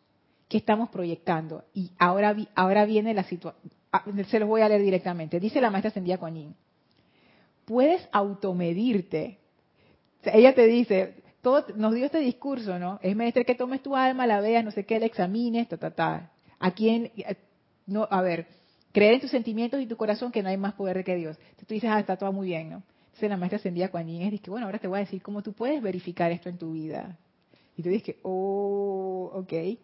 ¿Qué 0.48 0.56
estamos 0.56 0.88
proyectando? 0.88 1.62
Y 1.74 1.90
ahora, 1.98 2.34
ahora 2.54 2.86
viene 2.86 3.12
la 3.12 3.24
situación. 3.24 3.70
Ah, 3.92 4.02
se 4.30 4.38
los 4.40 4.48
voy 4.48 4.62
a 4.62 4.68
leer 4.70 4.80
directamente. 4.80 5.38
Dice 5.38 5.60
la 5.60 5.68
maestra 5.68 5.90
Ascendida 5.90 6.16
Kuan 6.16 6.54
Puedes 7.64 8.08
automedirte. 8.12 9.38
ella 10.24 10.54
te 10.54 10.66
dice, 10.66 11.22
todo, 11.40 11.64
nos 11.76 11.94
dio 11.94 12.06
este 12.06 12.18
discurso, 12.18 12.78
¿no? 12.78 12.98
Es 13.02 13.14
menester 13.14 13.44
que 13.44 13.54
tomes 13.54 13.82
tu 13.82 13.96
alma, 13.96 14.26
la 14.26 14.40
veas, 14.40 14.64
no 14.64 14.70
sé 14.70 14.84
qué, 14.84 14.98
la 14.98 15.06
examines, 15.06 15.68
ta, 15.68 15.76
ta, 15.76 15.90
ta. 15.90 16.32
¿A 16.58 16.70
quién? 16.72 17.12
No, 17.86 18.08
a 18.10 18.22
ver, 18.22 18.46
creer 18.92 19.14
en 19.14 19.20
tus 19.20 19.30
sentimientos 19.30 19.80
y 19.80 19.86
tu 19.86 19.96
corazón 19.96 20.32
que 20.32 20.42
no 20.42 20.48
hay 20.48 20.56
más 20.56 20.74
poder 20.74 21.04
que 21.04 21.16
Dios. 21.16 21.36
Entonces 21.38 21.66
tú 21.66 21.74
dices, 21.74 21.90
ah, 21.92 22.00
está 22.00 22.16
todo 22.16 22.32
muy 22.32 22.48
bien, 22.48 22.70
¿no? 22.70 22.82
Entonces 23.06 23.30
la 23.30 23.36
maestra 23.36 23.58
ascendía 23.58 23.90
Kuan 23.90 24.08
Yin 24.08 24.30
dice, 24.30 24.50
bueno, 24.50 24.66
ahora 24.66 24.78
te 24.78 24.88
voy 24.88 24.96
a 24.96 25.00
decir 25.00 25.22
cómo 25.22 25.42
tú 25.42 25.52
puedes 25.52 25.80
verificar 25.82 26.32
esto 26.32 26.48
en 26.48 26.58
tu 26.58 26.72
vida. 26.72 27.16
Y 27.76 27.82
tú 27.82 27.88
dices, 27.88 28.16
oh, 28.22 29.30
ok. 29.34 29.78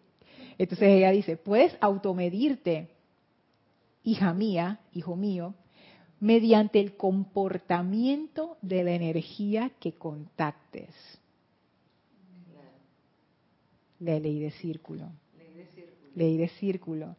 Entonces 0.57 0.89
ella 0.89 1.11
dice, 1.11 1.37
puedes 1.37 1.77
automedirte, 1.79 2.89
hija 4.03 4.33
mía, 4.33 4.79
hijo 4.93 5.15
mío, 5.15 5.53
mediante 6.21 6.79
el 6.79 6.95
comportamiento 6.95 8.57
de 8.61 8.83
la 8.83 8.91
energía 8.91 9.71
que 9.79 9.93
contactes. 9.93 10.89
La 13.99 14.19
ley 14.19 14.39
de 14.39 14.51
círculo. 14.51 15.09
Ley 16.15 16.37
de 16.37 16.47
círculo. 16.49 17.15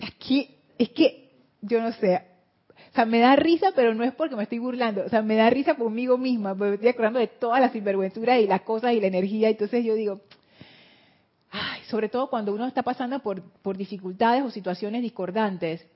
Aquí, 0.00 0.56
es 0.78 0.90
que, 0.90 1.30
yo 1.62 1.80
no 1.80 1.92
sé, 1.92 2.22
o 2.90 2.94
sea, 2.94 3.06
me 3.06 3.20
da 3.20 3.36
risa, 3.36 3.72
pero 3.74 3.94
no 3.94 4.04
es 4.04 4.12
porque 4.14 4.36
me 4.36 4.42
estoy 4.42 4.58
burlando. 4.58 5.02
O 5.04 5.08
sea, 5.08 5.22
me 5.22 5.36
da 5.36 5.48
risa 5.48 5.74
conmigo 5.74 6.18
misma, 6.18 6.54
porque 6.54 6.70
me 6.70 6.74
estoy 6.74 6.90
acordando 6.90 7.20
de 7.20 7.28
todas 7.28 7.60
las 7.60 7.72
sinvergüenzuras 7.72 8.38
y 8.38 8.46
las 8.46 8.60
cosas 8.62 8.92
y 8.92 9.00
la 9.00 9.06
energía. 9.06 9.48
Entonces 9.48 9.82
yo 9.82 9.94
digo, 9.94 10.20
ay, 11.50 11.80
sobre 11.88 12.10
todo 12.10 12.28
cuando 12.28 12.52
uno 12.52 12.66
está 12.66 12.82
pasando 12.82 13.18
por, 13.20 13.42
por 13.62 13.78
dificultades 13.78 14.42
o 14.44 14.50
situaciones 14.50 15.00
discordantes, 15.00 15.86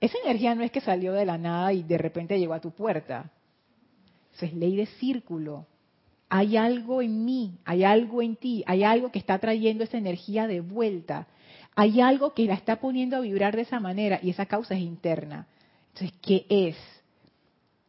esa 0.00 0.18
energía 0.24 0.54
no 0.54 0.62
es 0.62 0.70
que 0.70 0.80
salió 0.80 1.12
de 1.12 1.24
la 1.24 1.38
nada 1.38 1.72
y 1.72 1.82
de 1.82 1.98
repente 1.98 2.38
llegó 2.38 2.54
a 2.54 2.60
tu 2.60 2.70
puerta. 2.70 3.30
Es 4.40 4.52
ley 4.52 4.76
de 4.76 4.86
círculo. 4.86 5.66
Hay 6.28 6.56
algo 6.56 7.00
en 7.00 7.24
mí, 7.24 7.58
hay 7.64 7.84
algo 7.84 8.20
en 8.20 8.36
ti, 8.36 8.62
hay 8.66 8.84
algo 8.84 9.10
que 9.10 9.18
está 9.18 9.38
trayendo 9.38 9.84
esa 9.84 9.96
energía 9.96 10.46
de 10.46 10.60
vuelta. 10.60 11.26
Hay 11.74 12.00
algo 12.00 12.34
que 12.34 12.44
la 12.44 12.54
está 12.54 12.76
poniendo 12.76 13.16
a 13.16 13.20
vibrar 13.20 13.56
de 13.56 13.62
esa 13.62 13.80
manera 13.80 14.18
y 14.22 14.30
esa 14.30 14.46
causa 14.46 14.74
es 14.74 14.80
interna. 14.80 15.46
Entonces, 15.94 16.18
¿qué 16.20 16.44
es? 16.50 16.76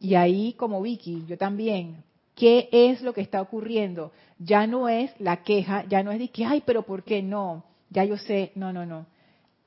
Y 0.00 0.14
ahí, 0.14 0.54
como 0.54 0.80
Vicky, 0.80 1.24
yo 1.26 1.36
también, 1.36 2.02
¿qué 2.34 2.68
es 2.72 3.02
lo 3.02 3.12
que 3.12 3.20
está 3.20 3.42
ocurriendo? 3.42 4.12
Ya 4.38 4.66
no 4.66 4.88
es 4.88 5.10
la 5.18 5.42
queja, 5.42 5.84
ya 5.88 6.02
no 6.02 6.12
es 6.12 6.18
de 6.18 6.28
que, 6.28 6.44
ay, 6.44 6.62
pero 6.64 6.82
¿por 6.82 7.02
qué 7.02 7.22
no? 7.22 7.64
Ya 7.90 8.04
yo 8.04 8.16
sé, 8.16 8.52
no, 8.54 8.72
no, 8.72 8.86
no. 8.86 9.06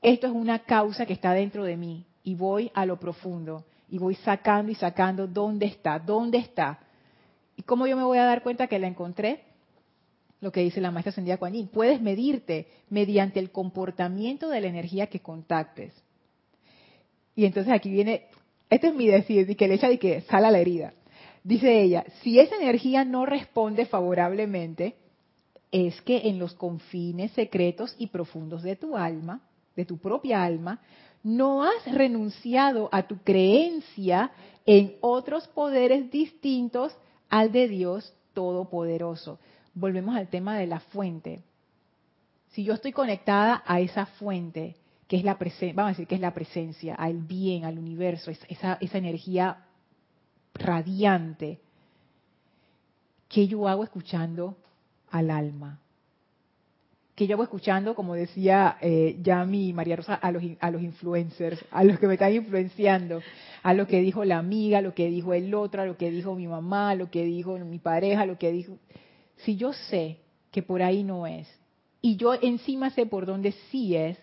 Esto 0.02 0.28
es 0.28 0.34
una 0.34 0.60
causa 0.60 1.06
que 1.06 1.14
está 1.14 1.34
dentro 1.34 1.64
de 1.64 1.78
mí 1.78 2.06
y 2.24 2.36
voy 2.36 2.72
a 2.74 2.86
lo 2.86 3.00
profundo 3.00 3.66
y 3.90 3.98
voy 3.98 4.16
sacando 4.16 4.72
y 4.72 4.76
sacando 4.76 5.28
dónde 5.28 5.66
está, 5.66 6.00
dónde 6.00 6.38
está. 6.38 6.80
¿Y 7.58 7.64
cómo 7.64 7.88
yo 7.88 7.98
me 7.98 8.04
voy 8.04 8.18
a 8.18 8.26
dar 8.26 8.42
cuenta 8.42 8.68
que 8.68 8.80
la 8.80 8.88
encontré? 8.88 9.44
Lo 10.40 10.52
que 10.52 10.62
dice 10.62 10.82
la 10.82 10.92
maestra 10.92 11.12
Ascendida 11.12 11.38
Kuan. 11.38 11.54
Puedes 11.68 12.02
medirte 12.02 12.68
mediante 12.90 13.40
el 13.40 13.52
comportamiento 13.52 14.50
de 14.50 14.62
la 14.62 14.68
energía 14.68 15.08
que 15.08 15.20
contactes. 15.20 15.94
Y 17.36 17.46
entonces 17.46 17.74
aquí 17.74 17.90
viene, 17.90 18.28
este 18.70 18.88
es 18.88 18.96
mi 18.96 19.08
decir, 19.08 19.50
y 19.50 19.56
que 19.56 19.68
le 19.68 19.76
echa 19.76 19.90
de 19.90 20.00
que 20.00 20.22
sala 20.22 20.52
la 20.52 20.60
herida. 20.60 20.94
Dice 21.44 21.82
ella, 21.82 22.06
si 22.22 22.40
esa 22.40 22.56
energía 22.56 23.04
no 23.04 23.26
responde 23.26 23.86
favorablemente, 23.86 24.96
es 25.72 26.02
que 26.02 26.30
en 26.30 26.40
los 26.40 26.54
confines 26.54 27.32
secretos 27.32 27.96
y 27.98 28.08
profundos 28.08 28.64
de 28.64 28.76
tu 28.76 28.98
alma, 28.98 29.42
de 29.76 29.86
tu 29.86 29.98
propia 29.98 30.44
alma, 30.44 30.82
no 31.24 31.64
has 31.64 31.86
renunciado 31.92 32.90
a 32.92 33.04
tu 33.04 33.18
creencia 33.18 34.32
en 34.66 34.96
otros 35.02 35.48
poderes 35.48 36.10
distintos 36.12 36.96
al 37.30 37.52
de 37.52 37.68
Dios 37.68 38.14
Todopoderoso. 38.34 39.40
Volvemos 39.74 40.16
al 40.16 40.30
tema 40.30 40.58
de 40.58 40.68
la 40.68 40.80
fuente. 40.80 41.44
Si 42.50 42.64
yo 42.64 42.74
estoy 42.74 42.92
conectada 42.92 43.64
a 43.66 43.80
esa 43.80 44.06
fuente, 44.06 44.76
que 45.08 45.18
es 45.18 45.24
la 45.24 45.38
presencia, 45.38 45.74
vamos 45.76 45.90
a 45.90 45.94
decir 45.94 46.08
que 46.08 46.16
es 46.16 46.22
la 46.22 46.34
presencia, 46.34 46.96
al 46.96 47.18
bien, 47.18 47.66
al 47.66 47.78
universo, 47.78 48.32
esa, 48.32 48.78
esa 48.80 48.98
energía 48.98 49.66
radiante. 50.54 51.60
¿Qué 53.28 53.48
yo 53.48 53.68
hago 53.68 53.84
escuchando 53.84 54.58
al 55.10 55.32
alma? 55.32 55.80
¿Qué 57.22 57.28
yo 57.28 57.36
hago 57.36 57.44
escuchando, 57.44 57.94
como 57.94 58.16
decía 58.16 58.78
eh, 58.82 59.20
ya 59.22 59.46
mi 59.46 59.74
María 59.74 59.96
Rosa, 59.96 60.16
a 60.16 60.32
los, 60.32 60.42
a 60.60 60.72
los 60.72 60.82
influencers, 60.82 61.64
a 61.70 61.84
los 61.84 62.00
que 62.00 62.08
me 62.08 62.14
están 62.16 62.34
influenciando, 62.34 63.22
a 63.62 63.76
lo 63.76 63.86
que 63.86 64.02
dijo 64.02 64.26
la 64.26 64.40
amiga, 64.40 64.80
a 64.80 64.82
lo 64.82 64.96
que 64.96 65.08
dijo 65.08 65.36
el 65.36 65.54
otro, 65.54 65.84
a 65.84 65.86
lo 65.86 65.98
que 65.98 66.10
dijo 66.10 66.34
mi 66.34 66.48
mamá, 66.48 66.90
a 66.90 66.96
lo 66.96 67.12
que 67.12 67.24
dijo 67.24 67.60
mi 67.60 67.78
pareja, 67.78 68.24
a 68.24 68.26
lo 68.26 68.40
que 68.40 68.52
dijo... 68.52 68.80
Si 69.36 69.56
yo 69.56 69.72
sé 69.72 70.18
que 70.50 70.64
por 70.64 70.82
ahí 70.82 71.04
no 71.04 71.28
es, 71.28 71.48
y 72.02 72.16
yo 72.16 72.34
encima 72.34 72.90
sé 72.90 73.06
por 73.06 73.28
dónde 73.28 73.52
sí 73.70 73.96
es, 73.96 74.18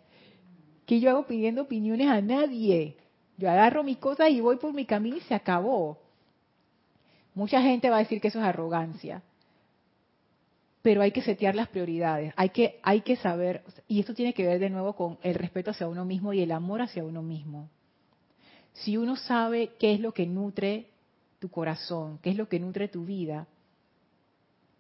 que 0.85 0.99
yo 0.99 1.09
hago 1.11 1.25
pidiendo 1.25 1.63
opiniones 1.63 2.09
a 2.09 2.21
nadie. 2.21 2.97
Yo 3.37 3.49
agarro 3.49 3.85
mis 3.85 3.99
cosas 3.99 4.31
y 4.31 4.41
voy 4.41 4.57
por 4.57 4.75
mi 4.75 4.87
camino 4.87 5.19
y 5.19 5.21
se 5.21 5.37
acabó. 5.37 5.99
Mucha 7.33 7.63
gente 7.63 7.91
va 7.91 7.99
a 7.99 8.01
decir 8.01 8.21
que 8.21 8.27
eso 8.27 8.41
es 8.41 8.45
arrogancia. 8.45 9.23
Pero 10.89 11.03
hay 11.03 11.13
que 11.13 11.21
setear 11.21 11.55
las 11.55 11.69
prioridades, 11.69 12.33
hay 12.35 12.49
que, 12.49 12.81
hay 12.83 13.03
que 13.03 13.17
saber, 13.17 13.63
y 13.89 14.01
esto 14.01 14.15
tiene 14.15 14.33
que 14.33 14.47
ver 14.47 14.59
de 14.59 14.71
nuevo 14.71 14.95
con 14.97 15.19
el 15.23 15.35
respeto 15.35 15.71
hacia 15.71 15.87
uno 15.87 16.07
mismo 16.07 16.33
y 16.33 16.41
el 16.41 16.51
amor 16.51 16.81
hacia 16.81 17.05
uno 17.05 17.21
mismo. 17.21 17.69
Si 18.73 18.97
uno 18.97 19.15
sabe 19.15 19.73
qué 19.79 19.93
es 19.93 20.01
lo 20.01 20.13
que 20.13 20.25
nutre 20.25 20.87
tu 21.41 21.51
corazón, 21.51 22.19
qué 22.23 22.31
es 22.31 22.37
lo 22.37 22.49
que 22.49 22.59
nutre 22.59 22.89
tu 22.89 23.05
vida, 23.05 23.47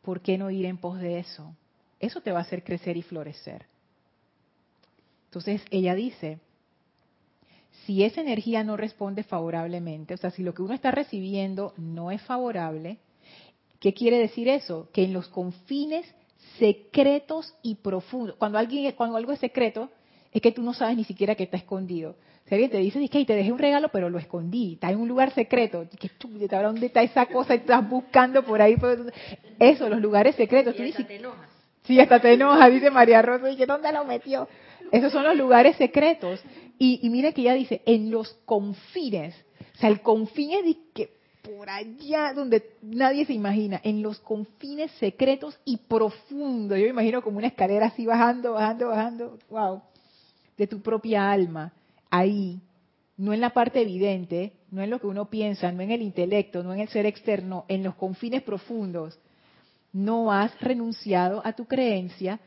¿por 0.01 0.23
qué 0.23 0.39
no 0.39 0.51
ir 0.51 0.65
en 0.65 0.79
pos 0.79 0.99
de 0.99 1.19
eso? 1.19 1.55
Eso 2.01 2.23
te 2.23 2.33
va 2.33 2.39
a 2.39 2.43
hacer 2.45 2.65
crecer 2.65 2.97
y 2.97 3.03
florecer. 3.03 3.67
Entonces 5.27 5.63
ella 5.71 5.95
dice, 5.95 6.39
si 7.85 8.03
esa 8.03 8.23
energía 8.23 8.65
no 8.65 8.79
responde 8.79 9.25
favorablemente, 9.25 10.15
o 10.15 10.17
sea, 10.17 10.31
si 10.31 10.43
lo 10.43 10.55
que 10.55 10.63
uno 10.63 10.73
está 10.73 10.91
recibiendo 10.91 11.75
no 11.77 12.11
es 12.11 12.23
favorable, 12.23 12.97
¿qué 13.81 13.95
quiere 13.95 14.18
decir 14.18 14.49
eso? 14.49 14.89
Que 14.93 15.05
en 15.05 15.12
los 15.12 15.29
confines 15.29 16.07
secretos 16.59 17.55
y 17.62 17.76
profundos, 17.76 18.37
cuando 18.37 18.59
alguien 18.59 18.93
cuando 18.93 19.16
algo 19.16 19.33
es 19.33 19.39
secreto, 19.39 19.91
es 20.33 20.43
que 20.43 20.53
tú 20.53 20.62
no 20.62 20.74
sabes 20.74 20.97
ni 20.97 21.05
siquiera 21.05 21.35
que 21.35 21.45
está 21.45 21.57
escondido. 21.57 22.16
Si 22.47 22.55
alguien 22.55 22.70
te 22.70 22.79
dice, 22.79 23.07
que 23.09 23.24
te 23.26 23.35
dejé 23.35 23.53
un 23.53 23.59
regalo, 23.59 23.91
pero 23.91 24.09
lo 24.09 24.18
escondí, 24.18 24.74
está 24.74 24.91
en 24.91 24.99
un 25.01 25.09
lugar 25.09 25.35
secreto, 25.35 25.87
que 26.01 26.11
¿dónde 26.49 26.87
está 26.87 27.03
esa 27.03 27.26
cosa? 27.26 27.55
Y 27.55 27.59
estás 27.59 27.87
buscando 27.89 28.43
por 28.43 28.62
ahí. 28.62 28.76
Eso, 29.59 29.89
los 29.89 30.01
lugares 30.01 30.35
secretos. 30.35 30.74
Y 30.79 30.83
hasta 30.83 31.07
te 31.07 31.16
enojas. 31.16 31.51
Sí, 31.85 32.01
hasta 32.01 32.20
te 32.20 32.33
enojas, 32.33 32.72
dice 32.72 32.91
María 32.91 33.20
Rosa, 33.20 33.51
y 33.51 33.57
que 33.57 33.66
¿dónde 33.66 33.93
lo 33.93 34.05
metió? 34.05 34.49
Esos 34.91 35.12
son 35.12 35.24
los 35.24 35.37
lugares 35.37 35.76
secretos. 35.76 36.43
Y, 36.79 37.01
y 37.03 37.11
mira 37.11 37.33
que 37.33 37.43
ella 37.43 37.55
dice, 37.55 37.83
en 37.85 38.11
los 38.11 38.33
confines. 38.47 39.35
O 39.74 39.79
sea, 39.79 39.91
el 39.91 40.01
confín 40.01 40.53
es 40.53 40.76
que 40.95 41.18
por 41.43 41.68
allá 41.68 42.32
donde 42.34 42.62
nadie 42.82 43.24
se 43.24 43.32
imagina, 43.32 43.80
en 43.82 44.03
los 44.03 44.18
confines 44.20 44.91
secretos 44.93 45.59
y 45.64 45.76
profundos. 45.76 46.78
Yo 46.78 46.84
me 46.84 46.91
imagino 46.91 47.22
como 47.22 47.39
una 47.39 47.49
escalera 47.49 47.86
así 47.86 48.07
bajando, 48.07 48.53
bajando, 48.53 48.89
bajando. 48.89 49.39
Wow. 49.51 49.82
De 50.57 50.66
tu 50.66 50.80
propia 50.80 51.30
alma 51.30 51.72
ahí, 52.11 52.61
no 53.16 53.32
en 53.32 53.41
la 53.41 53.51
parte 53.51 53.80
evidente, 53.80 54.53
no 54.70 54.82
en 54.82 54.91
lo 54.91 55.01
que 55.01 55.07
uno 55.07 55.28
piensa, 55.28 55.72
no 55.72 55.82
en 55.82 55.91
el 55.91 56.03
intelecto, 56.03 56.62
no 56.62 56.72
en 56.72 56.80
el 56.80 56.89
ser 56.89 57.07
externo, 57.07 57.64
en 57.68 57.82
los 57.82 57.95
confines 57.95 58.43
profundos, 58.43 59.18
no 59.93 60.32
has 60.32 60.59
renunciado 60.61 61.43
a 61.45 61.53
tu 61.53 61.66
creencia 61.66 62.41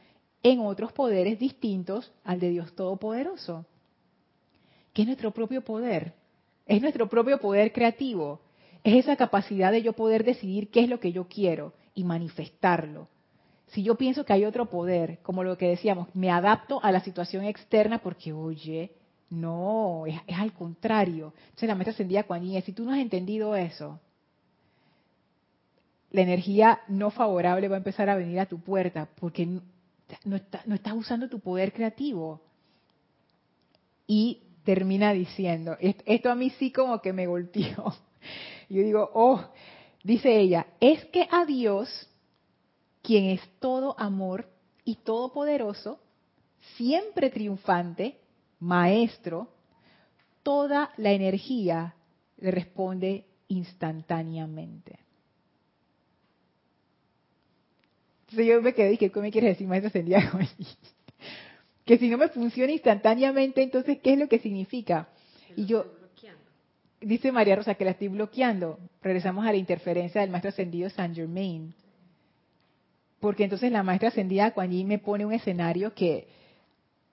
en 0.43 0.59
otros 0.59 0.91
poderes 0.93 1.39
distintos 1.39 2.11
al 2.23 2.39
de 2.39 2.49
Dios 2.49 2.73
Todopoderoso, 2.75 3.65
que 4.93 5.03
es 5.03 5.07
nuestro 5.07 5.31
propio 5.31 5.61
poder, 5.61 6.13
es 6.65 6.81
nuestro 6.81 7.07
propio 7.07 7.39
poder 7.39 7.71
creativo, 7.71 8.41
es 8.83 8.95
esa 9.05 9.15
capacidad 9.15 9.71
de 9.71 9.81
yo 9.81 9.93
poder 9.93 10.23
decidir 10.23 10.69
qué 10.69 10.81
es 10.81 10.89
lo 10.89 10.99
que 10.99 11.11
yo 11.11 11.27
quiero 11.27 11.73
y 11.93 12.03
manifestarlo. 12.03 13.07
Si 13.67 13.83
yo 13.83 13.95
pienso 13.95 14.25
que 14.25 14.33
hay 14.33 14.45
otro 14.45 14.69
poder, 14.69 15.19
como 15.21 15.43
lo 15.43 15.57
que 15.57 15.69
decíamos, 15.69 16.07
me 16.13 16.29
adapto 16.29 16.83
a 16.83 16.91
la 16.91 16.99
situación 17.01 17.45
externa 17.45 17.99
porque, 17.99 18.33
oye, 18.33 18.91
no, 19.29 20.05
es, 20.05 20.19
al 20.35 20.51
contrario. 20.53 21.33
Entonces 21.45 21.69
la 21.69 21.75
maestra 21.75 21.93
ascendida 21.93 22.23
Kuan 22.23 22.43
si 22.63 22.73
tú 22.73 22.83
no 22.83 22.91
has 22.91 22.99
entendido 22.99 23.55
eso, 23.55 23.99
la 26.11 26.21
energía 26.21 26.81
no 26.89 27.11
favorable 27.11 27.69
va 27.69 27.75
a 27.75 27.77
empezar 27.77 28.09
a 28.09 28.15
venir 28.15 28.39
a 28.39 28.45
tu 28.45 28.59
puerta 28.59 29.07
porque 29.19 29.45
no, 29.45 29.61
no 30.25 30.75
estás 30.75 30.93
usando 30.93 31.29
tu 31.29 31.39
poder 31.39 31.71
creativo. 31.71 32.41
Y 34.05 34.41
termina 34.65 35.13
diciendo, 35.13 35.77
esto 35.79 36.29
a 36.29 36.35
mí 36.35 36.49
sí 36.51 36.71
como 36.71 37.01
que 37.01 37.13
me 37.13 37.27
golpeó. 37.27 37.93
Yo 38.71 38.83
digo, 38.83 39.11
oh, 39.13 39.43
dice 40.01 40.39
ella, 40.39 40.65
es 40.79 41.03
que 41.07 41.27
a 41.29 41.45
Dios, 41.45 41.89
quien 43.01 43.25
es 43.25 43.41
todo 43.59 43.99
amor 43.99 44.49
y 44.85 44.95
todopoderoso, 44.95 45.99
siempre 46.77 47.29
triunfante, 47.29 48.17
maestro, 48.61 49.49
toda 50.41 50.93
la 50.95 51.11
energía 51.11 51.95
le 52.37 52.51
responde 52.51 53.25
instantáneamente. 53.49 54.99
Entonces 58.21 58.47
yo 58.47 58.61
me 58.61 58.73
quedé 58.73 58.93
y 58.93 58.97
¿qué 58.97 59.11
me 59.19 59.31
quieres 59.31 59.49
decir, 59.49 59.67
maestro 59.67 59.89
ascendida? 59.89 60.31
que 61.85 61.97
si 61.97 62.07
no 62.07 62.17
me 62.17 62.29
funciona 62.29 62.71
instantáneamente, 62.71 63.61
entonces, 63.61 63.99
¿qué 64.01 64.13
es 64.13 64.19
lo 64.19 64.29
que 64.29 64.39
significa? 64.39 65.09
Y 65.57 65.65
yo, 65.65 65.85
dice 67.01 67.31
María 67.31 67.55
Rosa 67.55 67.75
que 67.75 67.85
la 67.85 67.91
estoy 67.91 68.07
bloqueando. 68.07 68.79
Regresamos 69.01 69.45
a 69.45 69.51
la 69.51 69.57
interferencia 69.57 70.21
del 70.21 70.29
maestro 70.29 70.49
ascendido 70.49 70.89
Saint 70.89 71.15
Germain. 71.15 71.73
Porque 73.19 73.43
entonces 73.43 73.71
la 73.71 73.83
maestra 73.83 74.09
ascendida 74.09 74.51
Kuan 74.51 74.71
me 74.87 74.97
pone 74.97 75.25
un 75.25 75.33
escenario 75.33 75.93
que 75.93 76.27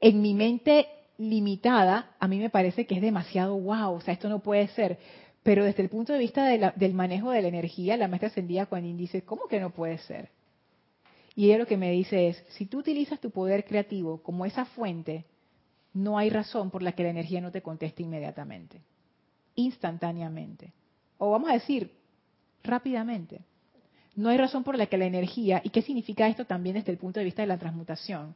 en 0.00 0.22
mi 0.22 0.34
mente 0.34 0.86
limitada, 1.18 2.14
a 2.18 2.28
mí 2.28 2.38
me 2.38 2.50
parece 2.50 2.86
que 2.86 2.94
es 2.94 3.02
demasiado 3.02 3.58
wow, 3.58 3.94
o 3.94 4.00
sea, 4.00 4.14
esto 4.14 4.28
no 4.28 4.38
puede 4.38 4.68
ser. 4.68 4.98
Pero 5.42 5.64
desde 5.64 5.82
el 5.82 5.88
punto 5.88 6.12
de 6.12 6.18
vista 6.18 6.44
del 6.44 6.94
manejo 6.94 7.30
de 7.30 7.42
la 7.42 7.48
energía, 7.48 7.96
la 7.96 8.08
maestra 8.08 8.28
ascendida 8.28 8.66
Kuan 8.66 8.96
dice, 8.96 9.22
¿cómo 9.22 9.48
que 9.48 9.60
no 9.60 9.70
puede 9.70 9.98
ser? 9.98 10.30
Y 11.34 11.46
ella 11.46 11.58
lo 11.58 11.66
que 11.66 11.76
me 11.76 11.90
dice 11.92 12.28
es, 12.28 12.44
si 12.50 12.66
tú 12.66 12.78
utilizas 12.78 13.20
tu 13.20 13.30
poder 13.30 13.64
creativo 13.64 14.22
como 14.22 14.44
esa 14.44 14.64
fuente, 14.64 15.24
no 15.94 16.18
hay 16.18 16.30
razón 16.30 16.70
por 16.70 16.82
la 16.82 16.92
que 16.92 17.02
la 17.02 17.10
energía 17.10 17.40
no 17.40 17.52
te 17.52 17.62
conteste 17.62 18.02
inmediatamente, 18.02 18.80
instantáneamente. 19.58 20.72
O 21.18 21.30
vamos 21.30 21.50
a 21.50 21.54
decir, 21.54 21.92
rápidamente. 22.62 23.40
No 24.16 24.28
hay 24.28 24.38
razón 24.38 24.64
por 24.64 24.76
la 24.76 24.86
que 24.86 24.98
la 24.98 25.06
energía, 25.06 25.60
¿y 25.64 25.70
qué 25.70 25.82
significa 25.82 26.26
esto 26.28 26.44
también 26.44 26.74
desde 26.74 26.92
el 26.92 26.98
punto 26.98 27.20
de 27.20 27.24
vista 27.24 27.42
de 27.42 27.48
la 27.48 27.58
transmutación? 27.58 28.34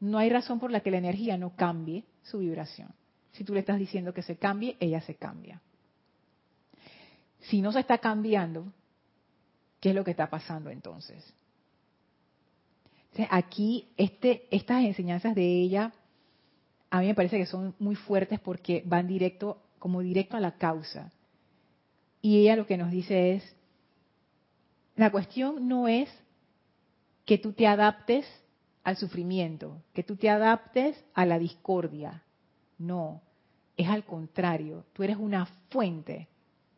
no 0.00 0.18
hay 0.18 0.28
razón 0.28 0.60
por 0.60 0.70
la 0.70 0.80
que 0.80 0.90
la 0.90 0.98
energía 0.98 1.38
no 1.38 1.56
cambie 1.56 2.04
su 2.22 2.38
vibración. 2.38 2.88
Si 3.32 3.42
tú 3.42 3.54
le 3.54 3.60
estás 3.60 3.78
diciendo 3.78 4.12
que 4.12 4.22
se 4.22 4.36
cambie, 4.36 4.76
ella 4.78 5.00
se 5.00 5.14
cambia. 5.14 5.62
Si 7.40 7.62
no 7.62 7.72
se 7.72 7.80
está 7.80 7.98
cambiando, 7.98 8.72
¿qué 9.80 9.90
es 9.90 9.94
lo 9.94 10.04
que 10.04 10.10
está 10.10 10.28
pasando 10.28 10.70
entonces? 10.70 11.24
aquí 13.30 13.86
este, 13.96 14.48
estas 14.50 14.82
enseñanzas 14.84 15.36
de 15.36 15.44
ella 15.44 15.92
a 16.90 17.00
mí 17.00 17.06
me 17.06 17.14
parece 17.14 17.38
que 17.38 17.46
son 17.46 17.72
muy 17.78 17.94
fuertes 17.94 18.40
porque 18.40 18.82
van 18.86 19.06
directo, 19.06 19.62
como 19.84 20.00
directo 20.00 20.38
a 20.38 20.40
la 20.40 20.52
causa. 20.52 21.12
Y 22.22 22.38
ella 22.38 22.56
lo 22.56 22.66
que 22.66 22.78
nos 22.78 22.90
dice 22.90 23.34
es, 23.34 23.56
la 24.96 25.10
cuestión 25.10 25.68
no 25.68 25.88
es 25.88 26.08
que 27.26 27.36
tú 27.36 27.52
te 27.52 27.66
adaptes 27.66 28.24
al 28.82 28.96
sufrimiento, 28.96 29.82
que 29.92 30.02
tú 30.02 30.16
te 30.16 30.30
adaptes 30.30 30.96
a 31.12 31.26
la 31.26 31.38
discordia. 31.38 32.22
No, 32.78 33.20
es 33.76 33.86
al 33.86 34.04
contrario, 34.04 34.86
tú 34.94 35.02
eres 35.02 35.18
una 35.18 35.44
fuente, 35.68 36.28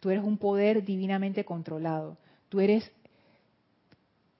tú 0.00 0.10
eres 0.10 0.24
un 0.24 0.36
poder 0.36 0.84
divinamente 0.84 1.44
controlado, 1.44 2.18
tú 2.48 2.58
eres 2.58 2.90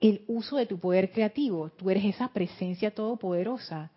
el 0.01 0.25
uso 0.27 0.57
de 0.57 0.67
tu 0.67 0.81
poder 0.81 1.13
creativo, 1.13 1.71
tú 1.71 1.89
eres 1.89 2.05
esa 2.05 2.33
presencia 2.33 2.93
todopoderosa. 2.93 3.93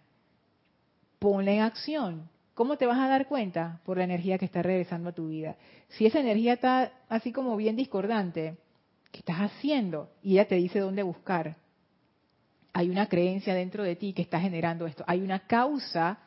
Ponla 1.17 1.53
en 1.53 1.61
acción. 1.61 2.29
¿Cómo 2.59 2.75
te 2.75 2.85
vas 2.85 2.99
a 2.99 3.07
dar 3.07 3.27
cuenta? 3.27 3.79
Por 3.85 3.97
la 3.97 4.03
energía 4.03 4.37
que 4.37 4.43
está 4.43 4.61
regresando 4.61 5.07
a 5.07 5.13
tu 5.13 5.29
vida. 5.29 5.55
Si 5.87 6.05
esa 6.05 6.19
energía 6.19 6.53
está 6.53 6.91
así 7.07 7.31
como 7.31 7.55
bien 7.55 7.77
discordante, 7.77 8.57
¿qué 9.13 9.19
estás 9.19 9.37
haciendo? 9.37 10.09
Y 10.21 10.33
ella 10.33 10.45
te 10.45 10.55
dice 10.55 10.79
dónde 10.79 11.03
buscar 11.03 11.55
hay 12.73 12.89
una 12.89 13.07
creencia 13.07 13.53
dentro 13.53 13.83
de 13.83 13.95
ti 13.95 14.13
que 14.13 14.21
está 14.21 14.39
generando 14.39 14.85
esto. 14.85 15.03
Hay 15.07 15.21
una 15.21 15.39
causa 15.39 16.19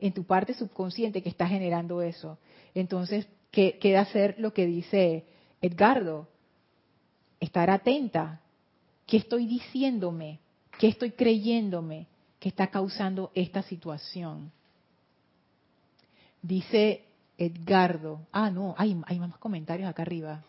en 0.00 0.12
tu 0.12 0.24
parte 0.24 0.54
subconsciente 0.54 1.22
que 1.22 1.28
está 1.28 1.46
generando 1.46 2.02
eso. 2.02 2.38
Entonces, 2.74 3.28
¿qué 3.50 3.78
queda 3.78 4.00
hacer 4.00 4.34
lo 4.38 4.52
que 4.52 4.66
dice 4.66 5.24
Edgardo? 5.60 6.28
Estar 7.40 7.70
atenta. 7.70 8.40
¿Qué 9.06 9.18
estoy 9.18 9.46
diciéndome? 9.46 10.40
¿Qué 10.78 10.88
estoy 10.88 11.12
creyéndome 11.12 12.06
que 12.40 12.48
está 12.48 12.68
causando 12.68 13.30
esta 13.34 13.62
situación? 13.62 14.50
Dice 16.42 17.04
Edgardo. 17.38 18.26
Ah, 18.32 18.50
no, 18.50 18.74
hay, 18.76 19.00
hay 19.06 19.18
más 19.18 19.36
comentarios 19.38 19.88
acá 19.88 20.02
arriba. 20.02 20.42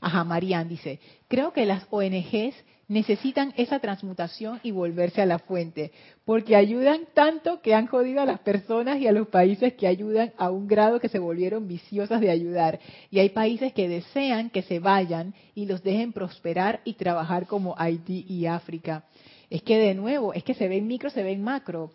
Ajá, 0.00 0.24
Marian 0.24 0.68
dice, 0.68 0.98
creo 1.28 1.52
que 1.52 1.66
las 1.66 1.86
ONGs 1.90 2.54
necesitan 2.88 3.52
esa 3.56 3.78
transmutación 3.78 4.58
y 4.62 4.72
volverse 4.72 5.22
a 5.22 5.26
la 5.26 5.38
fuente, 5.38 5.92
porque 6.24 6.56
ayudan 6.56 7.02
tanto 7.14 7.60
que 7.60 7.74
han 7.74 7.86
jodido 7.86 8.20
a 8.20 8.24
las 8.24 8.40
personas 8.40 8.98
y 8.98 9.06
a 9.06 9.12
los 9.12 9.28
países 9.28 9.74
que 9.74 9.86
ayudan 9.86 10.32
a 10.38 10.50
un 10.50 10.66
grado 10.66 10.98
que 10.98 11.08
se 11.08 11.20
volvieron 11.20 11.68
viciosas 11.68 12.20
de 12.20 12.30
ayudar. 12.30 12.80
Y 13.10 13.20
hay 13.20 13.28
países 13.28 13.72
que 13.74 13.88
desean 13.88 14.50
que 14.50 14.62
se 14.62 14.80
vayan 14.80 15.34
y 15.54 15.66
los 15.66 15.82
dejen 15.82 16.12
prosperar 16.12 16.80
y 16.84 16.94
trabajar 16.94 17.46
como 17.46 17.74
Haití 17.78 18.24
y 18.28 18.46
África. 18.46 19.04
Es 19.50 19.62
que 19.62 19.78
de 19.78 19.94
nuevo, 19.94 20.32
es 20.32 20.42
que 20.42 20.54
se 20.54 20.66
ve 20.66 20.78
en 20.78 20.86
micro, 20.86 21.10
se 21.10 21.22
ve 21.22 21.32
en 21.32 21.44
macro. 21.44 21.92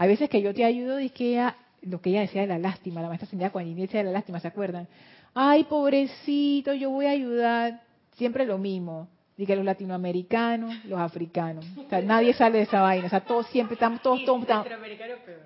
Hay 0.00 0.08
veces 0.08 0.30
que 0.30 0.40
yo 0.40 0.54
te 0.54 0.64
ayudo 0.64 0.98
y 0.98 1.10
que 1.10 1.46
lo 1.82 2.00
que 2.00 2.08
ella 2.08 2.22
decía 2.22 2.40
de 2.40 2.46
la 2.46 2.58
lástima, 2.58 3.02
la 3.02 3.08
maestra 3.08 3.28
Cindy 3.28 3.50
cuando 3.50 3.78
decía 3.78 4.00
de 4.00 4.04
la 4.04 4.12
lástima, 4.12 4.40
¿se 4.40 4.48
acuerdan? 4.48 4.88
Ay, 5.34 5.64
pobrecito, 5.64 6.72
yo 6.72 6.88
voy 6.88 7.04
a 7.04 7.10
ayudar. 7.10 7.82
Siempre 8.16 8.46
lo 8.46 8.56
mismo 8.56 9.08
Diga 9.36 9.54
los 9.54 9.64
latinoamericanos, 9.64 10.84
los 10.84 10.98
africanos. 10.98 11.66
O 11.76 11.88
sea, 11.88 12.00
nadie 12.00 12.32
sale 12.32 12.58
de 12.58 12.64
esa 12.64 12.80
vaina. 12.80 13.06
O 13.06 13.10
sea, 13.10 13.20
todos 13.20 13.46
siempre 13.48 13.74
estamos, 13.74 14.00
todos, 14.00 14.24
todos 14.24 14.40
estamos. 14.40 14.66
Centroamericano 14.66 15.14
peor. 15.24 15.40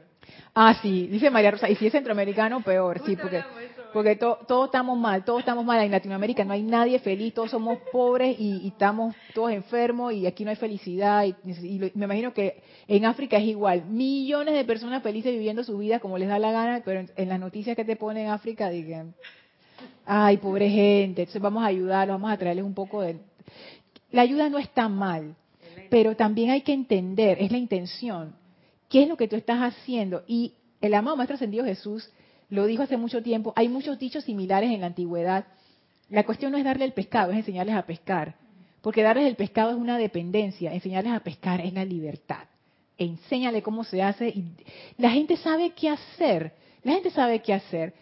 Ah, 0.55 0.75
sí, 0.83 1.09
dice 1.09 1.31
María 1.31 1.51
Rosa. 1.53 1.69
Y 1.69 1.75
si 1.77 1.87
es 1.87 1.93
centroamericano, 1.93 2.61
peor, 2.61 3.01
sí, 3.05 3.17
porque. 3.17 3.43
Porque 3.95 4.17
to- 4.17 4.41
todos 4.49 4.67
estamos 4.67 4.99
mal, 4.99 5.25
todos 5.25 5.39
estamos 5.39 5.65
mal. 5.65 5.81
En 5.81 5.93
Latinoamérica 5.93 6.45
no 6.45 6.53
hay 6.53 6.65
nadie 6.65 6.99
feliz, 6.99 7.33
todos 7.33 7.53
somos 7.53 7.79
pobres 7.93 8.35
y, 8.41 8.67
estamos 8.67 9.15
todos 9.33 9.53
enfermos 9.53 10.13
y 10.13 10.27
aquí 10.27 10.43
no 10.45 10.51
hay 10.51 10.57
felicidad. 10.57 11.25
Y, 11.25 11.79
me 11.95 12.05
imagino 12.05 12.35
que 12.35 12.61
en 12.89 13.05
África 13.05 13.37
es 13.37 13.45
igual. 13.45 13.85
Millones 13.85 14.55
de 14.55 14.65
personas 14.65 15.01
felices 15.01 15.33
viviendo 15.33 15.63
su 15.63 15.79
vida 15.79 16.01
como 16.01 16.19
les 16.19 16.29
da 16.29 16.41
la 16.41 16.51
gana, 16.51 16.83
pero 16.85 16.99
en, 17.01 17.11
en 17.15 17.29
las 17.29 17.39
noticias 17.39 17.77
que 17.77 17.85
te 17.85 17.95
ponen 17.95 18.25
en 18.25 18.31
África 18.33 18.69
digan, 18.69 19.15
ay, 20.05 20.39
pobre 20.39 20.69
gente, 20.69 21.23
entonces 21.23 21.41
vamos 21.41 21.63
a 21.63 21.67
ayudarlos, 21.67 22.17
vamos 22.17 22.33
a 22.33 22.37
traerles 22.37 22.65
un 22.65 22.75
poco 22.75 23.01
de... 23.01 23.19
La 24.11 24.23
ayuda 24.23 24.49
no 24.49 24.59
está 24.59 24.89
mal, 24.89 25.37
pero 25.89 26.17
también 26.17 26.51
hay 26.51 26.63
que 26.63 26.73
entender, 26.73 27.39
es 27.41 27.53
la 27.53 27.59
intención, 27.59 28.35
qué 28.89 29.05
es 29.05 29.09
lo 29.09 29.17
que 29.17 29.29
tú 29.29 29.37
estás 29.37 29.61
haciendo. 29.61 30.25
Y 30.27 30.55
el 30.81 30.95
amado 30.95 31.17
Maestro 31.17 31.37
Ascendido 31.37 31.65
Jesús 31.65 32.11
lo 32.55 32.67
dijo 32.67 32.83
hace 32.83 32.97
mucho 32.97 33.23
tiempo, 33.23 33.53
hay 33.57 33.69
muchos 33.69 33.99
dichos 33.99 34.25
similares 34.25 34.71
en 34.71 34.81
la 34.81 34.87
antigüedad. 34.87 35.47
La 36.09 36.25
cuestión 36.25 36.53
no 36.53 36.59
es 36.59 36.65
darle 36.65 36.85
el 36.85 36.93
pescado, 36.93 37.33
es 37.33 37.39
enseñarles 37.39 37.75
a 37.75 37.87
pescar. 37.87 38.37
Porque 38.81 39.03
darles 39.03 39.27
el 39.27 39.37
pescado 39.37 39.71
es 39.71 39.77
una 39.77 39.99
dependencia, 39.99 40.73
enseñarles 40.73 41.13
a 41.13 41.21
pescar 41.21 41.61
es 41.61 41.73
la 41.73 41.85
libertad. 41.85 42.45
Enséñale 42.97 43.63
cómo 43.63 43.83
se 43.83 44.03
hace 44.03 44.29
y 44.29 44.45
la 44.99 45.11
gente 45.11 45.37
sabe 45.37 45.71
qué 45.71 45.89
hacer. 45.89 46.53
La 46.83 46.93
gente 46.93 47.11
sabe 47.11 47.41
qué 47.41 47.55
hacer. 47.55 47.95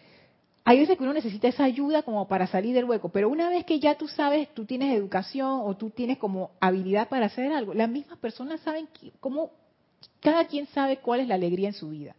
Hay 0.65 0.79
veces 0.79 0.97
que 0.97 1.03
uno 1.03 1.13
necesita 1.13 1.47
esa 1.47 1.65
ayuda 1.65 2.03
como 2.03 2.27
para 2.27 2.47
salir 2.47 2.73
del 2.73 2.85
hueco, 2.85 3.09
pero 3.09 3.29
una 3.29 3.49
vez 3.49 3.65
que 3.65 3.79
ya 3.79 3.95
tú 3.95 4.07
sabes, 4.07 4.53
tú 4.53 4.65
tienes 4.65 4.95
educación 4.95 5.61
o 5.63 5.75
tú 5.75 5.89
tienes 5.89 6.17
como 6.17 6.51
habilidad 6.61 7.09
para 7.09 7.25
hacer 7.25 7.51
algo, 7.51 7.73
las 7.73 7.89
mismas 7.89 8.17
personas 8.19 8.61
saben 8.61 8.87
cómo, 9.19 9.51
cada 10.21 10.45
quien 10.45 10.67
sabe 10.67 10.97
cuál 10.97 11.19
es 11.19 11.27
la 11.27 11.35
alegría 11.35 11.67
en 11.67 11.73
su 11.73 11.89
vida. 11.89 12.15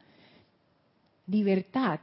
Libertad. 1.27 2.01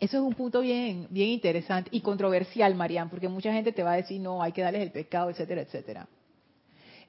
Eso 0.00 0.16
es 0.18 0.22
un 0.22 0.34
punto 0.34 0.60
bien, 0.60 1.06
bien 1.10 1.28
interesante 1.28 1.88
y 1.92 2.00
controversial, 2.00 2.74
Marian, 2.74 3.08
porque 3.08 3.28
mucha 3.28 3.52
gente 3.52 3.72
te 3.72 3.82
va 3.82 3.92
a 3.92 3.96
decir, 3.96 4.20
no, 4.20 4.42
hay 4.42 4.52
que 4.52 4.62
darles 4.62 4.82
el 4.82 4.90
pecado, 4.90 5.30
etcétera, 5.30 5.62
etcétera. 5.62 6.08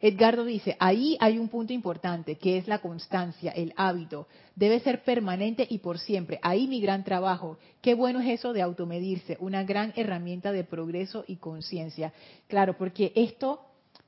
Edgardo 0.01 0.43
dice, 0.43 0.75
ahí 0.79 1.17
hay 1.19 1.39
un 1.39 1.49
punto 1.49 1.73
importante, 1.73 2.35
que 2.35 2.57
es 2.57 2.67
la 2.67 2.79
constancia, 2.79 3.51
el 3.51 3.73
hábito. 3.75 4.27
Debe 4.55 4.79
ser 4.81 5.03
permanente 5.03 5.65
y 5.69 5.79
por 5.79 5.99
siempre. 5.99 6.39
Ahí 6.41 6.67
mi 6.67 6.81
gran 6.81 7.03
trabajo. 7.03 7.57
Qué 7.81 7.95
bueno 7.95 8.19
es 8.19 8.27
eso 8.27 8.53
de 8.53 8.61
automedirse, 8.61 9.37
una 9.39 9.63
gran 9.63 9.93
herramienta 9.95 10.51
de 10.51 10.63
progreso 10.63 11.23
y 11.27 11.37
conciencia. 11.37 12.13
Claro, 12.47 12.77
porque 12.77 13.13
esto 13.15 13.61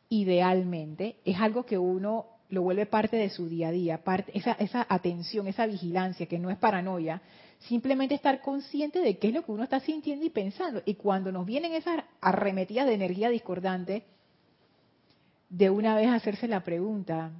idealmente 0.09 1.15
es 1.25 1.39
algo 1.39 1.65
que 1.65 1.77
uno 1.77 2.27
lo 2.49 2.61
vuelve 2.61 2.85
parte 2.85 3.17
de 3.17 3.29
su 3.29 3.49
día 3.49 3.69
a 3.69 3.71
día, 3.71 4.03
parte, 4.03 4.31
esa, 4.37 4.53
esa 4.53 4.85
atención, 4.87 5.47
esa 5.47 5.65
vigilancia, 5.65 6.27
que 6.27 6.39
no 6.39 6.49
es 6.49 6.57
paranoia, 6.57 7.21
simplemente 7.59 8.15
estar 8.15 8.41
consciente 8.41 8.99
de 8.99 9.17
qué 9.17 9.29
es 9.29 9.33
lo 9.33 9.43
que 9.43 9.51
uno 9.51 9.63
está 9.63 9.79
sintiendo 9.79 10.25
y 10.25 10.29
pensando. 10.29 10.81
Y 10.85 10.95
cuando 10.95 11.31
nos 11.31 11.45
vienen 11.45 11.73
esas 11.73 12.03
arremetidas 12.21 12.85
de 12.85 12.93
energía 12.93 13.29
discordante, 13.29 14.03
de 15.49 15.69
una 15.69 15.95
vez 15.95 16.09
hacerse 16.09 16.47
la 16.47 16.63
pregunta, 16.63 17.31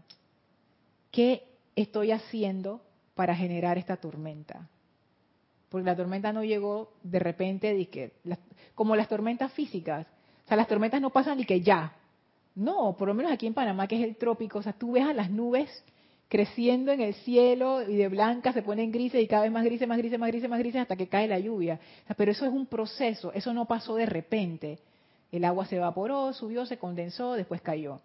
¿qué 1.11 1.43
estoy 1.76 2.11
haciendo 2.11 2.82
para 3.15 3.36
generar 3.36 3.78
esta 3.78 3.97
tormenta? 3.97 4.70
Porque 5.70 5.86
la 5.86 5.95
tormenta 5.95 6.32
no 6.32 6.43
llegó 6.43 6.93
de 7.03 7.20
repente, 7.20 7.74
de 7.74 7.89
que, 7.89 8.13
como 8.74 8.95
las 8.95 9.09
tormentas 9.09 9.51
físicas. 9.51 10.07
O 10.45 10.47
sea, 10.47 10.57
las 10.57 10.68
tormentas 10.68 11.01
no 11.01 11.09
pasan 11.09 11.38
ni 11.38 11.45
que 11.45 11.61
ya. 11.61 11.93
No, 12.55 12.95
por 12.97 13.09
lo 13.09 13.13
menos 13.13 13.32
aquí 13.32 13.45
en 13.45 13.53
Panamá, 13.53 13.88
que 13.88 13.97
es 13.97 14.03
el 14.07 14.15
trópico, 14.15 14.59
o 14.59 14.63
sea, 14.63 14.74
tú 14.74 14.93
ves 14.93 15.03
a 15.03 15.13
las 15.13 15.30
nubes 15.30 15.70
creciendo 16.28 16.91
en 16.91 17.01
el 17.01 17.13
cielo 17.13 17.82
y 17.88 17.95
de 17.95 18.09
blanca 18.09 18.51
se 18.51 18.61
ponen 18.61 18.91
grises 18.91 19.21
y 19.21 19.28
cada 19.28 19.43
vez 19.43 19.51
más 19.51 19.63
grises, 19.63 19.88
más 19.88 19.97
grises, 19.97 20.19
más 20.19 20.30
grises, 20.30 20.49
más 20.49 20.59
grises 20.59 20.82
hasta 20.82 20.95
que 20.95 21.07
cae 21.07 21.28
la 21.28 21.39
lluvia. 21.39 21.80
Pero 22.17 22.32
eso 22.32 22.45
es 22.45 22.51
un 22.51 22.65
proceso, 22.65 23.32
eso 23.34 23.53
no 23.53 23.65
pasó 23.65 23.95
de 23.95 24.05
repente. 24.05 24.80
El 25.32 25.45
agua 25.45 25.65
se 25.65 25.78
evaporó, 25.78 26.34
subió, 26.34 26.65
se 26.65 26.78
condensó, 26.78 27.34
después 27.34 27.61
cayó. 27.61 28.01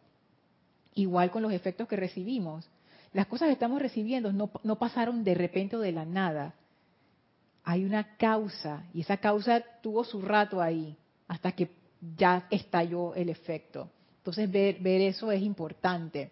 Igual 0.95 1.31
con 1.31 1.43
los 1.43 1.53
efectos 1.53 1.89
que 1.89 1.97
recibimos. 1.97 2.69
Las 3.13 3.27
cosas 3.27 3.47
que 3.47 3.53
estamos 3.53 3.81
recibiendo 3.81 4.33
no, 4.33 4.51
no 4.63 4.77
pasaron 4.79 5.25
de 5.25 5.35
repente 5.35 5.77
o 5.77 5.81
de 5.81 5.93
la 5.93 6.05
nada. 6.05 6.55
Hay 7.65 7.85
una 7.85 8.17
causa 8.17 8.85
y 8.95 9.03
esa 9.03 9.19
causa 9.19 9.63
tuvo 9.83 10.05
su 10.05 10.21
rato 10.21 10.61
ahí 10.61 10.97
hasta 11.29 11.53
que 11.53 11.71
ya 12.17 12.47
estalló 12.51 13.15
el 13.15 13.29
efecto. 13.29 13.89
Entonces 14.19 14.51
ver, 14.51 14.79
ver 14.81 15.01
eso 15.01 15.31
es 15.33 15.43
importante. 15.43 16.31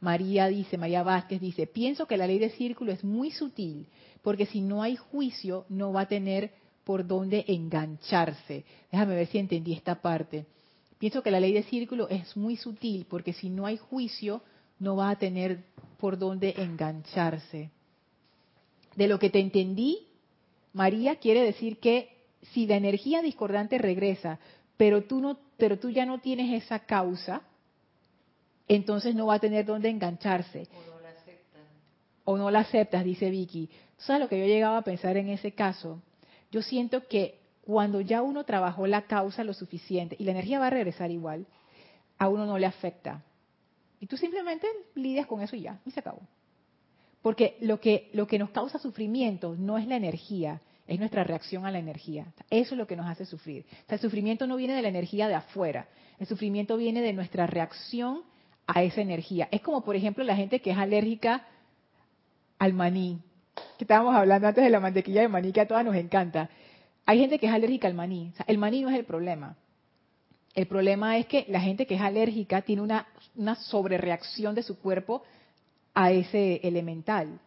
María 0.00 0.48
dice, 0.48 0.78
María 0.78 1.02
Vázquez 1.02 1.40
dice, 1.40 1.66
pienso 1.66 2.06
que 2.06 2.16
la 2.16 2.26
ley 2.26 2.38
de 2.38 2.50
círculo 2.50 2.92
es 2.92 3.04
muy 3.04 3.30
sutil, 3.30 3.86
porque 4.22 4.46
si 4.46 4.60
no 4.60 4.82
hay 4.82 4.96
juicio 4.96 5.66
no 5.68 5.92
va 5.92 6.02
a 6.02 6.08
tener 6.08 6.52
por 6.84 7.06
dónde 7.06 7.44
engancharse. 7.48 8.64
Déjame 8.90 9.14
ver 9.14 9.26
si 9.26 9.38
entendí 9.38 9.74
esta 9.74 10.00
parte. 10.00 10.46
Pienso 10.98 11.22
que 11.22 11.30
la 11.30 11.40
ley 11.40 11.52
de 11.52 11.62
círculo 11.64 12.08
es 12.08 12.36
muy 12.36 12.56
sutil, 12.56 13.06
porque 13.08 13.32
si 13.32 13.50
no 13.50 13.66
hay 13.66 13.76
juicio 13.76 14.42
no 14.78 14.96
va 14.96 15.10
a 15.10 15.16
tener 15.16 15.64
por 15.98 16.18
dónde 16.18 16.54
engancharse. 16.56 17.70
De 18.96 19.06
lo 19.06 19.18
que 19.18 19.30
te 19.30 19.40
entendí, 19.40 20.06
María 20.72 21.16
quiere 21.16 21.42
decir 21.42 21.78
que 21.78 22.08
si 22.52 22.66
la 22.66 22.76
energía 22.76 23.22
discordante 23.22 23.78
regresa, 23.78 24.38
pero 24.76 25.04
tú 25.04 25.20
no, 25.20 25.38
pero 25.58 25.78
tú 25.78 25.90
ya 25.90 26.06
no 26.06 26.20
tienes 26.20 26.64
esa 26.64 26.80
causa, 26.80 27.42
entonces 28.76 29.16
no 29.16 29.26
va 29.26 29.34
a 29.34 29.38
tener 29.40 29.66
dónde 29.66 29.88
engancharse. 29.88 30.68
O 32.24 32.36
no 32.36 32.52
la 32.52 32.60
aceptas, 32.60 33.04
dice 33.04 33.28
Vicky. 33.28 33.66
¿Tú 33.66 34.04
¿Sabes 34.04 34.22
lo 34.22 34.28
que 34.28 34.38
yo 34.38 34.46
llegaba 34.46 34.78
a 34.78 34.82
pensar 34.82 35.16
en 35.16 35.28
ese 35.28 35.52
caso? 35.52 36.00
Yo 36.52 36.62
siento 36.62 37.08
que 37.08 37.40
cuando 37.62 38.00
ya 38.00 38.22
uno 38.22 38.44
trabajó 38.44 38.86
la 38.86 39.02
causa 39.02 39.42
lo 39.42 39.54
suficiente 39.54 40.14
y 40.18 40.24
la 40.24 40.30
energía 40.30 40.60
va 40.60 40.68
a 40.68 40.70
regresar 40.70 41.10
igual, 41.10 41.46
a 42.16 42.28
uno 42.28 42.46
no 42.46 42.58
le 42.58 42.66
afecta. 42.66 43.24
Y 43.98 44.06
tú 44.06 44.16
simplemente 44.16 44.68
lidias 44.94 45.26
con 45.26 45.42
eso 45.42 45.56
y 45.56 45.62
ya, 45.62 45.80
y 45.84 45.90
se 45.90 45.98
acabó. 45.98 46.20
Porque 47.22 47.56
lo 47.60 47.80
que, 47.80 48.08
lo 48.12 48.28
que 48.28 48.38
nos 48.38 48.50
causa 48.50 48.78
sufrimiento 48.78 49.56
no 49.58 49.78
es 49.78 49.86
la 49.88 49.96
energía, 49.96 50.60
es 50.86 51.00
nuestra 51.00 51.24
reacción 51.24 51.66
a 51.66 51.72
la 51.72 51.80
energía. 51.80 52.26
Eso 52.50 52.74
es 52.74 52.78
lo 52.78 52.86
que 52.86 52.96
nos 52.96 53.06
hace 53.06 53.26
sufrir. 53.26 53.66
O 53.68 53.88
sea, 53.88 53.96
el 53.96 54.00
sufrimiento 54.00 54.46
no 54.46 54.56
viene 54.56 54.74
de 54.74 54.82
la 54.82 54.88
energía 54.88 55.26
de 55.26 55.34
afuera, 55.34 55.88
el 56.20 56.28
sufrimiento 56.28 56.76
viene 56.76 57.02
de 57.02 57.12
nuestra 57.12 57.48
reacción 57.48 58.22
a 58.66 58.82
esa 58.82 59.00
energía. 59.00 59.48
Es 59.50 59.60
como, 59.60 59.82
por 59.82 59.96
ejemplo, 59.96 60.24
la 60.24 60.36
gente 60.36 60.60
que 60.60 60.70
es 60.70 60.78
alérgica 60.78 61.46
al 62.58 62.72
maní, 62.72 63.20
que 63.78 63.84
estábamos 63.84 64.14
hablando 64.14 64.48
antes 64.48 64.62
de 64.62 64.70
la 64.70 64.80
mantequilla 64.80 65.22
de 65.22 65.28
maní, 65.28 65.52
que 65.52 65.60
a 65.60 65.66
todas 65.68 65.84
nos 65.84 65.96
encanta. 65.96 66.50
Hay 67.06 67.18
gente 67.18 67.38
que 67.38 67.46
es 67.46 67.52
alérgica 67.52 67.88
al 67.88 67.94
maní. 67.94 68.30
O 68.32 68.36
sea, 68.36 68.46
el 68.48 68.58
maní 68.58 68.82
no 68.82 68.90
es 68.90 68.96
el 68.96 69.04
problema. 69.04 69.56
El 70.54 70.66
problema 70.66 71.16
es 71.18 71.26
que 71.26 71.46
la 71.48 71.60
gente 71.60 71.86
que 71.86 71.94
es 71.94 72.00
alérgica 72.00 72.62
tiene 72.62 72.82
una, 72.82 73.06
una 73.36 73.54
sobrereacción 73.54 74.54
de 74.54 74.62
su 74.62 74.78
cuerpo 74.78 75.22
a 75.94 76.12
ese 76.12 76.60
elemental. 76.62 77.40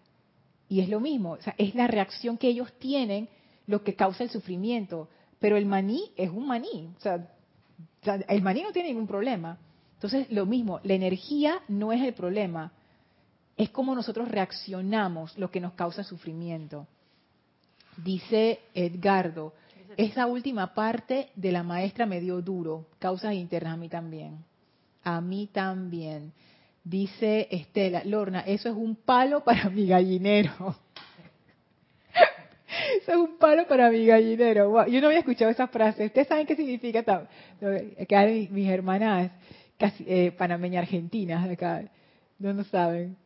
Y 0.69 0.81
es 0.81 0.89
lo 0.89 0.99
mismo, 0.99 1.31
o 1.31 1.41
sea, 1.41 1.53
es 1.57 1.75
la 1.75 1.87
reacción 1.87 2.37
que 2.37 2.47
ellos 2.47 2.71
tienen 2.79 3.29
lo 3.67 3.83
que 3.83 3.95
causa 3.95 4.23
el 4.23 4.29
sufrimiento. 4.29 5.09
Pero 5.39 5.57
el 5.57 5.65
maní 5.65 6.11
es 6.15 6.29
un 6.29 6.47
maní, 6.47 6.89
o 6.97 6.99
sea, 7.01 7.27
el 8.27 8.41
maní 8.41 8.63
no 8.63 8.71
tiene 8.71 8.89
ningún 8.89 9.07
problema. 9.07 9.57
Entonces, 10.03 10.29
lo 10.33 10.45
mismo, 10.45 10.81
la 10.83 10.95
energía 10.95 11.61
no 11.69 11.93
es 11.93 12.01
el 12.01 12.13
problema, 12.13 12.73
es 13.55 13.69
como 13.69 13.95
nosotros 13.95 14.27
reaccionamos 14.27 15.37
lo 15.37 15.49
que 15.49 15.61
nos 15.61 15.75
causa 15.75 16.03
sufrimiento. 16.03 16.85
Dice 17.95 18.59
Edgardo, 18.73 19.53
esa 19.95 20.25
última 20.25 20.73
parte 20.73 21.29
de 21.37 21.53
la 21.53 21.63
maestra 21.63 22.05
me 22.05 22.19
dio 22.19 22.41
duro, 22.41 22.87
causas 22.99 23.33
internas 23.33 23.75
a 23.75 23.77
mí 23.77 23.87
también. 23.87 24.43
A 25.05 25.21
mí 25.21 25.47
también. 25.53 26.33
Dice 26.83 27.47
Estela, 27.49 28.03
Lorna, 28.03 28.41
eso 28.41 28.67
es 28.67 28.75
un 28.75 28.97
palo 28.97 29.41
para 29.45 29.69
mi 29.69 29.87
gallinero. 29.87 30.51
Eso 33.01 33.11
es 33.11 33.17
un 33.17 33.37
palo 33.37 33.67
para 33.67 33.89
mi 33.89 34.05
gallinero. 34.05 34.69
Wow, 34.71 34.87
Yo 34.87 34.99
no 34.99 35.07
había 35.07 35.19
escuchado 35.19 35.51
esa 35.51 35.67
frase. 35.67 36.07
¿Ustedes 36.07 36.27
saben 36.27 36.45
qué 36.45 36.55
significa? 36.55 37.03
Que 38.07 38.49
mis 38.51 38.67
hermanas 38.67 39.31
eh, 39.99 40.31
panameñas 40.37 40.83
argentinas 40.83 41.47
de 41.47 41.53
acá. 41.53 41.83
No, 42.39 42.53
no 42.53 42.63
saben. 42.65 43.17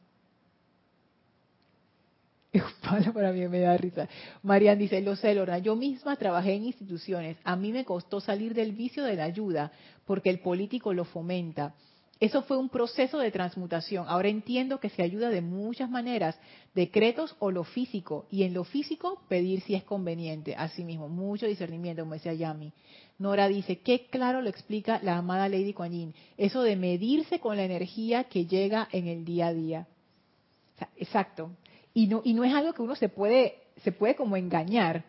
Para 3.13 3.31
mí, 3.31 3.47
me 3.47 3.59
da 3.59 3.77
risa. 3.77 4.07
Marian 4.43 4.79
dice, 4.79 5.01
lo 5.01 5.15
sé, 5.15 5.35
Lorna, 5.35 5.59
yo 5.59 5.75
misma 5.75 6.15
trabajé 6.15 6.53
en 6.53 6.65
instituciones. 6.65 7.37
A 7.43 7.55
mí 7.55 7.71
me 7.71 7.85
costó 7.85 8.19
salir 8.19 8.53
del 8.53 8.71
vicio 8.71 9.03
de 9.03 9.15
la 9.15 9.25
ayuda 9.25 9.71
porque 10.05 10.29
el 10.29 10.39
político 10.39 10.93
lo 10.93 11.05
fomenta. 11.05 11.75
Eso 12.19 12.41
fue 12.41 12.57
un 12.57 12.69
proceso 12.69 13.19
de 13.19 13.29
transmutación. 13.29 14.05
Ahora 14.07 14.29
entiendo 14.29 14.79
que 14.79 14.89
se 14.89 15.03
ayuda 15.03 15.29
de 15.29 15.41
muchas 15.41 15.89
maneras, 15.89 16.39
decretos 16.73 17.35
o 17.37 17.51
lo 17.51 17.63
físico, 17.63 18.25
y 18.31 18.41
en 18.41 18.55
lo 18.55 18.63
físico 18.63 19.21
pedir 19.27 19.61
si 19.61 19.75
es 19.75 19.83
conveniente. 19.83 20.55
Asimismo, 20.55 21.09
mucho 21.09 21.45
discernimiento, 21.45 22.01
como 22.01 22.15
decía 22.15 22.33
Yami. 22.33 22.73
Nora 23.19 23.47
dice, 23.47 23.79
qué 23.79 24.07
claro 24.07 24.41
lo 24.41 24.49
explica 24.49 24.99
la 25.01 25.17
amada 25.17 25.49
Lady 25.49 25.73
Kuan 25.73 25.91
Yin, 25.91 26.13
eso 26.37 26.61
de 26.61 26.75
medirse 26.75 27.39
con 27.39 27.57
la 27.57 27.63
energía 27.63 28.25
que 28.25 28.45
llega 28.45 28.87
en 28.91 29.07
el 29.07 29.25
día 29.25 29.47
a 29.47 29.53
día. 29.53 29.87
O 30.75 30.77
sea, 30.77 30.89
exacto. 30.97 31.51
Y 31.93 32.07
no, 32.07 32.21
y 32.23 32.33
no 32.33 32.43
es 32.43 32.53
algo 32.53 32.73
que 32.73 32.83
uno 32.83 32.95
se 32.95 33.09
puede, 33.09 33.55
se 33.83 33.91
puede 33.91 34.15
como 34.15 34.37
engañar. 34.37 35.03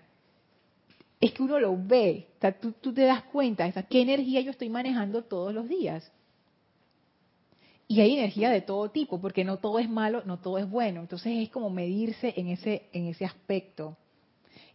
es 1.21 1.33
que 1.33 1.43
uno 1.43 1.59
lo 1.59 1.77
ve, 1.77 2.29
o 2.43 2.53
tú 2.53 2.93
te 2.95 3.03
das 3.03 3.25
cuenta, 3.25 3.67
o 3.67 3.73
sea, 3.73 3.83
qué 3.83 4.01
energía 4.01 4.41
yo 4.41 4.53
estoy 4.53 4.71
manejando 4.71 5.25
todos 5.25 5.53
los 5.53 5.69
días. 5.69 6.11
Y 7.89 8.03
hay 8.03 8.19
energía 8.19 8.51
de 8.51 8.61
todo 8.61 8.91
tipo, 8.91 9.19
porque 9.19 9.45
no 9.45 9.57
todo 9.57 9.79
es 9.79 9.89
malo, 9.89 10.23
no 10.27 10.39
todo 10.39 10.59
es 10.59 10.69
bueno. 10.69 11.01
Entonces 11.01 11.33
es 11.39 11.49
como 11.49 11.71
medirse 11.71 12.35
en 12.37 12.49
ese, 12.49 12.83
en 12.93 13.07
ese 13.07 13.25
aspecto. 13.25 13.97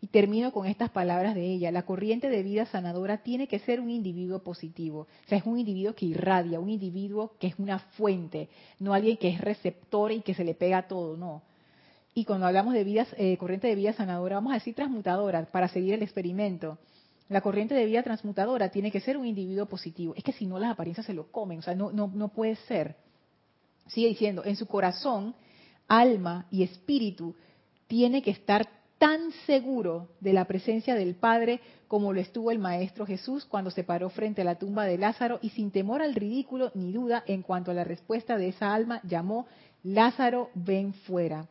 Y 0.04 0.08
termino 0.08 0.52
con 0.52 0.68
estas 0.68 0.90
palabras 0.90 1.34
de 1.34 1.46
ella. 1.46 1.72
La 1.72 1.84
corriente 1.84 2.28
de 2.28 2.44
vida 2.44 2.66
sanadora 2.66 3.20
tiene 3.20 3.48
que 3.48 3.60
ser 3.60 3.80
un 3.80 3.90
individuo 3.90 4.40
positivo. 4.40 5.08
O 5.26 5.30
sea, 5.30 5.38
es 5.38 5.46
un 5.46 5.58
individuo 5.58 5.96
que 5.96 6.06
irradia, 6.06 6.60
un 6.60 6.70
individuo 6.70 7.38
que 7.40 7.48
es 7.48 7.58
una 7.58 7.80
fuente, 7.80 8.50
no 8.80 8.94
alguien 8.94 9.16
que 9.16 9.30
es 9.30 9.40
receptor 9.40 10.12
y 10.12 10.20
que 10.20 10.34
se 10.34 10.44
le 10.44 10.56
pega 10.56 10.90
todo, 10.90 11.16
no. 11.16 11.42
Y 12.14 12.26
cuando 12.26 12.48
hablamos 12.48 12.74
de 12.74 12.84
vidas, 12.84 13.16
eh, 13.18 13.38
corriente 13.38 13.68
de 13.68 13.76
vida 13.76 13.94
sanadora, 13.94 14.36
vamos 14.36 14.52
a 14.52 14.56
decir 14.56 14.76
transmutadora 14.76 15.46
para 15.46 15.70
seguir 15.70 15.94
el 15.94 16.04
experimento. 16.04 16.80
La 17.30 17.40
corriente 17.40 17.74
de 17.74 17.86
vida 17.86 18.04
transmutadora 18.04 18.68
tiene 18.72 18.92
que 18.92 19.00
ser 19.00 19.16
un 19.16 19.26
individuo 19.26 19.68
positivo. 19.68 20.14
Es 20.18 20.24
que 20.26 20.34
si 20.34 20.46
no, 20.46 20.60
las 20.60 20.72
apariencias 20.72 21.06
se 21.06 21.14
lo 21.14 21.32
comen. 21.32 21.60
O 21.60 21.62
sea, 21.62 21.76
no, 21.76 21.94
no, 21.94 22.12
no 22.14 22.28
puede 22.28 22.58
ser. 22.68 22.98
Sigue 23.88 24.10
diciendo, 24.10 24.44
en 24.44 24.58
su 24.58 24.68
corazón, 24.68 25.34
alma 25.88 26.46
y 26.52 26.64
espíritu 26.64 27.38
tiene 27.88 28.22
que 28.22 28.32
estar 28.32 28.83
tan 29.04 29.34
seguro 29.46 30.08
de 30.22 30.32
la 30.32 30.46
presencia 30.46 30.96
del 30.96 31.16
Padre 31.16 31.60
como 31.90 32.14
lo 32.14 32.22
estuvo 32.22 32.52
el 32.52 32.60
Maestro 32.60 33.06
Jesús 33.06 33.44
cuando 33.44 33.70
se 33.70 33.84
paró 33.84 34.10
frente 34.10 34.44
a 34.44 34.46
la 34.46 34.56
tumba 34.56 34.86
de 34.86 34.98
Lázaro 34.98 35.40
y 35.42 35.50
sin 35.50 35.72
temor 35.72 36.02
al 36.02 36.16
ridículo 36.16 36.72
ni 36.74 36.94
duda 36.94 37.22
en 37.28 37.42
cuanto 37.42 37.72
a 37.72 37.74
la 37.74 37.84
respuesta 37.84 38.38
de 38.38 38.48
esa 38.48 38.74
alma 38.74 39.02
llamó, 39.04 39.46
Lázaro, 39.84 40.52
ven 40.56 40.94
fuera. 40.94 41.50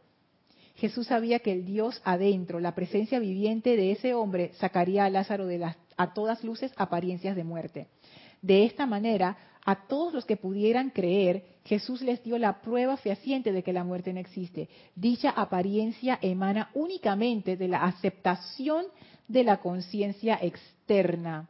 Jesús 0.76 1.08
sabía 1.08 1.40
que 1.40 1.52
el 1.52 1.66
Dios 1.66 2.00
adentro, 2.06 2.58
la 2.58 2.74
presencia 2.74 3.18
viviente 3.18 3.76
de 3.76 3.92
ese 3.92 4.14
hombre, 4.14 4.52
sacaría 4.54 5.04
a 5.04 5.10
Lázaro 5.10 5.46
de 5.46 5.58
las, 5.58 5.76
a 5.98 6.14
todas 6.14 6.42
luces 6.44 6.72
apariencias 6.76 7.36
de 7.36 7.44
muerte. 7.44 7.88
De 8.40 8.64
esta 8.64 8.86
manera, 8.86 9.36
a 9.62 9.86
todos 9.88 10.14
los 10.14 10.24
que 10.24 10.38
pudieran 10.38 10.88
creer, 10.88 11.44
Jesús 11.64 12.02
les 12.02 12.22
dio 12.24 12.38
la 12.38 12.60
prueba 12.60 12.96
fehaciente 12.96 13.52
de 13.52 13.62
que 13.62 13.72
la 13.72 13.84
muerte 13.84 14.12
no 14.12 14.20
existe. 14.20 14.68
Dicha 14.96 15.30
apariencia 15.30 16.18
emana 16.20 16.70
únicamente 16.74 17.56
de 17.56 17.68
la 17.68 17.84
aceptación 17.84 18.86
de 19.28 19.44
la 19.44 19.58
conciencia 19.58 20.38
externa. 20.42 21.48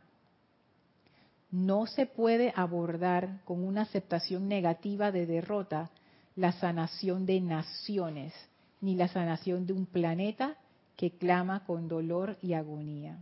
No 1.51 1.87
se 1.87 2.07
puede 2.07 2.53
abordar 2.57 3.41
con 3.45 3.65
una 3.65 3.83
aceptación 3.83 4.49
negativa 4.49 5.13
de 5.13 5.27
derrota 5.27 5.91
la 6.37 6.53
sanación 6.53 7.27
de 7.27 7.41
naciones, 7.41 8.35
ni 8.81 8.95
la 8.97 9.09
sanación 9.09 9.67
de 9.67 9.73
un 9.73 9.87
planeta 9.87 10.57
que 10.97 11.11
clama 11.11 11.65
con 11.65 11.89
dolor 11.89 12.37
y 12.43 12.53
agonía. 12.53 13.19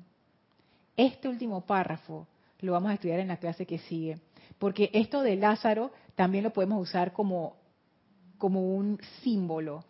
Este 0.97 1.29
último 1.29 1.63
párrafo 1.63 2.27
lo 2.61 2.73
vamos 2.73 2.91
a 2.91 2.95
estudiar 2.95 3.21
en 3.21 3.29
la 3.29 3.39
clase 3.39 3.67
que 3.67 3.79
sigue 3.79 4.19
porque 4.61 4.91
esto 4.93 5.23
de 5.23 5.37
Lázaro 5.37 5.91
también 6.15 6.45
lo 6.45 6.53
podemos 6.53 6.81
usar 6.81 7.15
como, 7.15 7.57
como 8.37 8.77
un 8.77 9.01
símbolo, 9.23 9.85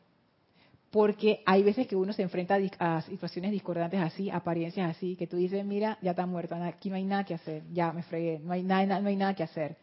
porque 0.93 1.43
hay 1.45 1.65
veces 1.65 1.89
que 1.89 1.97
uno 1.97 2.13
se 2.13 2.23
enfrenta 2.23 2.57
a 2.79 3.03
situaciones 3.03 3.51
discordantes 3.51 4.01
así, 4.01 4.31
apariencias 4.31 4.97
así, 4.97 5.17
que 5.17 5.27
tú 5.27 5.37
dices, 5.37 5.65
mira, 5.67 5.99
ya 6.01 6.13
está 6.13 6.25
muerto, 6.25 6.55
aquí 6.55 6.89
no 6.89 6.95
hay 6.95 7.05
nada 7.05 7.25
que 7.25 7.35
hacer, 7.35 7.65
ya 7.73 7.93
me 7.93 8.05
fregué, 8.05 8.39
no 8.39 8.53
hay 8.53 8.63
nada, 8.63 9.01
no 9.01 9.09
hay 9.09 9.17
nada 9.17 9.35
que 9.35 9.43
hacer. 9.43 9.77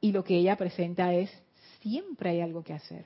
Y 0.00 0.12
lo 0.12 0.24
que 0.24 0.36
ella 0.36 0.56
presenta 0.56 1.12
es, 1.12 1.30
siempre 1.82 2.30
hay 2.30 2.40
algo 2.40 2.62
que 2.62 2.72
hacer 2.72 3.04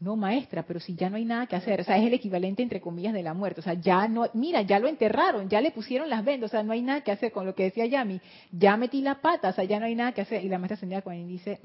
no 0.00 0.14
maestra, 0.14 0.62
pero 0.62 0.78
si 0.78 0.94
ya 0.94 1.10
no 1.10 1.16
hay 1.16 1.24
nada 1.24 1.46
que 1.46 1.56
hacer, 1.56 1.80
o 1.80 1.84
sea, 1.84 1.98
es 1.98 2.06
el 2.06 2.14
equivalente 2.14 2.62
entre 2.62 2.80
comillas 2.80 3.12
de 3.12 3.22
la 3.22 3.34
muerte, 3.34 3.60
o 3.60 3.64
sea, 3.64 3.74
ya 3.74 4.06
no, 4.06 4.26
mira, 4.32 4.62
ya 4.62 4.78
lo 4.78 4.86
enterraron, 4.86 5.48
ya 5.48 5.60
le 5.60 5.72
pusieron 5.72 6.08
las 6.08 6.24
vendas, 6.24 6.50
o 6.50 6.52
sea, 6.52 6.62
no 6.62 6.72
hay 6.72 6.82
nada 6.82 7.00
que 7.00 7.10
hacer 7.10 7.32
con 7.32 7.46
lo 7.46 7.54
que 7.54 7.64
decía 7.64 7.84
Yami, 7.86 8.20
ya 8.52 8.76
metí 8.76 9.00
la 9.00 9.20
pata, 9.20 9.48
o 9.48 9.52
sea, 9.52 9.64
ya 9.64 9.80
no 9.80 9.86
hay 9.86 9.96
nada 9.96 10.12
que 10.12 10.20
hacer. 10.20 10.44
Y 10.44 10.48
la 10.48 10.58
maestra 10.58 10.76
ascendida 10.76 11.02
cuando 11.02 11.26
dice, 11.26 11.58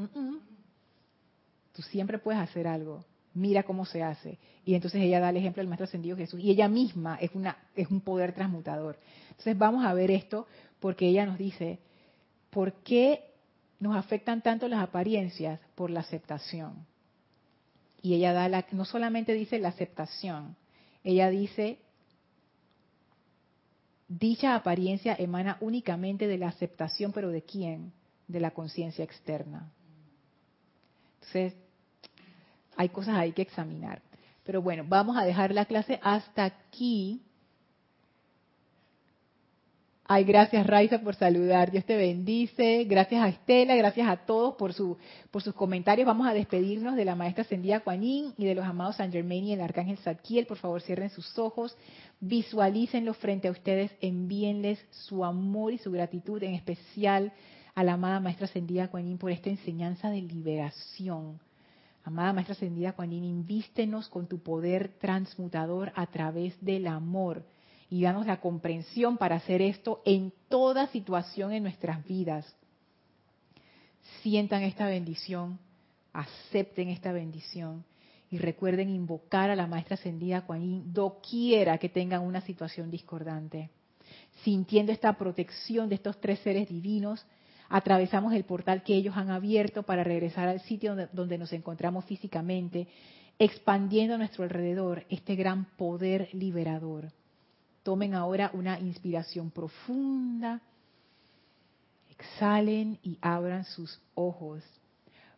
tú 1.74 1.82
siempre 1.84 2.18
puedes 2.18 2.42
hacer 2.42 2.68
algo, 2.68 3.06
mira 3.36 3.64
cómo 3.64 3.86
se 3.86 4.02
hace. 4.02 4.40
Y 4.66 4.74
entonces 4.74 5.02
ella 5.02 5.20
da 5.20 5.30
el 5.30 5.38
ejemplo 5.38 5.62
del 5.62 5.68
maestro 5.68 5.86
ascendido 5.86 6.18
Jesús, 6.18 6.40
y 6.40 6.50
ella 6.50 6.68
misma 6.68 7.18
es, 7.22 7.30
una, 7.36 7.58
es 7.76 7.88
un 7.90 8.02
poder 8.02 8.34
transmutador. 8.34 8.98
Entonces 9.30 9.56
vamos 9.56 9.86
a 9.86 9.94
ver 9.94 10.10
esto 10.10 10.48
porque 10.80 11.08
ella 11.08 11.28
nos 11.28 11.38
dice, 11.38 11.78
¿por 12.50 12.74
qué 12.82 13.26
nos 13.80 13.96
afectan 13.96 14.42
tanto 14.42 14.68
las 14.68 14.82
apariencias? 14.82 15.60
Por 15.76 15.92
la 15.92 16.00
aceptación 16.00 16.93
y 18.04 18.14
ella 18.14 18.34
da 18.34 18.50
la, 18.50 18.66
no 18.72 18.84
solamente 18.84 19.34
dice 19.34 19.58
la 19.58 19.70
aceptación, 19.70 20.58
ella 21.06 21.30
dice, 21.30 21.80
dicha 24.10 24.56
apariencia 24.56 25.16
emana 25.18 25.58
únicamente 25.62 26.28
de 26.28 26.38
la 26.38 26.50
aceptación, 26.50 27.14
pero 27.14 27.30
¿de 27.30 27.44
quién? 27.44 27.94
De 28.28 28.42
la 28.42 28.52
conciencia 28.52 29.06
externa. 29.06 29.72
Entonces, 31.16 31.54
hay 32.76 32.90
cosas 32.90 33.16
ahí 33.16 33.32
que 33.32 33.42
examinar. 33.42 34.02
Pero 34.44 34.62
bueno, 34.62 34.84
vamos 34.86 35.16
a 35.16 35.24
dejar 35.24 35.54
la 35.54 35.66
clase 35.66 36.00
hasta 36.04 36.44
aquí. 36.44 37.22
Ay, 40.06 40.26
gracias 40.26 40.68
Raiza 40.68 41.00
por 41.00 41.16
saludar. 41.16 41.72
Dios 41.72 41.86
te 41.86 41.96
bendice. 41.96 42.84
Gracias 42.84 43.24
a 43.24 43.30
Estela, 43.30 43.74
gracias 43.78 44.10
a 44.10 44.18
todos 44.18 44.56
por, 44.56 44.74
su, 44.74 44.98
por 45.32 45.42
sus 45.42 45.54
comentarios. 45.54 46.06
Vamos 46.06 46.28
a 46.28 46.34
despedirnos 46.34 46.98
de 46.98 47.06
la 47.06 47.16
maestra 47.16 47.44
Ascendida 47.44 47.80
Kuan 47.80 48.04
y 48.04 48.34
de 48.38 48.54
los 48.54 48.66
amados 48.66 48.98
San 48.98 49.14
Germain 49.14 49.46
y 49.46 49.54
el 49.54 49.62
arcángel 49.62 49.98
Zadkiel. 50.00 50.46
Por 50.46 50.58
favor, 50.58 50.82
cierren 50.82 51.10
sus 51.10 51.40
ojos, 51.40 51.78
visualícenlos 52.20 53.16
frente 53.16 53.48
a 53.48 53.52
ustedes, 53.52 53.92
envíenles 54.02 54.86
su 54.92 55.24
amor 55.24 55.72
y 55.72 55.78
su 55.78 55.90
gratitud, 55.90 56.44
en 56.44 56.56
especial 56.56 57.32
a 57.74 57.84
la 57.86 57.94
amada 57.94 58.20
maestra 58.20 58.46
Ascendida 58.46 58.90
Kuan 58.90 59.18
por 59.18 59.32
esta 59.32 59.50
enseñanza 59.50 60.10
de 60.10 60.22
liberación. 60.22 61.40
Amada 62.04 62.34
maestra 62.34 62.56
Ascendida 62.56 62.92
Kuan 62.92 63.14
invístenos 63.14 64.10
con 64.10 64.28
tu 64.28 64.40
poder 64.40 64.90
transmutador 65.00 65.94
a 65.96 66.08
través 66.08 66.60
del 66.60 66.88
amor 66.88 67.46
y 67.94 68.02
danos 68.02 68.26
la 68.26 68.42
comprensión 68.42 69.18
para 69.18 69.36
hacer 69.36 69.62
esto 69.62 70.02
en 70.04 70.34
toda 70.50 70.88
situación 70.88 71.54
en 71.54 71.62
nuestras 71.62 72.04
vidas. 72.08 72.44
Sientan 74.24 74.64
esta 74.64 74.88
bendición, 74.88 75.60
acepten 76.12 76.90
esta 76.90 77.12
bendición 77.12 77.86
y 78.32 78.40
recuerden 78.40 78.90
invocar 78.90 79.52
a 79.52 79.56
la 79.56 79.68
maestra 79.68 79.94
ascendida 79.94 80.42
Kuan 80.42 80.92
doquiera 80.92 81.78
que 81.78 81.88
tengan 81.88 82.24
una 82.24 82.42
situación 82.42 82.90
discordante. 82.90 83.70
Sintiendo 84.44 84.92
esta 84.92 85.14
protección 85.14 85.88
de 85.88 85.94
estos 85.94 86.20
tres 86.20 86.40
seres 86.40 86.68
divinos, 86.70 87.24
atravesamos 87.70 88.34
el 88.34 88.44
portal 88.44 88.82
que 88.82 88.96
ellos 88.96 89.16
han 89.16 89.30
abierto 89.30 89.84
para 89.84 90.04
regresar 90.04 90.48
al 90.48 90.62
sitio 90.62 90.96
donde, 90.96 91.10
donde 91.14 91.38
nos 91.38 91.54
encontramos 91.54 92.06
físicamente, 92.06 92.88
expandiendo 93.38 94.16
a 94.16 94.18
nuestro 94.18 94.46
alrededor 94.46 95.06
este 95.10 95.36
gran 95.36 95.66
poder 95.78 96.30
liberador. 96.34 97.12
Tomen 97.84 98.14
ahora 98.14 98.50
una 98.54 98.80
inspiración 98.80 99.52
profunda. 99.52 100.62
Exhalen 102.10 102.98
y 103.04 103.18
abran 103.22 103.66
sus 103.66 104.00
ojos. 104.16 104.64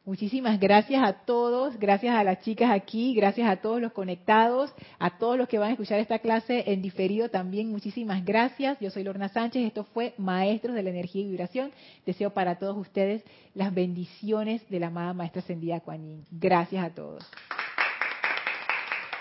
Muchísimas 0.05 0.59
gracias 0.59 1.03
a 1.03 1.13
todos, 1.13 1.79
gracias 1.79 2.15
a 2.15 2.23
las 2.23 2.39
chicas 2.41 2.69
aquí, 2.69 3.15
gracias 3.15 3.49
a 3.49 3.55
todos 3.55 3.81
los 3.81 3.91
conectados, 3.91 4.71
a 4.99 5.17
todos 5.17 5.35
los 5.35 5.47
que 5.47 5.57
van 5.57 5.69
a 5.69 5.71
escuchar 5.71 5.99
esta 5.99 6.19
clase 6.19 6.63
en 6.67 6.83
diferido 6.83 7.29
también. 7.29 7.71
Muchísimas 7.71 8.23
gracias. 8.23 8.79
Yo 8.79 8.91
soy 8.91 9.03
Lorna 9.03 9.29
Sánchez, 9.29 9.65
esto 9.65 9.83
fue 9.83 10.13
Maestros 10.19 10.75
de 10.75 10.83
la 10.83 10.91
Energía 10.91 11.23
y 11.23 11.29
Vibración. 11.29 11.71
Deseo 12.05 12.29
para 12.29 12.59
todos 12.59 12.77
ustedes 12.77 13.23
las 13.55 13.73
bendiciones 13.73 14.69
de 14.69 14.79
la 14.79 14.87
amada 14.87 15.13
Maestra 15.13 15.41
Ascendida 15.41 15.79
Kuan. 15.79 16.23
Gracias 16.29 16.85
a 16.85 16.91
todos. 16.91 17.25